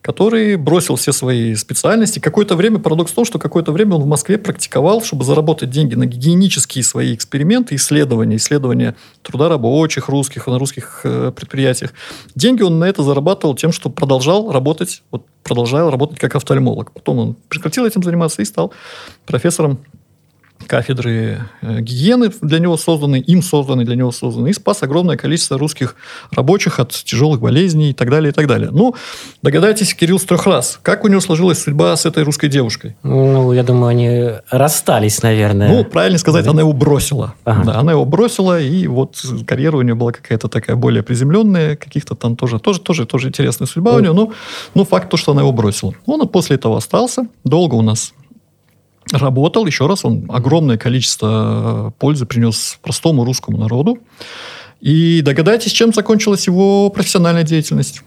который 0.02 0.56
бросил 0.56 0.96
все 0.96 1.12
свои 1.12 1.56
специальности. 1.56 2.20
Какое-то 2.20 2.56
время, 2.56 2.80
парадокс 2.80 3.12
в 3.12 3.16
том, 3.16 3.26
что 3.26 3.40
какое-то 3.40 3.72
время 3.72 3.96
он 3.96 4.02
в 4.02 4.08
Москве 4.08 4.38
практиковал, 4.38 5.02
чтобы 5.02 5.24
заработать 5.24 5.70
деньги 5.70 5.96
на 5.96 6.06
гигиенические 6.06 6.84
свои 6.84 7.14
эксперименты, 7.16 7.76
исследования, 7.76 8.38
исследования 8.38 8.96
труда 9.22 9.50
рабочих 9.50 10.10
русских 10.10 10.48
на 10.48 10.60
русских 10.60 11.02
э, 11.04 11.32
предприятиях. 11.36 11.94
Деньги 12.36 12.62
он 12.62 12.80
на 12.80 12.86
это 12.86 13.04
зарабатывал 13.04 13.56
тем, 13.56 13.72
что 13.72 13.90
продолжал 13.90 14.52
работать, 14.52 15.04
вот 15.12 15.26
продолжал 15.44 15.92
работать 15.92 16.20
как 16.20 16.36
офтальмолог. 16.36 16.92
Потом 16.92 17.20
он 17.20 17.36
прекратил 17.50 17.86
этим 17.86 18.04
заниматься 18.04 18.42
и 18.42 18.46
стал 18.46 18.74
профессором 19.26 19.80
кафедры 20.68 21.42
э, 21.62 21.82
гигиены 21.82 22.32
для 22.42 22.60
него 22.60 22.78
созданы, 22.78 23.18
им 23.18 23.42
созданы, 23.42 23.86
для 23.86 23.96
него 23.96 24.12
созданы, 24.12 24.50
и 24.50 24.54
спас 24.54 24.84
огромное 24.84 25.18
количество 25.18 25.58
русских 25.58 25.96
рабочих 26.32 26.80
от 26.80 26.92
тяжелых 26.92 27.40
болезней 27.40 27.92
и 27.92 27.94
так 27.94 28.10
далее, 28.10 28.32
и 28.32 28.34
так 28.34 28.48
далее. 28.48 28.70
Ну, 28.72 28.96
догадайтесь, 29.42 29.94
Кирилл 29.94 30.20
с 30.20 30.24
трех 30.24 30.46
раз. 30.48 30.80
Как 30.82 31.04
у 31.04 31.08
него 31.08 31.22
сложилась 31.22 31.62
судьба 31.62 31.96
с 31.96 32.06
этой 32.06 32.24
русской 32.24 32.48
девушкой? 32.48 32.96
Ну, 33.04 33.54
я 33.54 33.64
думаю, 33.64 33.88
они 33.88 34.32
расстались, 34.50 35.22
наверное. 35.22 35.70
Ну, 35.70 35.86
правильно 35.86 36.18
сказать, 36.18 36.48
она 36.48 36.62
его 36.62 36.74
бросила. 36.74 37.36
Ага. 37.44 37.64
Да, 37.66 37.80
она 37.80 37.92
его 37.92 38.06
бросила, 38.06 38.60
и 38.60 38.88
вот 38.88 39.22
карьера 39.46 39.78
у 39.78 39.82
нее 39.82 39.96
была 39.96 40.12
какая-то 40.12 40.48
такая 40.48 40.76
более 40.76 41.04
приземленная, 41.04 41.76
каких-то 41.76 42.16
там 42.16 42.36
тоже, 42.36 42.60
тоже, 42.60 42.80
тоже, 42.80 43.06
тоже 43.06 43.28
интересная 43.28 43.68
судьба 43.68 43.92
ну. 43.92 43.98
у 43.98 44.00
нее, 44.02 44.14
но, 44.14 44.32
но 44.74 44.86
факт 44.86 45.10
то, 45.10 45.18
что 45.18 45.32
она 45.32 45.42
его 45.42 45.52
бросила. 45.52 45.94
Он 46.06 46.28
после 46.28 46.56
этого 46.56 46.78
остался, 46.78 47.28
долго 47.44 47.76
у 47.76 47.82
нас 47.82 48.14
работал, 49.12 49.66
еще 49.66 49.88
раз, 49.88 50.06
он 50.06 50.26
огромное 50.30 50.78
количество 50.78 51.94
пользы 52.00 52.26
принес 52.26 52.80
простому 52.82 53.24
русскому 53.24 53.58
народу. 53.58 54.00
И 54.82 55.22
догадайтесь, 55.22 55.72
чем 55.72 55.94
закончилась 55.94 56.48
его 56.48 56.90
профессиональная 56.90 57.44
деятельность? 57.44 58.02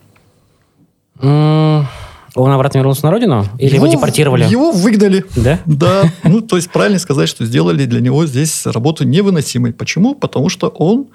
Он 2.34 2.52
обратно 2.52 2.78
вернулся 2.78 3.04
на 3.04 3.10
родину? 3.10 3.46
Или 3.58 3.74
его, 3.74 3.86
его 3.86 3.96
депортировали? 3.96 4.44
Его 4.44 4.70
выгнали. 4.70 5.24
Да? 5.34 5.60
Да. 5.66 6.02
Ну, 6.24 6.40
то 6.40 6.56
есть, 6.56 6.70
правильно 6.70 6.98
сказать, 6.98 7.28
что 7.28 7.44
сделали 7.44 7.84
для 7.84 8.00
него 8.00 8.26
здесь 8.26 8.66
работу 8.66 9.04
невыносимой. 9.04 9.72
Почему? 9.72 10.14
Потому 10.14 10.48
что 10.48 10.68
он 10.68 11.08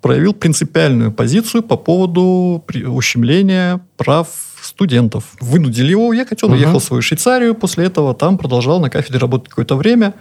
проявил 0.00 0.32
принципиальную 0.32 1.12
позицию 1.12 1.62
по 1.62 1.76
поводу 1.76 2.64
ущемления 2.86 3.80
прав 3.96 4.28
студентов. 4.64 5.24
Вынудили 5.40 5.90
его 5.90 6.08
уехать, 6.08 6.42
он 6.42 6.50
угу. 6.50 6.58
уехал 6.58 6.78
в 6.78 6.84
свою 6.84 7.02
Швейцарию, 7.02 7.54
после 7.54 7.86
этого 7.86 8.14
там 8.14 8.38
продолжал 8.38 8.80
на 8.80 8.90
кафедре 8.90 9.18
работать 9.18 9.48
какое-то 9.48 9.76
время. 9.76 10.14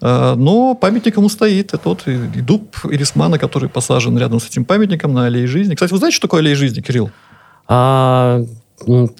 Э, 0.00 0.34
но 0.36 0.74
памятник 0.74 1.16
ему 1.16 1.28
стоит. 1.28 1.74
Это 1.74 1.88
вот 1.88 2.06
и 2.06 2.16
дуб 2.40 2.76
Ирисмана, 2.84 3.38
который 3.38 3.68
посажен 3.68 4.18
рядом 4.18 4.40
с 4.40 4.48
этим 4.48 4.64
памятником 4.64 5.14
на 5.14 5.26
аллее 5.26 5.46
жизни. 5.46 5.74
Кстати, 5.74 5.92
вы 5.92 5.98
знаете, 5.98 6.16
что 6.16 6.26
такое 6.26 6.40
аллея 6.40 6.56
жизни, 6.56 6.80
Кирилл? 6.80 7.10
А, 7.68 8.44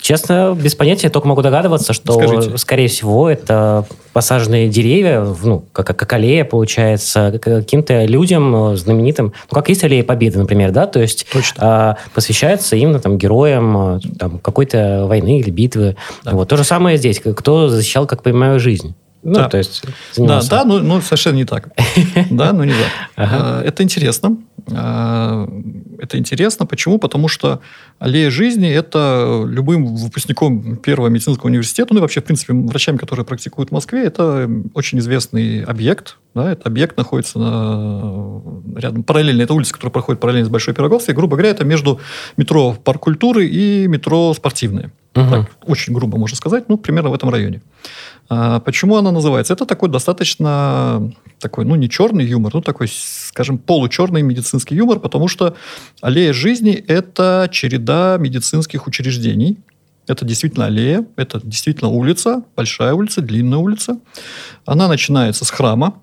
Честно, 0.00 0.56
без 0.60 0.74
понятия, 0.74 1.10
только 1.10 1.28
могу 1.28 1.42
догадываться, 1.42 1.92
что, 1.92 2.14
Скажите. 2.14 2.58
скорее 2.58 2.88
всего, 2.88 3.28
это 3.28 3.86
посаженные 4.12 4.68
деревья, 4.68 5.26
ну, 5.42 5.64
как, 5.72 5.86
как 5.96 6.12
аллея, 6.12 6.44
получается, 6.44 7.38
каким-то 7.40 8.04
людям 8.04 8.76
знаменитым, 8.76 9.32
ну, 9.50 9.54
как 9.54 9.68
есть 9.68 9.84
аллея 9.84 10.04
Победы, 10.04 10.38
например, 10.38 10.70
да, 10.70 10.86
то 10.86 11.00
есть 11.00 11.26
а, 11.58 11.96
посвящается 12.14 12.76
именно 12.76 13.00
там 13.00 13.18
героям 13.18 13.76
а, 13.76 14.00
там, 14.18 14.38
какой-то 14.38 15.06
войны 15.06 15.38
или 15.40 15.50
битвы. 15.50 15.96
Да. 16.24 16.32
Вот. 16.32 16.48
То 16.48 16.56
же 16.56 16.64
самое 16.64 16.98
здесь, 16.98 17.20
кто 17.20 17.68
защищал, 17.68 18.06
как 18.06 18.22
понимаю, 18.22 18.60
жизнь. 18.60 18.94
Ну, 19.22 19.34
да. 19.34 19.48
то 19.48 19.56
есть 19.56 19.84
занимался. 20.12 20.50
Да, 20.50 20.64
да, 20.64 20.64
ну, 20.64 20.78
ну 20.80 21.00
совершенно 21.00 21.36
не 21.36 21.44
так. 21.44 21.68
Да, 22.30 22.52
ну 22.52 22.64
не 22.64 22.72
так. 22.72 22.88
А, 23.16 23.62
это 23.62 23.82
интересно. 23.82 24.36
А, 24.70 25.48
это 25.98 26.18
интересно. 26.18 26.66
Почему? 26.66 26.98
Потому 26.98 27.28
что 27.28 27.60
аллея 27.98 28.30
жизни– 28.30 28.68
это 28.70 29.44
любым 29.46 29.94
выпускником 29.96 30.76
первого 30.76 31.08
медицинского 31.08 31.46
университета, 31.46 31.92
ну 31.92 31.98
и 31.98 32.00
вообще, 32.00 32.20
в 32.20 32.24
принципе, 32.24 32.52
врачами, 32.52 32.96
которые 32.96 33.24
практикуют 33.24 33.70
в 33.70 33.72
Москве, 33.72 34.04
это 34.04 34.48
очень 34.74 34.98
известный 34.98 35.62
объект. 35.64 36.18
Да, 36.34 36.52
этот 36.52 36.66
объект 36.66 36.96
находится 36.96 37.38
на, 37.38 38.42
рядом, 38.76 39.02
параллельно, 39.02 39.42
это 39.42 39.52
улица, 39.52 39.74
которая 39.74 39.92
проходит 39.92 40.20
параллельно 40.20 40.46
с 40.46 40.50
Большой 40.50 40.72
Пироговской. 40.72 41.14
Грубо 41.14 41.36
говоря, 41.36 41.50
это 41.50 41.64
между 41.64 42.00
метро 42.38 42.72
Парк 42.72 43.00
культуры 43.00 43.46
и 43.46 43.86
метро 43.86 44.32
Спортивное. 44.32 44.92
Угу. 45.14 45.30
Так, 45.30 45.50
очень 45.66 45.92
грубо 45.92 46.16
можно 46.16 46.36
сказать, 46.36 46.64
ну, 46.68 46.78
примерно 46.78 47.10
в 47.10 47.14
этом 47.14 47.28
районе. 47.28 47.60
А 48.34 48.60
почему 48.60 48.96
она 48.96 49.12
называется? 49.12 49.52
Это 49.52 49.66
такой 49.66 49.90
достаточно 49.90 51.12
такой, 51.38 51.66
ну, 51.66 51.74
не 51.74 51.90
черный 51.90 52.24
юмор, 52.24 52.54
ну, 52.54 52.62
такой, 52.62 52.88
скажем, 52.88 53.58
получерный 53.58 54.22
медицинский 54.22 54.74
юмор, 54.74 55.00
потому 55.00 55.28
что 55.28 55.54
аллея 56.00 56.32
жизни– 56.32 56.72
это 56.88 57.46
череда 57.52 58.16
медицинских 58.18 58.86
учреждений. 58.86 59.58
Это 60.06 60.24
действительно 60.24 60.64
аллея, 60.64 61.04
это 61.16 61.42
действительно 61.44 61.90
улица, 61.90 62.42
большая 62.56 62.94
улица, 62.94 63.20
длинная 63.20 63.58
улица. 63.58 64.00
Она 64.64 64.88
начинается 64.88 65.44
с 65.44 65.50
храма. 65.50 66.00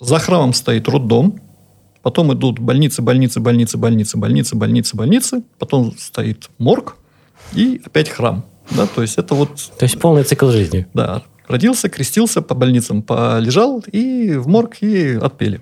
За 0.00 0.18
храмом 0.18 0.52
стоит 0.52 0.88
роддом. 0.88 1.40
Потом 2.02 2.34
идут 2.34 2.58
больницы, 2.58 3.02
больницы, 3.02 3.38
больницы, 3.38 3.76
больницы, 3.78 4.16
больницы, 4.16 4.56
больницы, 4.56 4.96
больницы. 4.96 5.44
Потом 5.60 5.96
стоит 5.96 6.50
морг 6.58 6.96
и 7.52 7.80
опять 7.84 8.08
храм. 8.08 8.44
Да, 8.70 8.86
то 8.86 9.02
есть 9.02 9.18
это 9.18 9.34
вот... 9.34 9.54
То 9.78 9.84
есть 9.84 9.98
полный 9.98 10.24
цикл 10.24 10.48
жизни. 10.50 10.86
Да. 10.94 11.22
Родился, 11.48 11.88
крестился, 11.88 12.42
по 12.42 12.54
больницам 12.54 13.02
полежал, 13.02 13.84
и 13.92 14.34
в 14.36 14.48
морг, 14.48 14.76
и 14.80 15.14
отпели. 15.14 15.60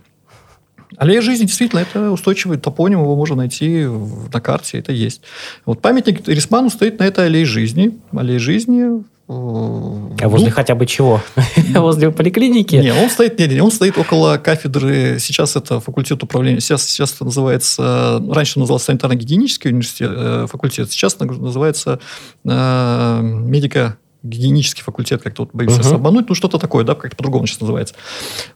Аллея 0.97 1.23
жизни 1.23 1.47
действительно 1.47 1.81
это 1.81 2.11
устойчивый 2.11 2.59
топоним, 2.59 3.01
его 3.01 3.17
можно 3.17 3.37
найти 3.37 3.87
на 3.87 4.41
карте, 4.41 4.79
это 4.79 4.93
есть. 4.93 5.23
Вот 5.65 5.81
памятник 5.81 6.29
Рисману 6.29 6.71
стоит 6.71 6.99
на 6.99 7.05
этой 7.05 7.27
аллее 7.27 7.47
жизни. 7.47 7.99
Аллея 8.13 8.39
жизни 8.39 9.03
а 9.29 10.29
возле 10.29 10.49
ну, 10.49 10.55
хотя 10.55 10.75
бы 10.75 10.87
чего? 10.87 11.23
возле 11.75 12.11
поликлиники? 12.11 12.77
Не, 12.77 12.93
он 12.93 13.09
стоит, 13.09 13.39
не, 13.39 13.47
не, 13.47 13.61
он 13.61 13.71
стоит 13.71 13.97
около 13.97 14.37
кафедры. 14.37 15.19
Сейчас 15.19 15.57
это 15.57 15.81
факультет 15.81 16.23
управления. 16.23 16.61
Сейчас, 16.61 16.85
сейчас 16.85 17.15
это 17.15 17.25
называется... 17.25 18.23
Раньше 18.31 18.59
назывался 18.59 18.93
санитарно-гигиенический 18.93 19.71
университет, 19.71 20.11
э, 20.13 20.47
факультет. 20.51 20.91
Сейчас 20.91 21.19
называется 21.19 22.01
э, 22.45 23.21
медико 23.23 23.97
гигиенический 24.23 24.83
факультет, 24.83 25.23
как-то 25.23 25.43
вот 25.43 25.51
боимся 25.53 25.81
uh-huh. 25.81 25.97
обмануть, 25.97 26.29
ну 26.29 26.35
что-то 26.35 26.59
такое, 26.59 26.85
да, 26.85 26.95
как-то 26.95 27.17
по-другому 27.17 27.47
сейчас 27.47 27.61
называется. 27.61 27.95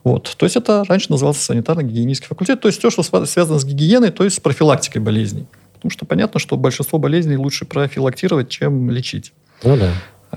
Вот. 0.05 0.33
То 0.37 0.47
есть 0.47 0.57
это 0.57 0.85
раньше 0.89 1.11
назывался 1.11 1.53
санитарно-гигиенический 1.53 2.29
факультет, 2.29 2.61
то 2.61 2.69
есть 2.69 2.79
все, 2.79 2.91
что 2.91 3.03
связано 3.03 3.59
с 3.59 3.65
гигиеной, 3.65 4.11
то 4.11 4.25
есть 4.25 4.37
с 4.37 4.41
профилактикой 4.41 5.03
болезней. 5.03 5.47
Потому 5.75 5.91
что 5.91 6.07
понятно, 6.07 6.39
что 6.41 6.57
большинство 6.57 6.99
болезней 6.99 7.37
лучше 7.37 7.65
профилактировать, 7.65 8.49
чем 8.49 8.91
лечить. 8.91 9.33
Ну 9.65 9.77
да. 9.77 9.91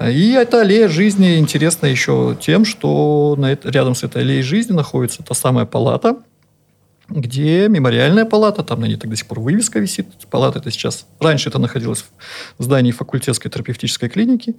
И 0.07 0.31
эта 0.31 0.61
аллея 0.61 0.87
жизни 0.87 1.37
интересна 1.37 1.87
еще 1.87 2.37
тем, 2.39 2.63
что 2.63 3.35
на 3.37 3.51
это, 3.51 3.69
рядом 3.69 3.95
с 3.95 4.03
этой 4.03 4.21
аллеей 4.21 4.43
жизни 4.43 4.73
находится 4.73 5.23
та 5.23 5.33
самая 5.33 5.65
палата, 5.65 6.17
где 7.09 7.67
мемориальная 7.67 8.25
палата, 8.25 8.63
там 8.63 8.81
на 8.81 8.85
ней 8.85 8.95
так 8.95 9.09
до 9.09 9.15
сих 9.15 9.25
пор 9.25 9.39
вывеска 9.39 9.79
висит. 9.79 10.07
Палата 10.29 10.59
это 10.59 10.71
сейчас... 10.71 11.05
Раньше 11.19 11.49
это 11.49 11.59
находилось 11.59 12.05
в 12.57 12.63
здании 12.63 12.91
факультетской 12.91 13.49
терапевтической 13.49 14.09
клиники, 14.09 14.55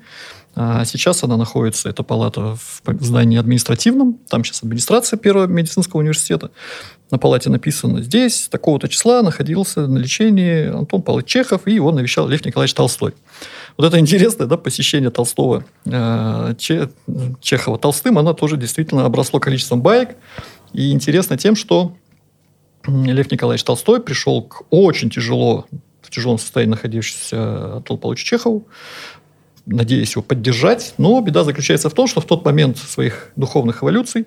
а 0.54 0.84
сейчас 0.84 1.22
она 1.22 1.36
находится, 1.36 1.88
эта 1.88 2.02
палата, 2.02 2.56
в 2.56 3.04
здании 3.04 3.38
административном. 3.38 4.18
Там 4.28 4.44
сейчас 4.44 4.62
администрация 4.62 5.16
Первого 5.16 5.46
медицинского 5.46 6.00
университета. 6.00 6.50
На 7.10 7.18
палате 7.18 7.50
написано, 7.50 8.02
здесь 8.02 8.48
такого-то 8.48 8.88
числа 8.88 9.22
находился 9.22 9.86
на 9.86 9.98
лечении 9.98 10.66
Антон 10.66 11.02
Павлович 11.02 11.26
Чехов, 11.26 11.66
и 11.66 11.74
его 11.74 11.92
навещал 11.92 12.28
Лев 12.28 12.44
Николаевич 12.44 12.74
Толстой. 12.74 13.14
Вот 13.76 13.86
это 13.86 13.98
интересное 13.98 14.46
да, 14.46 14.56
посещение 14.56 15.10
Толстого, 15.10 15.64
э, 15.86 16.54
Чехова 17.40 17.78
Толстым, 17.78 18.18
оно 18.18 18.32
тоже 18.32 18.56
действительно 18.56 19.04
обросло 19.04 19.40
количеством 19.40 19.82
баек. 19.82 20.16
И 20.72 20.92
интересно 20.92 21.36
тем, 21.36 21.56
что 21.56 21.96
Лев 22.86 23.30
Николаевич 23.30 23.64
Толстой 23.64 24.00
пришел 24.00 24.42
к 24.42 24.62
очень 24.70 25.10
тяжело, 25.10 25.66
в 26.02 26.10
тяжелом 26.10 26.38
состоянии 26.38 26.70
находившемуся 26.70 27.72
Анатолию 27.72 28.00
Павловичу 28.00 28.24
Чехову, 28.24 28.66
надеясь 29.66 30.12
его 30.12 30.22
поддержать. 30.22 30.94
Но 30.98 31.20
беда 31.20 31.44
заключается 31.44 31.90
в 31.90 31.94
том, 31.94 32.06
что 32.06 32.20
в 32.20 32.24
тот 32.24 32.44
момент 32.44 32.78
своих 32.78 33.32
духовных 33.36 33.82
эволюций 33.82 34.26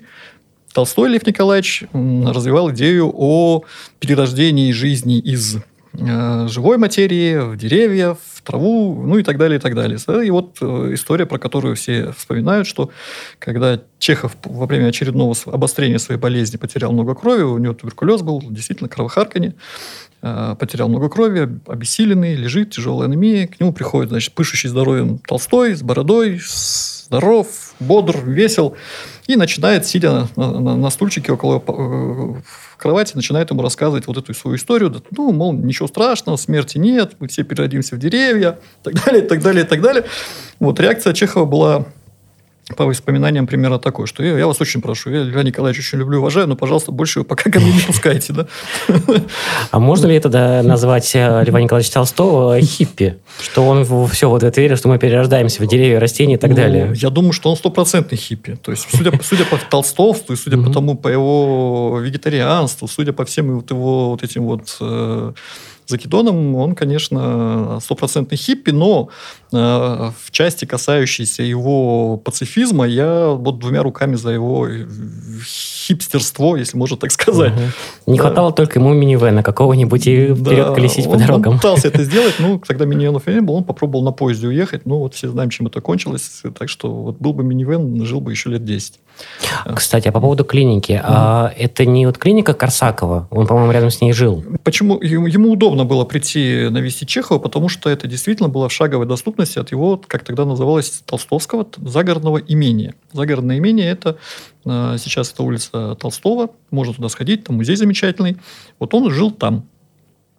Толстой 0.74 1.10
Лев 1.10 1.26
Николаевич 1.26 1.84
развивал 1.94 2.72
идею 2.72 3.12
о 3.14 3.64
перерождении 4.00 4.72
жизни 4.72 5.20
из 5.20 5.58
э, 5.94 6.48
живой 6.48 6.78
материи 6.78 7.38
в 7.38 7.58
деревья, 7.58 8.18
в 8.44 8.48
траву, 8.48 9.04
ну 9.06 9.18
и 9.18 9.24
так 9.24 9.38
далее, 9.38 9.58
и 9.58 9.62
так 9.62 9.74
далее. 9.74 9.98
И 10.26 10.30
вот 10.30 10.58
э, 10.62 10.92
история, 10.94 11.26
про 11.26 11.40
которую 11.40 11.76
все 11.76 12.12
вспоминают, 12.12 12.68
что 12.68 12.92
когда 13.40 13.80
Чехов 14.00 14.36
во 14.44 14.66
время 14.66 14.88
очередного 14.88 15.34
обострения 15.46 15.98
своей 15.98 16.20
болезни 16.20 16.58
потерял 16.58 16.92
много 16.92 17.16
крови, 17.16 17.44
у 17.44 17.58
него 17.58 17.74
туберкулез 17.74 18.22
был, 18.22 18.42
действительно 18.50 18.90
кровохарканье, 18.90 19.56
э, 20.22 20.56
потерял 20.60 20.90
много 20.90 21.10
крови, 21.10 21.60
обессиленный, 21.68 22.36
лежит, 22.36 22.72
тяжелая 22.72 23.08
анемия, 23.08 23.48
к 23.48 23.60
нему 23.60 23.72
приходит, 23.72 24.10
значит, 24.10 24.34
пышущий 24.34 24.70
здоровьем 24.70 25.20
Толстой, 25.20 25.76
с 25.76 25.82
бородой, 25.82 26.40
здоров, 27.06 27.74
бодр, 27.80 28.18
весел, 28.24 28.76
и 29.28 29.36
начинает, 29.36 29.86
сидя 29.86 30.28
на, 30.36 30.60
на, 30.60 30.76
на 30.76 30.90
стульчике 30.90 31.32
около 31.32 31.64
э, 31.66 32.42
кровати, 32.78 33.16
начинает 33.16 33.50
ему 33.52 33.62
рассказывать 33.62 34.08
вот 34.08 34.18
эту 34.18 34.34
свою 34.34 34.58
историю. 34.58 35.02
Ну, 35.12 35.32
мол, 35.32 35.54
ничего 35.54 35.88
страшного, 35.88 36.38
смерти 36.38 36.78
нет, 36.78 37.14
мы 37.20 37.28
все 37.28 37.44
переродимся 37.44 37.96
в 37.96 38.00
деревья, 38.00 38.60
и 38.82 38.84
так 38.84 39.06
далее, 39.06 39.24
и 39.24 39.28
так 39.28 39.42
далее, 39.42 39.64
и 39.64 39.68
так 39.68 39.82
далее. 39.82 40.06
Вот 40.60 40.80
реакция 40.80 41.14
Чехова 41.14 41.46
была 41.46 41.86
по 42.78 42.86
воспоминаниям 42.86 43.46
примерно 43.46 43.78
такой, 43.78 44.08
что 44.08 44.24
я, 44.24 44.38
я 44.38 44.48
вас 44.48 44.62
очень 44.62 44.82
прошу, 44.82 45.10
я 45.10 45.24
Льва 45.24 45.44
Николаевича 45.44 45.82
очень 45.82 46.00
люблю 46.00 46.20
уважаю, 46.20 46.48
но, 46.48 46.56
пожалуйста, 46.56 46.92
больше 46.92 47.20
его 47.20 47.26
пока 47.26 47.52
ко 47.52 47.60
мне 47.60 47.74
не 47.74 47.80
пускайте. 47.88 48.32
Да? 48.34 48.48
А 49.72 49.80
можно 49.80 50.08
ли 50.08 50.16
это 50.16 50.30
назвать 50.64 51.12
э, 51.14 51.44
Льва 51.46 51.62
Николаевича 51.62 51.94
Толстого 51.94 52.60
хиппи? 52.62 53.18
Что 53.42 53.66
он 53.68 53.86
все 54.08 54.30
вот 54.30 54.44
это 54.44 54.62
верит, 54.62 54.78
что 54.78 54.88
мы 54.88 54.98
перерождаемся 54.98 55.62
в 55.62 55.68
деревья, 55.68 56.00
растения 56.00 56.36
и 56.36 56.38
так 56.38 56.52
ну, 56.52 56.56
далее? 56.56 56.94
Я 56.96 57.10
думаю, 57.10 57.34
что 57.34 57.50
он 57.50 57.58
стопроцентный 57.58 58.18
хиппи. 58.18 58.56
То 58.56 58.72
есть, 58.72 58.88
судя, 58.90 59.12
судя 59.22 59.46
по 59.46 59.58
толстовству, 59.58 60.34
и 60.34 60.38
судя 60.38 60.58
по 60.58 60.72
тому, 60.72 60.96
по 60.96 61.10
его 61.10 62.00
вегетарианству, 62.02 62.88
судя 62.88 63.12
по 63.12 63.26
всем 63.26 63.56
вот 63.56 63.72
его 63.72 64.12
вот 64.12 64.24
этим 64.24 64.46
вот 64.46 64.78
э, 64.80 65.34
закидоном, 65.88 66.56
он, 66.56 66.76
конечно, 66.76 67.80
стопроцентный 67.82 68.38
хиппи, 68.38 68.72
но 68.72 69.10
э, 69.10 69.43
в 69.54 70.32
части, 70.32 70.66
касающейся 70.66 71.44
его 71.44 72.18
пацифизма, 72.18 72.86
я 72.86 73.30
вот 73.30 73.60
двумя 73.60 73.84
руками 73.84 74.16
за 74.16 74.32
его 74.32 74.68
хипстерство, 75.44 76.56
если 76.56 76.78
можно 76.78 76.98
так 76.98 77.12
сказать. 77.12 77.54
Угу. 77.54 77.62
Не 78.08 78.18
да. 78.18 78.24
хватало 78.24 78.52
только 78.52 78.80
ему 78.80 78.94
минивэна 78.94 79.44
какого-нибудь 79.44 80.08
и 80.08 80.34
вперед 80.34 80.68
да, 80.68 80.74
колесить 80.74 81.06
он, 81.06 81.14
по 81.14 81.18
дорогам. 81.18 81.54
Он 81.54 81.60
пытался 81.60 81.88
это 81.88 82.04
сделать, 82.04 82.36
ну, 82.40 82.60
тогда 82.66 82.86
минивенов 82.86 83.28
не 83.28 83.42
было, 83.42 83.58
он 83.58 83.64
попробовал 83.64 84.04
на 84.04 84.12
поезде 84.12 84.48
уехать, 84.48 84.86
ну, 84.86 85.00
вот 85.00 85.14
все 85.16 85.30
знаем, 85.30 85.50
чем 85.50 85.68
это 85.68 85.82
кончилось, 85.82 86.44
так 86.58 86.70
что 86.70 86.92
вот 86.92 87.18
был 87.20 87.34
бы 87.34 87.44
минивэн, 87.44 88.06
жил 88.06 88.22
бы 88.22 88.32
еще 88.32 88.50
лет 88.50 88.66
10. 88.66 89.00
Кстати, 89.76 90.08
а 90.08 90.12
по 90.12 90.20
поводу 90.20 90.44
клиники, 90.44 91.00
а, 91.04 91.54
это 91.58 91.86
не 91.86 92.06
вот 92.06 92.18
клиника 92.18 92.54
Корсакова, 92.54 93.28
он, 93.30 93.48
по-моему, 93.48 93.72
рядом 93.72 93.92
с 93.92 94.02
ней 94.02 94.14
жил. 94.14 94.44
Почему? 94.64 95.00
Ему 95.02 95.52
удобно 95.52 95.86
было 95.86 96.04
прийти 96.04 96.68
навестить 96.70 97.10
Чехова, 97.10 97.40
потому 97.40 97.70
что 97.70 97.90
это 97.90 98.08
действительно 98.08 98.50
было 98.50 98.70
в 98.70 98.74
шаговой 98.74 99.06
доступности 99.06 99.43
от 99.58 99.72
его, 99.72 100.02
как 100.08 100.24
тогда 100.24 100.46
называлось, 100.46 101.04
Толстовского 101.06 101.68
загородного 101.78 102.38
имения. 102.38 102.96
Загородное 103.12 103.58
имение– 103.58 103.88
это 103.92 104.18
а, 104.66 104.98
сейчас 104.98 105.32
это 105.32 105.44
улица 105.44 105.96
Толстого, 105.96 106.52
можно 106.72 106.94
туда 106.94 107.10
сходить, 107.10 107.44
там 107.44 107.58
музей 107.58 107.76
замечательный. 107.76 108.38
Вот 108.80 108.94
он 108.94 109.12
жил 109.12 109.32
там. 109.32 109.68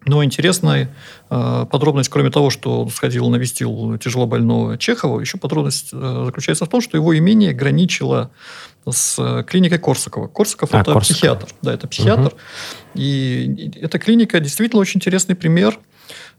Но 0.06 0.22
интересная 0.22 0.94
э, 1.30 1.66
подробность, 1.70 2.10
кроме 2.10 2.30
того, 2.30 2.50
что 2.50 2.82
он 2.82 2.90
сходил, 2.90 3.30
навестил 3.30 3.96
тяжело 3.96 4.26
больного 4.26 4.76
Чехова, 4.76 5.18
еще 5.18 5.38
подробность 5.38 5.90
э, 5.94 6.22
заключается 6.26 6.66
в 6.66 6.68
том, 6.68 6.82
что 6.82 6.98
его 6.98 7.16
имение 7.16 7.54
граничило 7.54 8.30
с 8.86 9.16
э, 9.18 9.44
клиникой 9.44 9.78
Корсакова. 9.78 10.28
Корсаков 10.28 10.74
а, 10.74 10.82
это 10.82 10.92
Корсаков. 10.92 11.16
психиатр. 11.16 11.48
Да, 11.62 11.72
это 11.72 11.88
психиатр. 11.88 12.26
Угу. 12.26 12.36
И, 12.96 13.54
и 13.56 13.78
эта 13.80 13.98
клиника 13.98 14.40
действительно 14.40 14.82
очень 14.82 14.98
интересный 14.98 15.36
пример– 15.36 15.78
Э, 15.88 15.93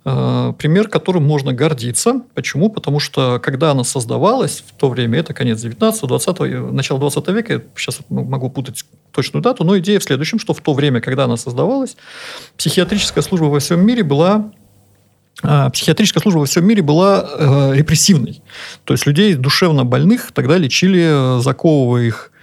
пример, 0.06 0.88
которым 0.88 1.26
можно 1.26 1.52
гордиться. 1.52 2.22
Почему? 2.36 2.70
Потому 2.70 3.00
что, 3.00 3.40
когда 3.40 3.72
она 3.72 3.84
создавалась, 3.84 4.64
в 4.68 4.74
то 4.80 4.90
время, 4.90 5.18
это 5.18 5.34
конец 5.34 5.62
19 5.62 6.04
20 6.04 6.40
начало 6.72 7.00
20 7.00 7.28
века, 7.30 7.54
я 7.54 7.62
сейчас 7.76 8.02
могу 8.10 8.52
путать 8.52 8.86
точную 9.12 9.42
дату, 9.42 9.64
но 9.64 9.80
идея 9.80 10.00
в 10.00 10.04
следующем, 10.04 10.38
что 10.38 10.54
в 10.54 10.62
то 10.62 10.74
время, 10.74 11.02
когда 11.02 11.24
она 11.24 11.38
создавалась, 11.38 11.98
психиатрическая 12.56 13.24
служба 13.24 13.46
во 13.46 13.60
всем 13.60 13.84
мире 13.84 14.04
была 14.04 14.52
э, 15.42 15.70
психиатрическая 15.72 16.22
служба 16.22 16.40
во 16.40 16.46
всем 16.46 16.68
мире 16.68 16.84
была 16.84 17.28
э, 17.28 17.74
репрессивной. 17.76 18.44
То 18.84 18.94
есть 18.94 19.08
людей 19.08 19.34
душевно 19.34 19.86
больных 19.86 20.34
тогда 20.34 20.58
лечили, 20.58 21.42
заковывая 21.42 22.04
их 22.04 22.32
э, 22.32 22.35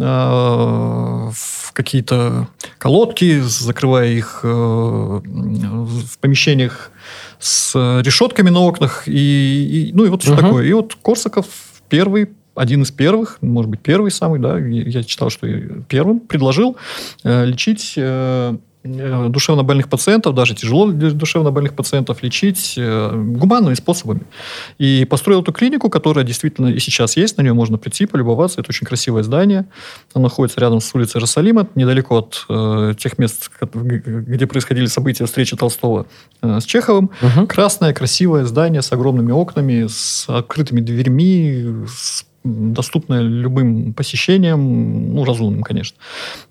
в 0.00 1.72
какие-то 1.72 2.48
колодки, 2.78 3.40
закрывая 3.40 4.08
их 4.08 4.40
э, 4.42 4.48
в 4.48 6.18
помещениях 6.18 6.90
с 7.38 7.74
решетками 8.02 8.50
на 8.50 8.60
окнах, 8.60 9.06
и, 9.06 9.90
и 9.90 9.92
ну 9.92 10.04
и 10.04 10.08
вот 10.08 10.26
угу. 10.26 10.36
такое. 10.36 10.66
И 10.66 10.72
вот 10.72 10.94
Корсаков 11.02 11.46
первый 11.88 12.30
один 12.54 12.82
из 12.82 12.90
первых, 12.90 13.38
может 13.40 13.70
быть, 13.70 13.80
первый 13.80 14.10
самый, 14.10 14.40
да, 14.40 14.58
я 14.58 15.02
читал, 15.02 15.30
что 15.30 15.46
первым 15.88 16.20
предложил 16.20 16.76
э, 17.24 17.44
лечить 17.46 17.94
э, 17.96 18.56
Э, 18.82 19.28
душевнобольных 19.28 19.90
пациентов, 19.90 20.34
даже 20.34 20.54
тяжело 20.54 20.90
душевнобольных 20.90 21.74
пациентов 21.74 22.22
лечить 22.22 22.74
э, 22.78 23.10
гуманными 23.14 23.74
способами. 23.74 24.22
И 24.78 25.04
построил 25.04 25.42
эту 25.42 25.52
клинику, 25.52 25.90
которая 25.90 26.24
действительно 26.24 26.68
и 26.68 26.78
сейчас 26.78 27.14
есть, 27.18 27.36
на 27.36 27.42
нее 27.42 27.52
можно 27.52 27.76
прийти, 27.76 28.06
полюбоваться. 28.06 28.60
Это 28.60 28.70
очень 28.70 28.86
красивое 28.86 29.22
здание. 29.22 29.66
Оно 30.14 30.24
находится 30.24 30.60
рядом 30.60 30.80
с 30.80 30.94
улицей 30.94 31.18
Иерусалима, 31.18 31.68
недалеко 31.74 32.20
от 32.20 32.46
э, 32.48 32.94
тех 32.98 33.18
мест, 33.18 33.50
где 33.60 34.46
происходили 34.46 34.86
события 34.86 35.26
встречи 35.26 35.56
Толстого 35.56 36.06
э, 36.40 36.60
с 36.60 36.64
Чеховым. 36.64 37.10
Угу. 37.20 37.48
Красное, 37.48 37.92
красивое 37.92 38.46
здание 38.46 38.80
с 38.80 38.90
огромными 38.92 39.32
окнами, 39.32 39.88
с 39.88 40.24
открытыми 40.26 40.80
дверьми, 40.80 41.84
с 41.86 42.24
доступная 42.44 43.20
любым 43.20 43.92
посещениям, 43.92 45.14
ну, 45.14 45.24
разумным, 45.24 45.62
конечно. 45.62 45.98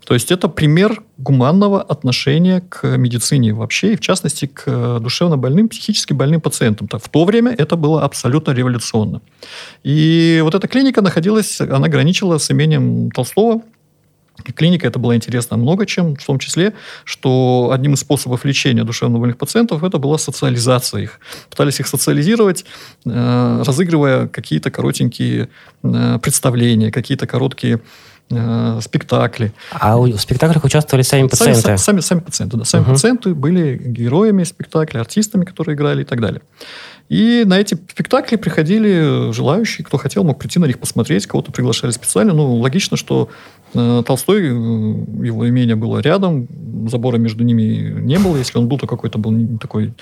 То 0.06 0.14
есть 0.14 0.30
это 0.30 0.48
пример 0.48 1.02
гуманного 1.18 1.82
отношения 1.82 2.60
к 2.60 2.96
медицине 2.96 3.52
вообще, 3.52 3.92
и 3.92 3.96
в 3.96 4.00
частности 4.00 4.46
к 4.46 4.98
душевно 5.00 5.36
больным, 5.36 5.68
психически 5.68 6.12
больным 6.12 6.40
пациентам. 6.40 6.86
Так, 6.88 7.02
в 7.02 7.08
то 7.08 7.24
время 7.24 7.52
это 7.56 7.76
было 7.76 8.04
абсолютно 8.04 8.52
революционно. 8.52 9.20
И 9.82 10.40
вот 10.44 10.54
эта 10.54 10.68
клиника 10.68 11.02
находилась, 11.02 11.60
она 11.60 11.88
граничила 11.88 12.38
с 12.38 12.50
имением 12.50 13.10
Толстого, 13.10 13.62
Клиника 14.42 14.86
это 14.86 14.98
была 14.98 15.16
интересна 15.16 15.56
много 15.56 15.86
чем, 15.86 16.16
в 16.16 16.24
том 16.24 16.38
числе, 16.38 16.74
что 17.04 17.70
одним 17.72 17.94
из 17.94 18.00
способов 18.00 18.44
лечения 18.44 18.84
душевнобольных 18.84 19.36
пациентов 19.36 19.82
это 19.82 19.98
была 19.98 20.18
социализация 20.18 21.02
их. 21.02 21.20
Пытались 21.48 21.80
их 21.80 21.86
социализировать, 21.86 22.64
э, 23.04 23.62
разыгрывая 23.66 24.28
какие-то 24.28 24.70
коротенькие 24.70 25.48
э, 25.82 26.18
представления, 26.22 26.90
какие-то 26.90 27.26
короткие 27.26 27.80
э, 28.30 28.78
спектакли. 28.82 29.52
А 29.72 29.96
в 29.96 30.18
спектаклях 30.18 30.64
участвовали 30.64 31.02
сами 31.02 31.28
пациенты? 31.28 31.60
Сами, 31.60 31.76
сами, 31.76 32.00
сами 32.00 32.20
пациенты, 32.20 32.56
да. 32.56 32.64
Сами 32.64 32.82
угу. 32.82 32.92
пациенты 32.92 33.34
были 33.34 33.76
героями 33.76 34.44
спектакля, 34.44 35.00
артистами, 35.00 35.44
которые 35.44 35.74
играли 35.74 36.02
и 36.02 36.04
так 36.04 36.20
далее. 36.20 36.42
И 37.10 37.42
на 37.44 37.58
эти 37.58 37.74
спектакли 37.74 38.36
приходили 38.36 39.32
желающие, 39.32 39.84
кто 39.84 39.98
хотел, 39.98 40.22
мог 40.22 40.38
прийти 40.38 40.60
на 40.60 40.66
них 40.66 40.78
посмотреть, 40.78 41.26
кого-то 41.26 41.50
приглашали 41.50 41.90
специально. 41.90 42.32
Ну, 42.32 42.54
логично, 42.54 42.96
что 42.96 43.28
э, 43.74 44.02
Толстой, 44.06 44.42
э, 44.42 44.46
его 44.46 45.48
имение 45.48 45.74
было 45.74 45.98
рядом, 45.98 46.46
забора 46.88 47.16
между 47.16 47.42
ними 47.42 48.00
не 48.00 48.16
было. 48.20 48.36
Если 48.36 48.56
он 48.58 48.68
был, 48.68 48.78
то 48.78 48.86
какой-то 48.86 49.18
был 49.18 49.58
такой 49.58 49.92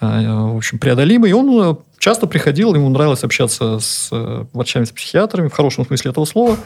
в 0.00 0.56
общем, 0.56 0.78
преодолимый. 0.78 1.30
И 1.30 1.32
он 1.32 1.78
часто 1.98 2.26
приходил, 2.26 2.74
ему 2.74 2.88
нравилось 2.90 3.24
общаться 3.24 3.78
с 3.78 4.10
врачами, 4.52 4.84
с 4.84 4.90
психиатрами, 4.90 5.48
в 5.48 5.52
хорошем 5.52 5.86
смысле 5.86 6.10
этого 6.10 6.24
слова. 6.26 6.56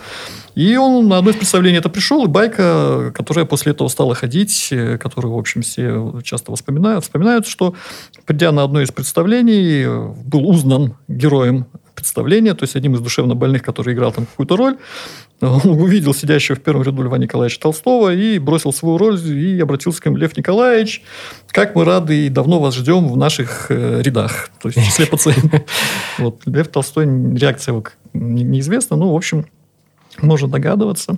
И 0.54 0.76
он 0.76 1.08
на 1.08 1.18
одно 1.18 1.30
из 1.30 1.36
представлений 1.36 1.78
это 1.78 1.88
пришел, 1.88 2.24
и 2.24 2.28
байка, 2.28 3.12
которая 3.14 3.44
после 3.44 3.72
этого 3.72 3.88
стала 3.88 4.14
ходить, 4.14 4.72
которую, 5.00 5.34
в 5.34 5.38
общем, 5.38 5.62
все 5.62 6.20
часто 6.24 6.54
вспоминают, 6.54 7.04
вспоминают, 7.04 7.46
что, 7.46 7.74
придя 8.26 8.50
на 8.52 8.64
одно 8.64 8.82
из 8.82 8.90
представлений, 8.90 9.86
был 10.24 10.48
узнан 10.48 10.96
героем 11.08 11.66
представления, 11.94 12.54
то 12.54 12.64
есть 12.64 12.76
одним 12.76 12.94
из 12.94 13.00
душевно 13.00 13.34
больных, 13.34 13.62
который 13.62 13.94
играл 13.94 14.10
там 14.10 14.26
какую-то 14.26 14.56
роль, 14.56 14.78
увидел 15.64 16.12
сидящего 16.12 16.56
в 16.56 16.60
первом 16.60 16.82
ряду 16.82 17.02
Льва 17.02 17.16
Николаевича 17.16 17.60
Толстого 17.60 18.12
и 18.12 18.38
бросил 18.38 18.72
свою 18.72 18.98
роль 18.98 19.18
и 19.18 19.58
обратился 19.60 20.02
к 20.02 20.06
нему, 20.06 20.16
Лев 20.16 20.36
Николаевич, 20.36 21.02
как 21.48 21.74
мы 21.74 21.84
рады 21.84 22.26
и 22.26 22.28
давно 22.28 22.60
вас 22.60 22.74
ждем 22.74 23.08
в 23.08 23.16
наших 23.16 23.66
э, 23.70 24.02
рядах, 24.02 24.50
то 24.60 24.68
есть 24.68 24.78
в 24.78 24.84
числе 24.84 25.06
пациентов. 25.10 25.62
Вот. 26.18 26.42
Лев 26.46 26.68
Толстой, 26.68 27.06
реакция 27.36 27.72
его 27.72 27.84
неизвестна, 28.12 28.96
но, 28.96 29.12
в 29.12 29.16
общем, 29.16 29.46
можно 30.20 30.48
догадываться. 30.48 31.16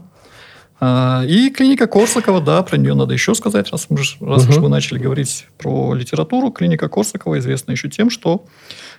А, 0.78 1.24
и 1.26 1.50
клиника 1.50 1.88
Корсакова, 1.88 2.40
да, 2.40 2.62
про 2.62 2.76
нее 2.76 2.94
надо 2.94 3.14
еще 3.14 3.34
сказать, 3.34 3.70
раз, 3.70 3.86
мы, 3.88 3.98
раз 4.20 4.48
уж 4.48 4.56
мы 4.58 4.68
начали 4.68 4.98
говорить 4.98 5.46
про 5.58 5.94
литературу. 5.94 6.50
Клиника 6.50 6.88
Корсакова 6.88 7.38
известна 7.40 7.72
еще 7.72 7.88
тем, 7.88 8.08
что 8.08 8.44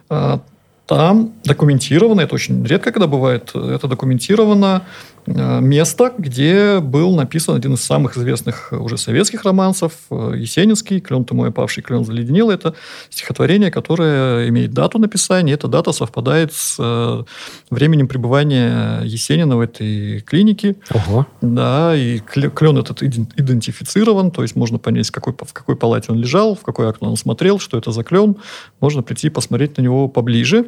а, 0.09 0.41
там 0.85 1.33
документировано, 1.45 2.21
это 2.21 2.35
очень 2.35 2.65
редко 2.65 2.91
когда 2.91 3.07
бывает, 3.07 3.51
это 3.55 3.87
документировано 3.87 4.83
Э, 4.83 5.12
место, 5.27 6.13
где 6.17 6.79
был 6.79 7.15
написан 7.15 7.55
один 7.55 7.73
из 7.73 7.81
самых 7.81 8.17
известных 8.17 8.71
уже 8.71 8.97
советских 8.97 9.43
романсов, 9.43 9.93
э, 10.09 10.33
Есенинский, 10.37 10.99
«Клен 10.99 11.25
ты 11.25 11.33
мой 11.33 11.49
опавший, 11.49 11.83
клен 11.83 12.05
заледенел». 12.05 12.49
Это 12.49 12.73
стихотворение, 13.09 13.71
которое 13.71 14.49
имеет 14.49 14.73
дату 14.73 14.99
написания. 14.99 15.53
Эта 15.53 15.67
дата 15.67 15.91
совпадает 15.91 16.53
с 16.53 16.77
э, 16.79 17.23
временем 17.69 18.07
пребывания 18.07 19.01
Есенина 19.03 19.57
в 19.57 19.61
этой 19.61 20.21
клинике. 20.21 20.75
Ого. 20.91 21.25
Да, 21.41 21.95
и 21.95 22.19
клен 22.19 22.77
этот 22.77 23.03
идентифицирован, 23.03 24.31
то 24.31 24.41
есть 24.41 24.55
можно 24.55 24.77
понять, 24.77 25.07
в 25.07 25.11
какой, 25.11 25.33
в 25.33 25.53
какой 25.53 25.75
палате 25.75 26.11
он 26.11 26.19
лежал, 26.19 26.55
в 26.55 26.61
какое 26.61 26.89
окно 26.89 27.09
он 27.09 27.17
смотрел, 27.17 27.59
что 27.59 27.77
это 27.77 27.91
за 27.91 28.03
клен. 28.03 28.35
Можно 28.79 29.03
прийти 29.03 29.27
и 29.27 29.29
посмотреть 29.29 29.77
на 29.77 29.81
него 29.81 30.07
поближе. 30.07 30.65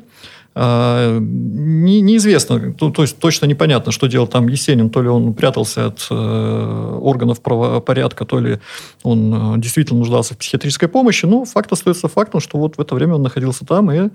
А, 0.57 1.19
не, 1.19 1.99
неизвестно, 1.99 2.73
то, 2.73 2.89
то 2.89 3.01
есть 3.01 3.19
точно 3.19 3.45
непонятно, 3.45 3.91
что 3.91 4.07
делал 4.07 4.25
там 4.25 4.47
Есенин. 4.47 4.89
То 4.89 5.01
ли 5.01 5.09
он 5.09 5.33
прятался 5.33 5.87
от 5.87 6.07
э, 6.09 6.97
органов 7.01 7.41
правопорядка, 7.41 8.23
то 8.23 8.39
ли 8.39 8.59
он 9.03 9.55
э, 9.55 9.59
действительно 9.59 9.99
нуждался 9.99 10.33
в 10.33 10.37
психиатрической 10.37 10.87
помощи. 10.87 11.25
Но 11.25 11.43
факт 11.43 11.71
остается 11.73 12.07
фактом, 12.07 12.39
что 12.39 12.57
вот 12.57 12.77
в 12.77 12.81
это 12.81 12.95
время 12.95 13.15
он 13.15 13.21
находился 13.21 13.65
там, 13.65 13.91
и 13.91 14.09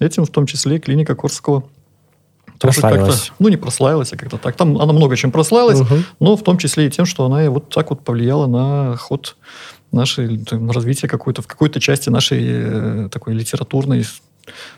этим 0.00 0.24
в 0.24 0.30
том 0.30 0.46
числе 0.46 0.80
клиника 0.80 1.14
Корского 1.14 1.62
тоже 2.58 2.80
как-то, 2.80 3.14
ну, 3.38 3.48
не 3.48 3.56
прославилась, 3.56 4.12
а 4.12 4.16
как-то 4.16 4.38
так. 4.38 4.56
Там 4.56 4.78
она 4.78 4.92
много 4.92 5.16
чем 5.16 5.30
прославилась, 5.30 5.80
угу. 5.80 5.94
но 6.18 6.36
в 6.36 6.42
том 6.42 6.58
числе 6.58 6.86
и 6.86 6.90
тем, 6.90 7.04
что 7.04 7.24
она 7.26 7.48
вот 7.50 7.68
так 7.68 7.90
вот 7.90 8.02
повлияла 8.02 8.46
на 8.46 8.96
ход 8.96 9.36
нашей, 9.92 10.44
на 10.50 10.72
развитие 10.72 11.08
какой-то, 11.08 11.42
в 11.42 11.46
какой-то 11.46 11.80
части 11.80 12.10
нашей 12.10 12.42
э, 12.42 13.08
такой 13.10 13.34
литературной 13.34 14.04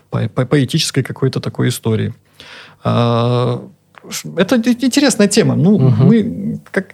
по, 0.09 0.27
по, 0.29 0.45
поэтической 0.45 1.03
какой-то 1.03 1.39
такой 1.39 1.69
истории. 1.69 2.13
А, 2.83 3.67
это 4.37 4.55
интересная 4.57 5.27
тема. 5.27 5.55
Ну, 5.55 5.75
угу. 5.75 6.03
мы 6.03 6.59
как 6.71 6.93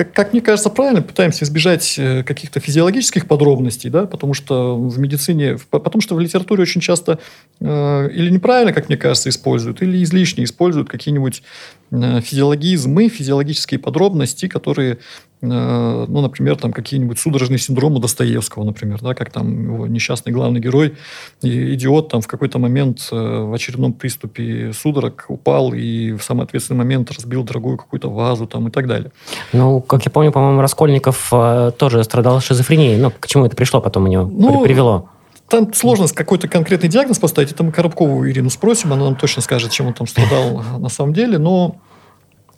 как, 0.00 0.14
как 0.14 0.32
мне 0.32 0.40
кажется, 0.40 0.70
правильно 0.70 1.02
пытаемся 1.02 1.44
избежать 1.44 1.96
э, 1.98 2.22
каких-то 2.22 2.58
физиологических 2.58 3.26
подробностей, 3.26 3.90
да, 3.90 4.06
потому 4.06 4.32
что 4.32 4.78
в 4.78 4.98
медицине, 4.98 5.58
потому 5.70 6.00
что 6.00 6.14
в 6.14 6.20
литературе 6.20 6.62
очень 6.62 6.80
часто 6.80 7.18
э, 7.60 8.08
или 8.10 8.30
неправильно, 8.30 8.72
как 8.72 8.88
мне 8.88 8.96
кажется, 8.96 9.28
используют, 9.28 9.82
или 9.82 10.02
излишне 10.02 10.44
используют 10.44 10.88
какие-нибудь 10.88 11.42
э, 11.90 12.20
физиологизмы, 12.22 13.10
физиологические 13.10 13.78
подробности, 13.78 14.48
которые 14.48 14.98
ну, 15.42 16.20
например, 16.20 16.56
там 16.56 16.72
какие-нибудь 16.72 17.18
судорожные 17.18 17.58
синдромы 17.58 17.98
Достоевского, 17.98 18.64
например, 18.64 19.00
да, 19.00 19.14
как 19.14 19.30
там 19.30 19.72
его 19.72 19.86
несчастный 19.86 20.32
главный 20.32 20.60
герой, 20.60 20.96
идиот 21.42 22.10
там 22.10 22.20
в 22.20 22.26
какой-то 22.26 22.58
момент 22.58 23.08
э, 23.10 23.16
в 23.16 23.54
очередном 23.54 23.94
приступе 23.94 24.72
судорог 24.74 25.24
упал 25.28 25.72
и 25.72 26.12
в 26.12 26.22
самый 26.22 26.44
ответственный 26.44 26.78
момент 26.78 27.10
разбил 27.10 27.42
дорогую 27.42 27.78
какую-то 27.78 28.10
вазу 28.10 28.46
там 28.46 28.68
и 28.68 28.70
так 28.70 28.86
далее. 28.86 29.12
Ну, 29.52 29.80
как 29.80 30.04
я 30.04 30.10
помню, 30.10 30.30
по-моему, 30.30 30.60
Раскольников 30.60 31.28
э, 31.32 31.72
тоже 31.78 32.04
страдал 32.04 32.40
шизофренией. 32.40 32.98
Ну, 32.98 33.10
к 33.10 33.26
чему 33.26 33.46
это 33.46 33.56
пришло 33.56 33.80
потом 33.80 34.04
у 34.04 34.06
него, 34.08 34.24
ну, 34.30 34.62
привело? 34.62 35.08
Там 35.48 35.72
сложно 35.72 36.06
какой-то 36.06 36.48
конкретный 36.48 36.88
диагноз 36.88 37.18
поставить. 37.18 37.50
Это 37.50 37.64
мы 37.64 37.72
Коробкову 37.72 38.28
Ирину 38.28 38.50
спросим, 38.50 38.92
она 38.92 39.04
нам 39.04 39.16
точно 39.16 39.42
скажет, 39.42 39.72
чем 39.72 39.86
он 39.86 39.94
там 39.94 40.06
страдал 40.06 40.62
на 40.78 40.88
самом 40.88 41.12
деле. 41.12 41.38
Но 41.38 41.80
Э, 41.89 41.89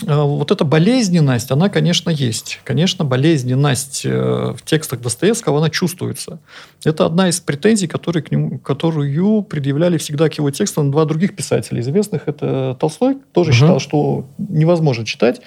вот 0.06 0.50
эта 0.50 0.64
болезненность, 0.64 1.50
она, 1.50 1.68
конечно, 1.68 2.10
есть. 2.10 2.60
Конечно, 2.64 3.04
болезненность 3.04 4.02
э, 4.04 4.54
в 4.56 4.62
текстах 4.64 5.00
Достоевского, 5.00 5.58
она 5.58 5.70
чувствуется. 5.70 6.40
Это 6.84 7.06
одна 7.06 7.28
из 7.28 7.40
претензий, 7.40 7.86
которые 7.86 8.22
к 8.22 8.30
нему, 8.30 8.58
которую 8.58 9.42
предъявляли 9.42 9.98
всегда 9.98 10.28
к 10.28 10.34
его 10.34 10.50
текстам 10.50 10.90
два 10.90 11.04
других 11.04 11.36
писателя 11.36 11.80
известных. 11.80 12.22
Это 12.26 12.76
Толстой, 12.78 13.18
тоже 13.32 13.50
угу. 13.50 13.56
считал, 13.56 13.80
что 13.80 14.26
невозможно 14.38 15.04
читать. 15.04 15.40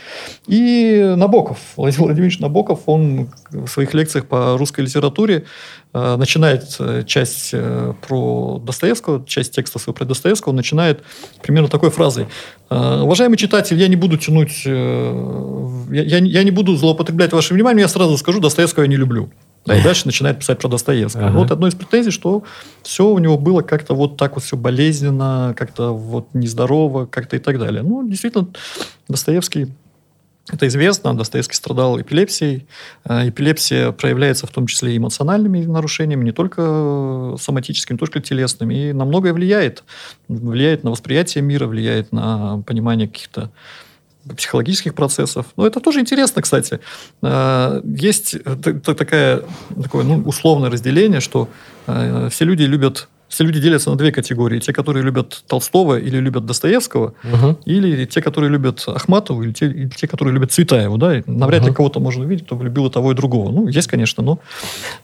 И 0.48 1.14
Набоков, 1.18 1.60
Владимир 1.76 2.06
Владимирович 2.06 2.40
Набоков, 2.40 2.82
он 2.86 3.30
в 3.50 3.68
своих 3.68 3.94
лекциях 3.94 4.28
по 4.28 4.58
русской 4.58 4.82
литературе 4.82 5.46
Э, 5.85 5.85
начинает 6.18 6.64
э, 6.80 7.04
часть 7.06 7.52
э, 7.54 7.94
про 8.06 8.60
Достоевского, 8.60 9.26
часть 9.26 9.54
текста 9.54 9.80
своего 9.80 9.94
про 9.94 10.06
Достоевского, 10.06 10.50
он 10.50 10.58
начинает 10.58 11.04
примерно 11.42 11.70
такой 11.70 11.90
фразой. 11.90 12.28
Уважаемый 12.70 13.38
читатель, 13.38 13.78
я 13.78 13.88
не 13.88 13.96
буду 13.96 14.18
тянуть, 14.18 14.66
я, 14.66 16.18
я 16.18 16.44
не 16.44 16.52
буду 16.52 16.76
злоупотреблять 16.76 17.32
вашим 17.32 17.56
вниманием, 17.56 17.84
я 17.84 17.88
сразу 17.88 18.18
скажу, 18.18 18.40
Достоевского 18.40 18.84
я 18.84 18.90
не 18.90 18.98
люблю. 18.98 19.30
Да, 19.66 19.78
и 19.78 19.84
дальше 19.84 20.06
начинает 20.06 20.40
писать 20.40 20.60
про 20.60 20.68
Достоевского. 20.68 21.28
Ага. 21.28 21.38
Вот 21.38 21.52
одно 21.52 21.68
из 21.68 21.76
претензий, 21.76 22.12
что 22.12 22.44
все 22.84 23.08
у 23.08 23.18
него 23.18 23.38
было 23.38 23.62
как-то 23.62 23.96
вот 23.96 24.18
так 24.18 24.36
вот 24.36 24.44
все 24.44 24.58
болезненно, 24.58 25.56
как-то 25.58 25.92
вот 25.92 26.28
нездорово, 26.34 27.06
как-то 27.06 27.36
и 27.36 27.40
так 27.40 27.58
далее. 27.58 27.82
Ну, 27.82 28.08
действительно, 28.08 28.48
Достоевский 29.08 29.68
это 30.52 30.68
известно, 30.68 31.18
Достоевский 31.18 31.56
страдал 31.56 32.00
эпилепсией. 32.00 32.68
Э, 33.04 33.28
эпилепсия 33.30 33.92
проявляется 33.92 34.46
в 34.46 34.52
том 34.52 34.68
числе 34.68 34.94
и 34.94 34.98
эмоциональными 34.98 35.66
нарушениями, 35.66 36.24
не 36.24 36.32
только 36.32 37.36
соматическими, 37.40 37.96
не 37.96 38.00
только 38.00 38.22
телесными, 38.22 38.90
и 38.90 38.94
на 38.94 39.06
многое 39.06 39.34
влияет. 39.34 39.84
Влияет 40.28 40.84
на 40.84 40.92
восприятие 40.92 41.44
мира, 41.44 41.66
влияет 41.66 42.12
на 42.12 42.62
понимание 42.62 43.08
каких-то 43.08 43.50
психологических 44.38 44.94
процессов. 44.94 45.48
Но 45.56 45.66
это 45.66 45.80
тоже 45.80 46.00
интересно, 46.00 46.44
кстати. 46.44 46.80
Э, 47.24 47.82
есть 47.84 48.36
такая, 48.84 49.42
такое 49.82 50.04
ну, 50.04 50.22
условное 50.26 50.70
разделение, 50.70 51.22
что 51.22 51.50
э, 51.88 52.30
все 52.32 52.46
люди 52.46 52.64
любят 52.64 53.08
все 53.28 53.44
люди 53.44 53.60
делятся 53.60 53.90
на 53.90 53.98
две 53.98 54.12
категории. 54.12 54.60
Те, 54.60 54.74
которые 54.74 55.04
любят 55.04 55.44
Толстого 55.48 56.00
или 56.00 56.18
любят 56.18 56.46
Достоевского, 56.46 57.14
угу. 57.24 57.60
или 57.66 58.06
те, 58.06 58.22
которые 58.22 58.50
любят 58.52 58.84
Ахматову, 58.88 59.44
или 59.44 59.52
те, 59.52 59.66
или 59.68 59.90
те 59.90 60.08
которые 60.08 60.34
любят 60.34 60.52
Цветаеву. 60.52 60.98
Да? 60.98 61.22
Навряд 61.26 61.62
угу. 61.62 61.70
ли 61.70 61.76
кого-то 61.76 62.00
можно 62.00 62.24
увидеть, 62.24 62.46
кто 62.46 62.62
любил 62.62 62.88
и 62.88 62.92
того, 62.92 63.12
и 63.12 63.16
другого. 63.16 63.52
Ну, 63.52 63.68
есть, 63.68 63.88
конечно, 63.88 64.24
но... 64.24 64.40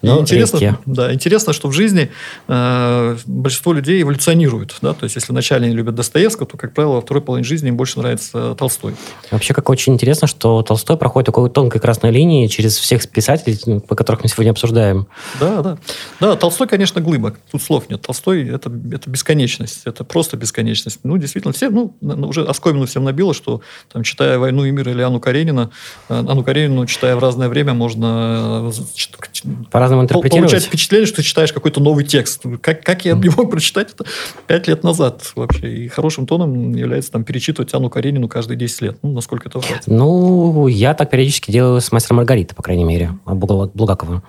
но 0.01 0.19
интересно, 0.19 0.79
да, 0.85 1.13
интересно, 1.13 1.53
что 1.53 1.67
в 1.67 1.73
жизни 1.73 2.11
э, 2.47 3.17
большинство 3.25 3.73
людей 3.73 4.01
эволюционируют. 4.01 4.75
Да? 4.81 4.93
То 4.93 5.05
есть, 5.05 5.15
если 5.15 5.31
вначале 5.31 5.65
они 5.65 5.75
любят 5.75 5.95
Достоевского, 5.95 6.47
то, 6.47 6.57
как 6.57 6.73
правило, 6.73 6.95
во 6.95 7.01
второй 7.01 7.21
половине 7.23 7.47
жизни 7.47 7.69
им 7.69 7.77
больше 7.77 7.99
нравится 7.99 8.55
Толстой. 8.55 8.95
Вообще, 9.31 9.53
как 9.53 9.69
очень 9.69 9.93
интересно, 9.93 10.27
что 10.27 10.61
Толстой 10.61 10.97
проходит 10.97 11.27
такой 11.27 11.49
тонкой 11.49 11.79
красной 11.79 12.11
линии 12.11 12.47
через 12.47 12.77
всех 12.77 13.07
писателей, 13.09 13.79
по 13.79 13.95
которых 13.95 14.23
мы 14.23 14.29
сегодня 14.29 14.51
обсуждаем. 14.51 15.07
Да, 15.39 15.61
да. 15.61 15.77
Да, 16.19 16.35
Толстой, 16.35 16.67
конечно, 16.67 17.01
глыба. 17.01 17.35
Тут 17.51 17.61
слов 17.61 17.89
нет. 17.89 18.01
Толстой 18.11 18.49
это, 18.49 18.69
это 18.91 19.09
бесконечность, 19.09 19.83
это 19.85 20.03
просто 20.03 20.35
бесконечность. 20.35 20.99
Ну, 21.03 21.15
действительно, 21.17 21.53
все, 21.53 21.69
ну, 21.69 21.95
уже 22.01 22.43
оскомину 22.43 22.85
всем 22.85 23.05
набило, 23.05 23.33
что, 23.33 23.61
там, 23.89 24.03
читая 24.03 24.37
«Войну 24.37 24.65
и 24.65 24.71
мир» 24.71 24.89
или 24.89 25.01
Анну 25.01 25.21
Каренина, 25.21 25.71
э, 26.09 26.19
Анну 26.19 26.43
Каренину, 26.43 26.85
читая 26.87 27.15
в 27.15 27.19
разное 27.19 27.47
время, 27.47 27.73
можно 27.73 28.69
э, 28.69 29.51
по-разному 29.71 30.03
интерпретировать. 30.03 30.51
получать 30.51 30.67
впечатление, 30.67 31.07
что 31.07 31.17
ты 31.17 31.23
читаешь 31.23 31.53
какой-то 31.53 31.79
новый 31.79 32.03
текст. 32.03 32.43
Как, 32.59 32.83
как 32.83 33.05
я 33.05 33.13
не 33.13 33.29
мог 33.29 33.49
прочитать 33.49 33.93
это 33.93 34.03
пять 34.45 34.67
лет 34.67 34.83
назад 34.83 35.31
вообще? 35.35 35.73
И 35.73 35.87
хорошим 35.87 36.27
тоном 36.27 36.75
является 36.75 37.13
там 37.13 37.23
перечитывать 37.23 37.73
Анну 37.73 37.89
Каренину 37.89 38.27
каждые 38.27 38.57
10 38.57 38.81
лет. 38.81 38.97
Ну, 39.03 39.13
насколько 39.13 39.47
это 39.47 39.61
хватит. 39.61 39.83
Ну, 39.87 40.67
я 40.67 40.93
так 40.95 41.09
периодически 41.09 41.49
делаю 41.49 41.79
с 41.79 41.93
«Мастером 41.93 42.17
Маргарита», 42.17 42.55
по 42.55 42.61
крайней 42.61 42.83
мере, 42.83 43.17
Булгакова. 43.25 44.21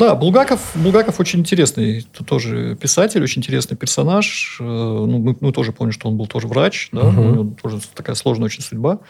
Да, 0.00 0.14
Булгаков, 0.14 0.72
Булгаков 0.76 1.20
очень 1.20 1.40
интересный 1.40 2.06
тоже 2.26 2.74
писатель, 2.80 3.22
очень 3.22 3.40
интересный 3.40 3.76
персонаж. 3.76 4.56
Э, 4.58 4.64
ну, 4.64 5.18
мы, 5.18 5.36
мы 5.40 5.52
тоже 5.52 5.72
помним, 5.72 5.92
что 5.92 6.08
он 6.08 6.16
был 6.16 6.26
тоже 6.26 6.48
врач, 6.48 6.88
да, 6.90 7.02
угу. 7.02 7.20
у 7.20 7.24
него 7.30 7.54
тоже 7.62 7.80
такая 7.94 8.16
сложная 8.16 8.46
очень 8.46 8.62
судьба. 8.62 9.00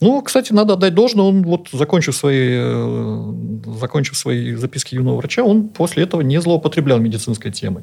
Ну, 0.00 0.22
кстати, 0.22 0.52
надо 0.52 0.74
отдать 0.74 0.94
должное, 0.94 1.24
он 1.24 1.42
вот 1.42 1.70
закончив 1.72 2.14
свои, 2.14 2.50
э, 2.52 3.32
закончив 3.80 4.16
свои 4.16 4.54
записки 4.54 4.94
юного 4.94 5.16
врача, 5.16 5.42
он 5.42 5.68
после 5.68 6.04
этого 6.04 6.20
не 6.20 6.40
злоупотреблял 6.40 7.00
медицинской 7.00 7.50
темой. 7.50 7.82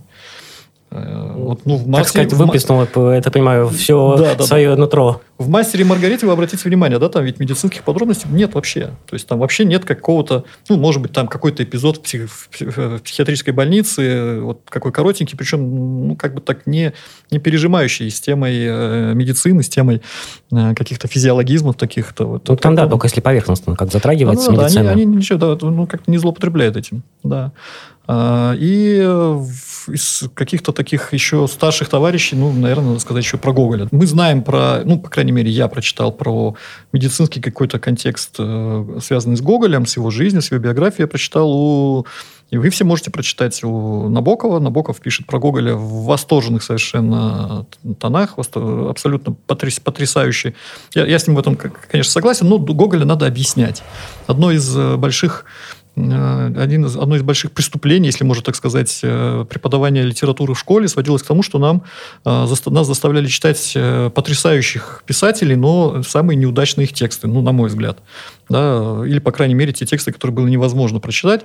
Э, 0.96 1.34
вот, 1.36 1.66
ну, 1.66 1.78
в 1.78 1.88
мастере, 1.88 2.26
так 2.26 2.32
сказать, 2.32 2.34
выплеснул, 2.34 2.86
в... 2.86 3.08
это 3.08 3.32
понимаю, 3.32 3.70
все 3.70 4.16
да, 4.18 4.36
да, 4.36 4.44
свое 4.44 4.70
да. 4.70 4.76
нутро. 4.76 5.22
В 5.39 5.50
«Мастере 5.50 5.84
и 5.84 5.88
Маргарите» 5.88 6.28
вы 6.28 6.32
обратите 6.32 6.70
внимание, 6.70 7.00
да, 7.00 7.10
там 7.10 7.26
ведь 7.26 7.39
медицинских 7.39 7.84
подробностей 7.84 8.30
нет 8.30 8.54
вообще. 8.54 8.91
То 9.08 9.16
есть 9.16 9.28
там 9.28 9.39
вообще 9.39 9.66
нет 9.66 9.84
какого-то, 9.84 10.46
ну, 10.70 10.78
может 10.78 11.02
быть, 11.02 11.12
там 11.12 11.28
какой-то 11.28 11.64
эпизод 11.64 11.98
в, 11.98 12.02
псих... 12.02 12.30
в 12.30 13.00
психиатрической 13.00 13.54
больнице, 13.54 14.39
вот 14.41 14.62
какой 14.70 14.91
коротенький, 14.91 15.36
причем, 15.36 16.08
ну, 16.10 16.16
как 16.16 16.36
бы 16.36 16.41
так 16.41 16.68
не, 16.68 16.94
не 17.32 17.39
пережимающий 17.39 18.12
с 18.12 18.22
темой 18.22 18.54
э, 18.56 19.14
медицины, 19.16 19.64
с 19.64 19.70
темой 19.70 20.04
э, 20.52 20.76
каких-то 20.76 21.08
физиологизмов 21.08 21.76
таких-то. 21.76 22.26
Вот, 22.26 22.48
ну, 22.48 22.56
там, 22.56 22.76
да, 22.76 22.88
только 22.88 23.08
если 23.08 23.20
поверхностно 23.20 23.76
как 23.76 23.91
затрагивается 23.91 24.52
ну, 24.52 24.58
да, 24.58 24.64
медицина. 24.64 24.91
Они, 24.91 25.02
они 25.02 25.16
ничего, 25.16 25.39
да, 25.39 25.58
ну, 25.68 25.88
как-то 25.88 26.12
не 26.12 26.20
злоупотребляют 26.20 26.78
этим, 26.78 27.02
да. 27.24 27.52
А, 28.06 28.54
и 28.58 28.99
из 29.88 30.24
каких-то 30.34 30.72
таких 30.72 31.14
еще 31.14 31.47
старших 31.47 31.89
товарищей, 31.89 32.36
ну, 32.36 32.51
наверное, 32.51 32.89
надо 32.89 32.99
сказать 32.99 33.24
еще 33.24 33.38
про 33.38 33.54
Гоголя. 33.54 33.88
Мы 33.91 34.06
знаем 34.06 34.43
про, 34.43 34.82
ну, 34.84 34.99
по 34.99 35.10
крайней 35.10 35.32
мере, 35.32 35.49
я 35.49 35.68
прочитал 35.68 36.12
про 36.12 36.56
медицинский 36.91 37.41
какой-то 37.41 37.80
контекст, 37.80 38.36
э, 38.39 38.99
связанный 39.01 39.38
с 39.38 39.41
Гоголем, 39.41 39.86
с 39.86 39.95
его 39.95 40.10
жизнью, 40.12 40.41
с 40.41 40.51
его 40.51 40.62
биографией. 40.62 41.04
Я 41.04 41.08
прочитал 41.08 41.49
у 41.51 42.06
и 42.49 42.58
вы 42.58 42.70
все 42.70 42.84
можете 42.84 43.10
прочитать 43.10 43.64
у 43.64 44.10
Набокова. 44.10 44.60
Набоков 44.60 45.01
пишет 45.01 45.26
про 45.26 45.39
Гоголя 45.39 45.74
в 45.74 46.06
восторженных 46.06 46.62
совершенно 46.62 47.66
тонах, 47.99 48.36
абсолютно 48.38 49.34
потряс, 49.47 49.80
потрясающий. 49.80 50.54
Я, 50.93 51.08
я 51.08 51.18
с 51.18 51.26
ним 51.26 51.36
в 51.36 51.39
этом, 51.39 51.56
конечно, 51.56 52.12
согласен, 52.12 52.47
но 52.47 52.60
Гоголя 52.60 53.06
надо 53.06 53.26
объяснять. 53.26 53.82
Одно 54.28 54.51
из 54.51 54.78
э, 54.78 54.97
больших 54.97 55.45
Э, 55.45 55.83
один 55.96 56.86
из, 56.86 56.98
одно 56.98 57.16
из 57.16 57.22
больших 57.22 57.52
преступлений, 57.52 58.08
если 58.08 58.24
можно 58.24 58.44
так 58.44 58.56
сказать, 58.56 59.00
э, 59.04 59.46
преподавания 59.48 60.02
литературы 60.04 60.56
в 60.56 60.60
школе 60.60 60.88
сводилось 60.88 61.22
к 61.22 61.28
тому, 61.28 61.44
что 61.44 61.60
нам, 61.60 61.84
э, 62.26 62.46
нас 62.66 62.88
заставляли 62.88 63.28
читать 63.28 63.78
потрясающих 64.16 65.04
писателей, 65.06 65.56
но 65.56 66.02
самые 66.04 66.36
неудачные 66.36 66.86
их 66.86 66.94
тексты, 66.94 67.28
ну, 67.28 67.41
на 67.41 67.52
мой 67.52 67.70
взгляд 67.70 68.00
да, 68.54 69.06
или, 69.06 69.18
по 69.18 69.32
крайней 69.32 69.56
мере, 69.56 69.74
те 69.74 69.86
тексты, 69.86 70.12
которые 70.12 70.36
было 70.36 70.47
невозможно 70.47 70.99
прочитать. 70.99 71.41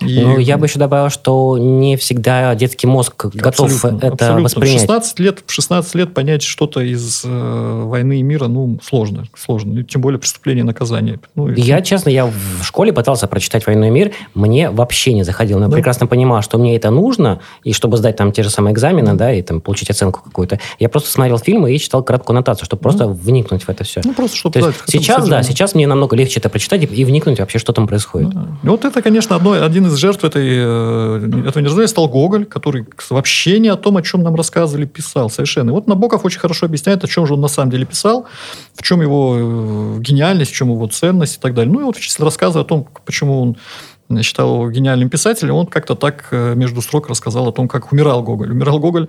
И... 0.00 0.20
Ну, 0.20 0.38
я 0.38 0.58
бы 0.58 0.66
еще 0.66 0.78
добавил, 0.78 1.08
что 1.08 1.56
не 1.58 1.96
всегда 1.96 2.54
детский 2.54 2.86
мозг 2.86 3.26
готов 3.26 3.72
абсолютно, 3.72 4.06
это 4.06 4.12
абсолютно. 4.12 4.42
воспринять. 4.44 4.76
В 4.76 4.80
16 4.80 5.18
лет, 5.20 5.42
в 5.46 5.52
16 5.52 5.94
лет 5.94 6.14
понять 6.14 6.42
что-то 6.42 6.80
из 6.80 7.22
э, 7.24 7.82
«Войны 7.84 8.20
и 8.20 8.22
мира», 8.22 8.46
ну, 8.46 8.78
сложно, 8.82 9.24
сложно, 9.34 9.82
тем 9.84 10.02
более 10.02 10.18
преступление 10.18 10.62
и 10.62 10.66
наказание. 10.66 11.18
Ну, 11.34 11.48
и... 11.48 11.60
Я, 11.60 11.80
честно, 11.80 12.10
я 12.10 12.26
в 12.26 12.62
школе 12.62 12.92
пытался 12.92 13.26
прочитать 13.26 13.66
«Войну 13.66 13.86
и 13.86 13.90
мир», 13.90 14.12
мне 14.34 14.70
вообще 14.70 15.14
не 15.14 15.22
заходило, 15.22 15.58
но 15.58 15.64
я 15.64 15.70
да. 15.70 15.76
прекрасно 15.76 16.06
понимал, 16.06 16.42
что 16.42 16.58
мне 16.58 16.76
это 16.76 16.90
нужно, 16.90 17.40
и 17.64 17.72
чтобы 17.72 17.96
сдать 17.96 18.16
там 18.16 18.32
те 18.32 18.42
же 18.42 18.50
самые 18.50 18.74
экзамены, 18.74 19.14
да, 19.14 19.32
и 19.32 19.40
там 19.40 19.62
получить 19.62 19.88
оценку 19.88 20.20
какую-то, 20.22 20.60
я 20.78 20.90
просто 20.90 21.10
смотрел 21.10 21.38
фильмы 21.38 21.74
и 21.74 21.78
читал 21.78 22.02
краткую 22.02 22.36
аннотацию, 22.36 22.66
чтобы 22.66 22.82
просто 22.82 23.08
вникнуть 23.08 23.62
в 23.62 23.68
это 23.70 23.84
все. 23.84 24.02
Ну, 24.04 24.12
просто 24.12 24.36
чтобы... 24.36 24.60
То 24.60 24.72
сейчас, 24.86 25.26
да, 25.26 25.42
сейчас 25.42 25.74
мне 25.74 25.86
намного 25.86 26.16
легче 26.16 26.40
это 26.40 26.49
прочитать 26.50 26.82
и, 26.82 27.04
вникнуть 27.04 27.38
вообще, 27.38 27.58
что 27.58 27.72
там 27.72 27.86
происходит. 27.86 28.30
Да. 28.30 28.46
Вот 28.62 28.84
это, 28.84 29.02
конечно, 29.02 29.36
одно, 29.36 29.52
один 29.52 29.86
из 29.86 29.96
жертв 29.96 30.24
этой, 30.24 30.48
э, 30.48 31.46
этого 31.48 31.62
неразумения 31.62 31.88
стал 31.88 32.08
Гоголь, 32.08 32.44
который 32.44 32.86
вообще 33.08 33.58
не 33.58 33.68
о 33.68 33.76
том, 33.76 33.96
о 33.96 34.02
чем 34.02 34.22
нам 34.22 34.34
рассказывали, 34.34 34.86
писал 34.86 35.30
совершенно. 35.30 35.70
И 35.70 35.72
вот 35.72 35.86
Набоков 35.86 36.24
очень 36.24 36.40
хорошо 36.40 36.66
объясняет, 36.66 37.04
о 37.04 37.08
чем 37.08 37.26
же 37.26 37.34
он 37.34 37.40
на 37.40 37.48
самом 37.48 37.70
деле 37.70 37.86
писал, 37.86 38.26
в 38.74 38.82
чем 38.82 39.00
его 39.00 39.36
э, 39.38 40.00
гениальность, 40.00 40.52
в 40.52 40.54
чем 40.54 40.70
его 40.70 40.86
ценность 40.86 41.36
и 41.36 41.40
так 41.40 41.54
далее. 41.54 41.72
Ну 41.72 41.80
и 41.80 41.84
вот 41.84 41.96
в 41.96 42.00
числе 42.00 42.24
рассказа 42.24 42.60
о 42.60 42.64
том, 42.64 42.86
почему 43.04 43.42
он 43.42 44.22
считал 44.22 44.54
его 44.54 44.70
гениальным 44.70 45.08
писателем, 45.08 45.54
он 45.54 45.66
как-то 45.66 45.94
так 45.94 46.28
э, 46.32 46.54
между 46.54 46.82
строк 46.82 47.08
рассказал 47.08 47.48
о 47.48 47.52
том, 47.52 47.68
как 47.68 47.92
умирал 47.92 48.22
Гоголь. 48.22 48.50
Умирал 48.50 48.78
Гоголь 48.78 49.08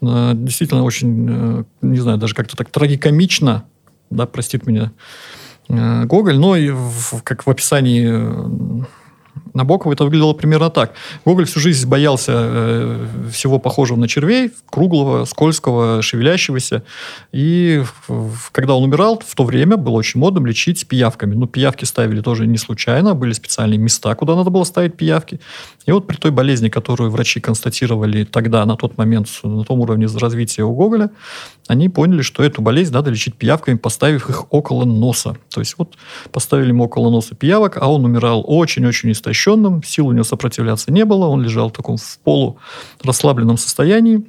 действительно 0.00 0.84
очень, 0.84 1.64
не 1.80 1.98
знаю, 1.98 2.18
даже 2.18 2.34
как-то 2.34 2.56
так 2.56 2.70
трагикомично, 2.70 3.64
да, 4.10 4.26
простит 4.26 4.66
меня 4.66 4.92
Э, 4.92 5.41
Гоголь, 5.68 6.38
но 6.38 6.56
и 6.56 6.70
в, 6.70 7.22
как 7.22 7.46
в 7.46 7.50
описании 7.50 8.06
э, 8.08 8.84
Набокова 9.54 9.92
это 9.92 10.04
выглядело 10.04 10.32
примерно 10.32 10.70
так. 10.70 10.92
Гоголь 11.24 11.46
всю 11.46 11.60
жизнь 11.60 11.88
боялся 11.88 12.32
э, 12.34 13.06
всего 13.32 13.58
похожего 13.58 13.98
на 13.98 14.08
червей, 14.08 14.50
круглого, 14.70 15.24
скользкого, 15.24 16.02
шевелящегося. 16.02 16.82
И 17.32 17.82
в, 18.08 18.50
когда 18.52 18.74
он 18.74 18.84
умирал, 18.84 19.20
в 19.24 19.34
то 19.34 19.44
время 19.44 19.76
было 19.76 19.94
очень 19.94 20.20
модным 20.20 20.46
лечить 20.46 20.86
пиявками. 20.86 21.34
Ну, 21.34 21.46
пиявки 21.46 21.84
ставили 21.84 22.20
тоже 22.20 22.46
не 22.46 22.58
случайно, 22.58 23.14
были 23.14 23.32
специальные 23.32 23.78
места, 23.78 24.14
куда 24.14 24.34
надо 24.36 24.50
было 24.50 24.64
ставить 24.64 24.96
пиявки. 24.96 25.40
И 25.86 25.92
вот 25.92 26.06
при 26.06 26.16
той 26.16 26.30
болезни, 26.30 26.68
которую 26.68 27.10
врачи 27.10 27.40
констатировали 27.40 28.24
тогда, 28.24 28.64
на 28.64 28.76
тот 28.76 28.96
момент, 28.96 29.28
на 29.42 29.64
том 29.64 29.80
уровне 29.80 30.06
развития 30.06 30.62
у 30.62 30.74
Гоголя, 30.74 31.10
они 31.68 31.88
поняли, 31.88 32.22
что 32.22 32.42
эту 32.42 32.62
болезнь 32.62 32.92
надо 32.92 33.10
лечить 33.10 33.34
пиявками, 33.34 33.76
поставив 33.76 34.28
их 34.28 34.52
около 34.52 34.84
носа. 34.84 35.36
То 35.48 35.60
есть 35.60 35.74
вот 35.78 35.96
поставили 36.30 36.68
ему 36.68 36.84
около 36.84 37.10
носа 37.10 37.34
пиявок, 37.34 37.78
а 37.80 37.90
он 37.90 38.04
умирал 38.04 38.44
очень-очень 38.46 39.10
истощенным, 39.42 39.82
сил 39.82 40.08
у 40.08 40.12
него 40.12 40.24
сопротивляться 40.24 40.92
не 40.92 41.04
было, 41.04 41.26
он 41.26 41.42
лежал 41.42 41.68
в 41.68 41.72
таком 41.72 41.96
в 41.96 42.18
полу 42.24 42.58
расслабленном 43.02 43.58
состоянии. 43.58 44.24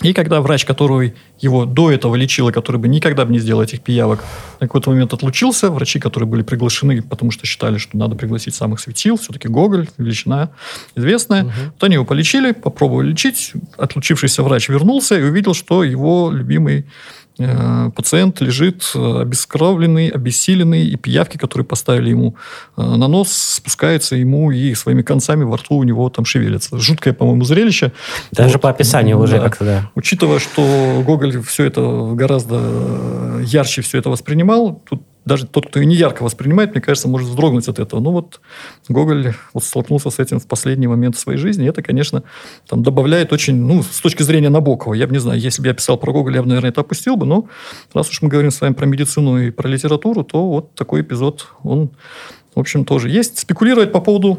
И 0.00 0.14
когда 0.14 0.40
врач, 0.40 0.64
который 0.64 1.14
его 1.38 1.64
до 1.64 1.90
этого 1.90 2.16
лечил, 2.16 2.48
и 2.48 2.52
который 2.52 2.78
бы 2.78 2.88
никогда 2.88 3.24
бы 3.24 3.32
не 3.32 3.38
сделал 3.38 3.62
этих 3.62 3.82
пиявок, 3.82 4.24
на 4.58 4.66
какой-то 4.66 4.90
момент 4.90 5.12
отлучился, 5.12 5.70
врачи, 5.70 6.00
которые 6.00 6.28
были 6.28 6.42
приглашены, 6.42 7.02
потому 7.02 7.30
что 7.30 7.46
считали, 7.46 7.78
что 7.78 7.96
надо 7.96 8.16
пригласить 8.16 8.54
самых 8.54 8.80
светил, 8.80 9.16
все-таки 9.16 9.48
Гоголь, 9.48 9.88
величина 9.98 10.50
известная, 10.96 11.44
угу. 11.44 11.52
вот 11.66 11.84
они 11.84 11.94
его 11.94 12.04
полечили, 12.04 12.52
попробовали 12.52 13.10
лечить, 13.10 13.52
отлучившийся 13.76 14.42
врач 14.42 14.68
вернулся 14.70 15.18
и 15.18 15.22
увидел, 15.22 15.54
что 15.54 15.84
его 15.84 16.30
любимый 16.32 16.86
пациент 17.94 18.40
лежит 18.40 18.90
э, 18.94 19.20
обескровленный, 19.22 20.08
обессиленный, 20.08 20.86
и 20.86 20.96
пиявки, 20.96 21.36
которые 21.36 21.64
поставили 21.64 22.10
ему 22.10 22.36
э, 22.76 22.82
на 22.82 23.08
нос, 23.08 23.32
спускаются 23.32 24.16
ему 24.16 24.50
и 24.50 24.74
своими 24.74 25.02
концами 25.02 25.44
во 25.44 25.56
рту 25.56 25.76
у 25.76 25.82
него 25.82 26.08
там 26.10 26.24
шевелятся. 26.24 26.78
Жуткое, 26.78 27.14
по-моему, 27.14 27.44
зрелище. 27.44 27.92
Даже 28.32 28.54
вот. 28.54 28.62
по 28.62 28.70
описанию 28.70 29.16
да. 29.16 29.22
уже 29.24 29.40
как-то, 29.40 29.64
да. 29.64 29.90
Учитывая, 29.94 30.38
что 30.38 31.02
Гоголь 31.06 31.42
все 31.42 31.64
это 31.64 32.12
гораздо 32.14 33.40
ярче 33.42 33.82
все 33.82 33.98
это 33.98 34.10
воспринимал, 34.10 34.82
тут 34.88 35.02
даже 35.24 35.46
тот, 35.46 35.68
кто 35.68 35.80
и 35.80 35.86
не 35.86 35.94
ярко 35.94 36.22
воспринимает, 36.22 36.72
мне 36.72 36.80
кажется, 36.80 37.08
может 37.08 37.28
вздрогнуть 37.28 37.68
от 37.68 37.78
этого. 37.78 38.00
Но 38.00 38.12
вот 38.12 38.40
Гоголь 38.88 39.34
вот 39.52 39.64
столкнулся 39.64 40.10
с 40.10 40.18
этим 40.18 40.40
в 40.40 40.46
последний 40.46 40.86
момент 40.86 41.16
своей 41.16 41.38
жизни. 41.38 41.64
И 41.64 41.68
это, 41.68 41.82
конечно, 41.82 42.24
там 42.68 42.82
добавляет 42.82 43.32
очень, 43.32 43.54
ну, 43.54 43.82
с 43.82 44.00
точки 44.00 44.22
зрения 44.22 44.48
Набокова. 44.48 44.94
Я 44.94 45.06
бы 45.06 45.12
не 45.12 45.20
знаю, 45.20 45.40
если 45.40 45.62
бы 45.62 45.68
я 45.68 45.74
писал 45.74 45.96
про 45.96 46.12
Гоголя, 46.12 46.36
я 46.36 46.42
бы, 46.42 46.48
наверное, 46.48 46.70
это 46.70 46.80
опустил 46.80 47.16
бы. 47.16 47.26
Но 47.26 47.46
раз 47.94 48.10
уж 48.10 48.22
мы 48.22 48.28
говорим 48.28 48.50
с 48.50 48.60
вами 48.60 48.72
про 48.72 48.86
медицину 48.86 49.38
и 49.38 49.50
про 49.50 49.68
литературу, 49.68 50.24
то 50.24 50.48
вот 50.48 50.74
такой 50.74 51.02
эпизод, 51.02 51.46
он, 51.62 51.90
в 52.54 52.60
общем, 52.60 52.84
тоже 52.84 53.08
есть. 53.08 53.38
Спекулировать 53.38 53.92
по 53.92 54.00
поводу 54.00 54.38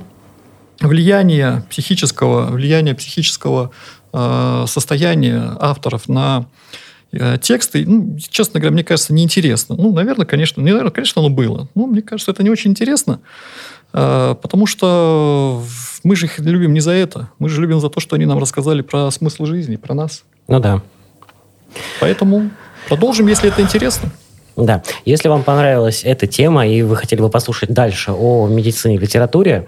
влияния 0.82 1.66
психического, 1.70 2.52
влияния 2.52 2.94
психического 2.94 3.72
э, 4.12 4.66
состояния 4.68 5.56
авторов 5.60 6.10
на 6.10 6.48
тексты, 7.42 7.86
ну, 7.86 8.18
честно 8.18 8.60
говоря, 8.60 8.74
мне 8.74 8.84
кажется, 8.84 9.14
неинтересно. 9.14 9.76
Ну, 9.76 9.94
наверное, 9.94 10.26
конечно, 10.26 10.62
не 10.62 10.72
наверное, 10.72 10.92
конечно, 10.92 11.22
оно 11.22 11.30
было. 11.30 11.68
Но 11.76 11.86
мне 11.86 12.02
кажется, 12.02 12.32
это 12.32 12.44
не 12.44 12.50
очень 12.50 12.72
интересно, 12.72 13.20
э, 13.94 14.36
потому 14.42 14.66
что 14.66 15.64
мы 16.04 16.16
же 16.16 16.26
их 16.26 16.40
любим 16.40 16.74
не 16.74 16.80
за 16.80 16.92
это. 16.92 17.30
Мы 17.40 17.50
же 17.50 17.62
любим 17.62 17.80
за 17.80 17.90
то, 17.90 18.00
что 18.00 18.16
они 18.16 18.26
нам 18.26 18.40
рассказали 18.40 18.82
про 18.82 19.12
смысл 19.12 19.46
жизни, 19.46 19.76
про 19.76 19.94
нас. 19.94 20.24
Ну 20.48 20.60
да. 20.60 20.82
Поэтому 22.00 22.50
продолжим, 22.88 23.28
если 23.28 23.50
это 23.50 23.62
интересно. 23.62 24.12
Да. 24.56 24.84
Если 25.06 25.30
вам 25.30 25.44
понравилась 25.44 26.02
эта 26.04 26.28
тема, 26.28 26.68
и 26.68 26.84
вы 26.84 26.96
хотели 26.96 27.22
бы 27.22 27.30
послушать 27.30 27.72
дальше 27.72 28.12
о 28.12 28.48
медицине 28.48 28.96
и 28.96 28.98
литературе, 29.00 29.66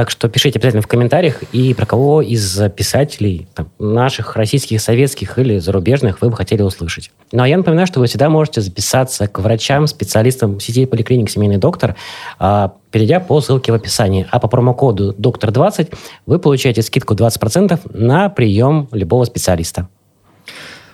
так 0.00 0.08
что 0.08 0.30
пишите 0.30 0.58
обязательно 0.58 0.80
в 0.80 0.86
комментариях, 0.86 1.42
и 1.52 1.74
про 1.74 1.84
кого 1.84 2.22
из 2.22 2.58
писателей, 2.74 3.48
там, 3.54 3.70
наших, 3.78 4.34
российских, 4.34 4.80
советских 4.80 5.38
или 5.38 5.58
зарубежных, 5.58 6.22
вы 6.22 6.30
бы 6.30 6.36
хотели 6.38 6.62
услышать. 6.62 7.10
Ну, 7.32 7.42
а 7.42 7.46
я 7.46 7.58
напоминаю, 7.58 7.86
что 7.86 8.00
вы 8.00 8.06
всегда 8.06 8.30
можете 8.30 8.62
записаться 8.62 9.28
к 9.28 9.38
врачам, 9.40 9.86
специалистам 9.86 10.58
сети 10.58 10.86
поликлиник 10.86 11.28
«Семейный 11.28 11.58
доктор», 11.58 11.96
а, 12.38 12.72
перейдя 12.90 13.20
по 13.20 13.42
ссылке 13.42 13.72
в 13.72 13.74
описании. 13.74 14.26
А 14.30 14.40
по 14.40 14.48
промокоду 14.48 15.12
«Доктор20» 15.18 15.94
вы 16.24 16.38
получаете 16.38 16.80
скидку 16.80 17.12
20% 17.12 17.78
на 17.92 18.30
прием 18.30 18.88
любого 18.92 19.26
специалиста. 19.26 19.90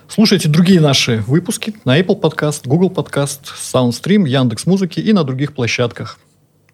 Слушайте 0.09 0.49
другие 0.49 0.81
наши 0.81 1.23
выпуски 1.25 1.73
на 1.85 1.97
Apple 1.97 2.19
Podcast, 2.19 2.63
Google 2.65 2.89
Podcast, 2.89 3.39
SoundStream, 3.57 4.27
Яндекс 4.27 4.65
Музыки 4.65 4.99
и 4.99 5.13
на 5.13 5.23
других 5.23 5.53
площадках. 5.53 6.19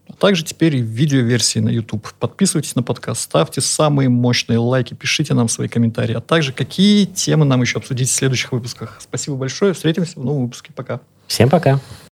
А 0.08 0.14
также 0.14 0.44
теперь 0.44 0.76
и 0.76 0.82
видеоверсии 0.82 1.60
на 1.60 1.70
YouTube. 1.70 2.08
Подписывайтесь 2.20 2.76
на 2.76 2.84
подкаст, 2.84 3.22
ставьте 3.22 3.62
самые 3.62 4.10
мощные 4.10 4.60
лайки, 4.60 4.94
пишите 4.94 5.34
нам 5.34 5.48
свои 5.50 5.68
комментарии, 5.68 6.16
а 6.16 6.22
также 6.22 6.54
какие 6.54 7.06
темы 7.06 7.46
нам 7.46 7.62
еще 7.62 7.80
обсудить 7.80 8.10
в 8.10 8.14
следующих 8.14 8.52
выпусках. 8.52 8.98
Спасибо 9.00 9.38
большое, 9.38 9.74
встретимся 9.74 10.20
в 10.20 10.24
новом 10.26 10.44
выпуске. 10.44 10.72
Пока. 10.74 11.00
Всем 11.28 11.50
пока. 11.50 11.80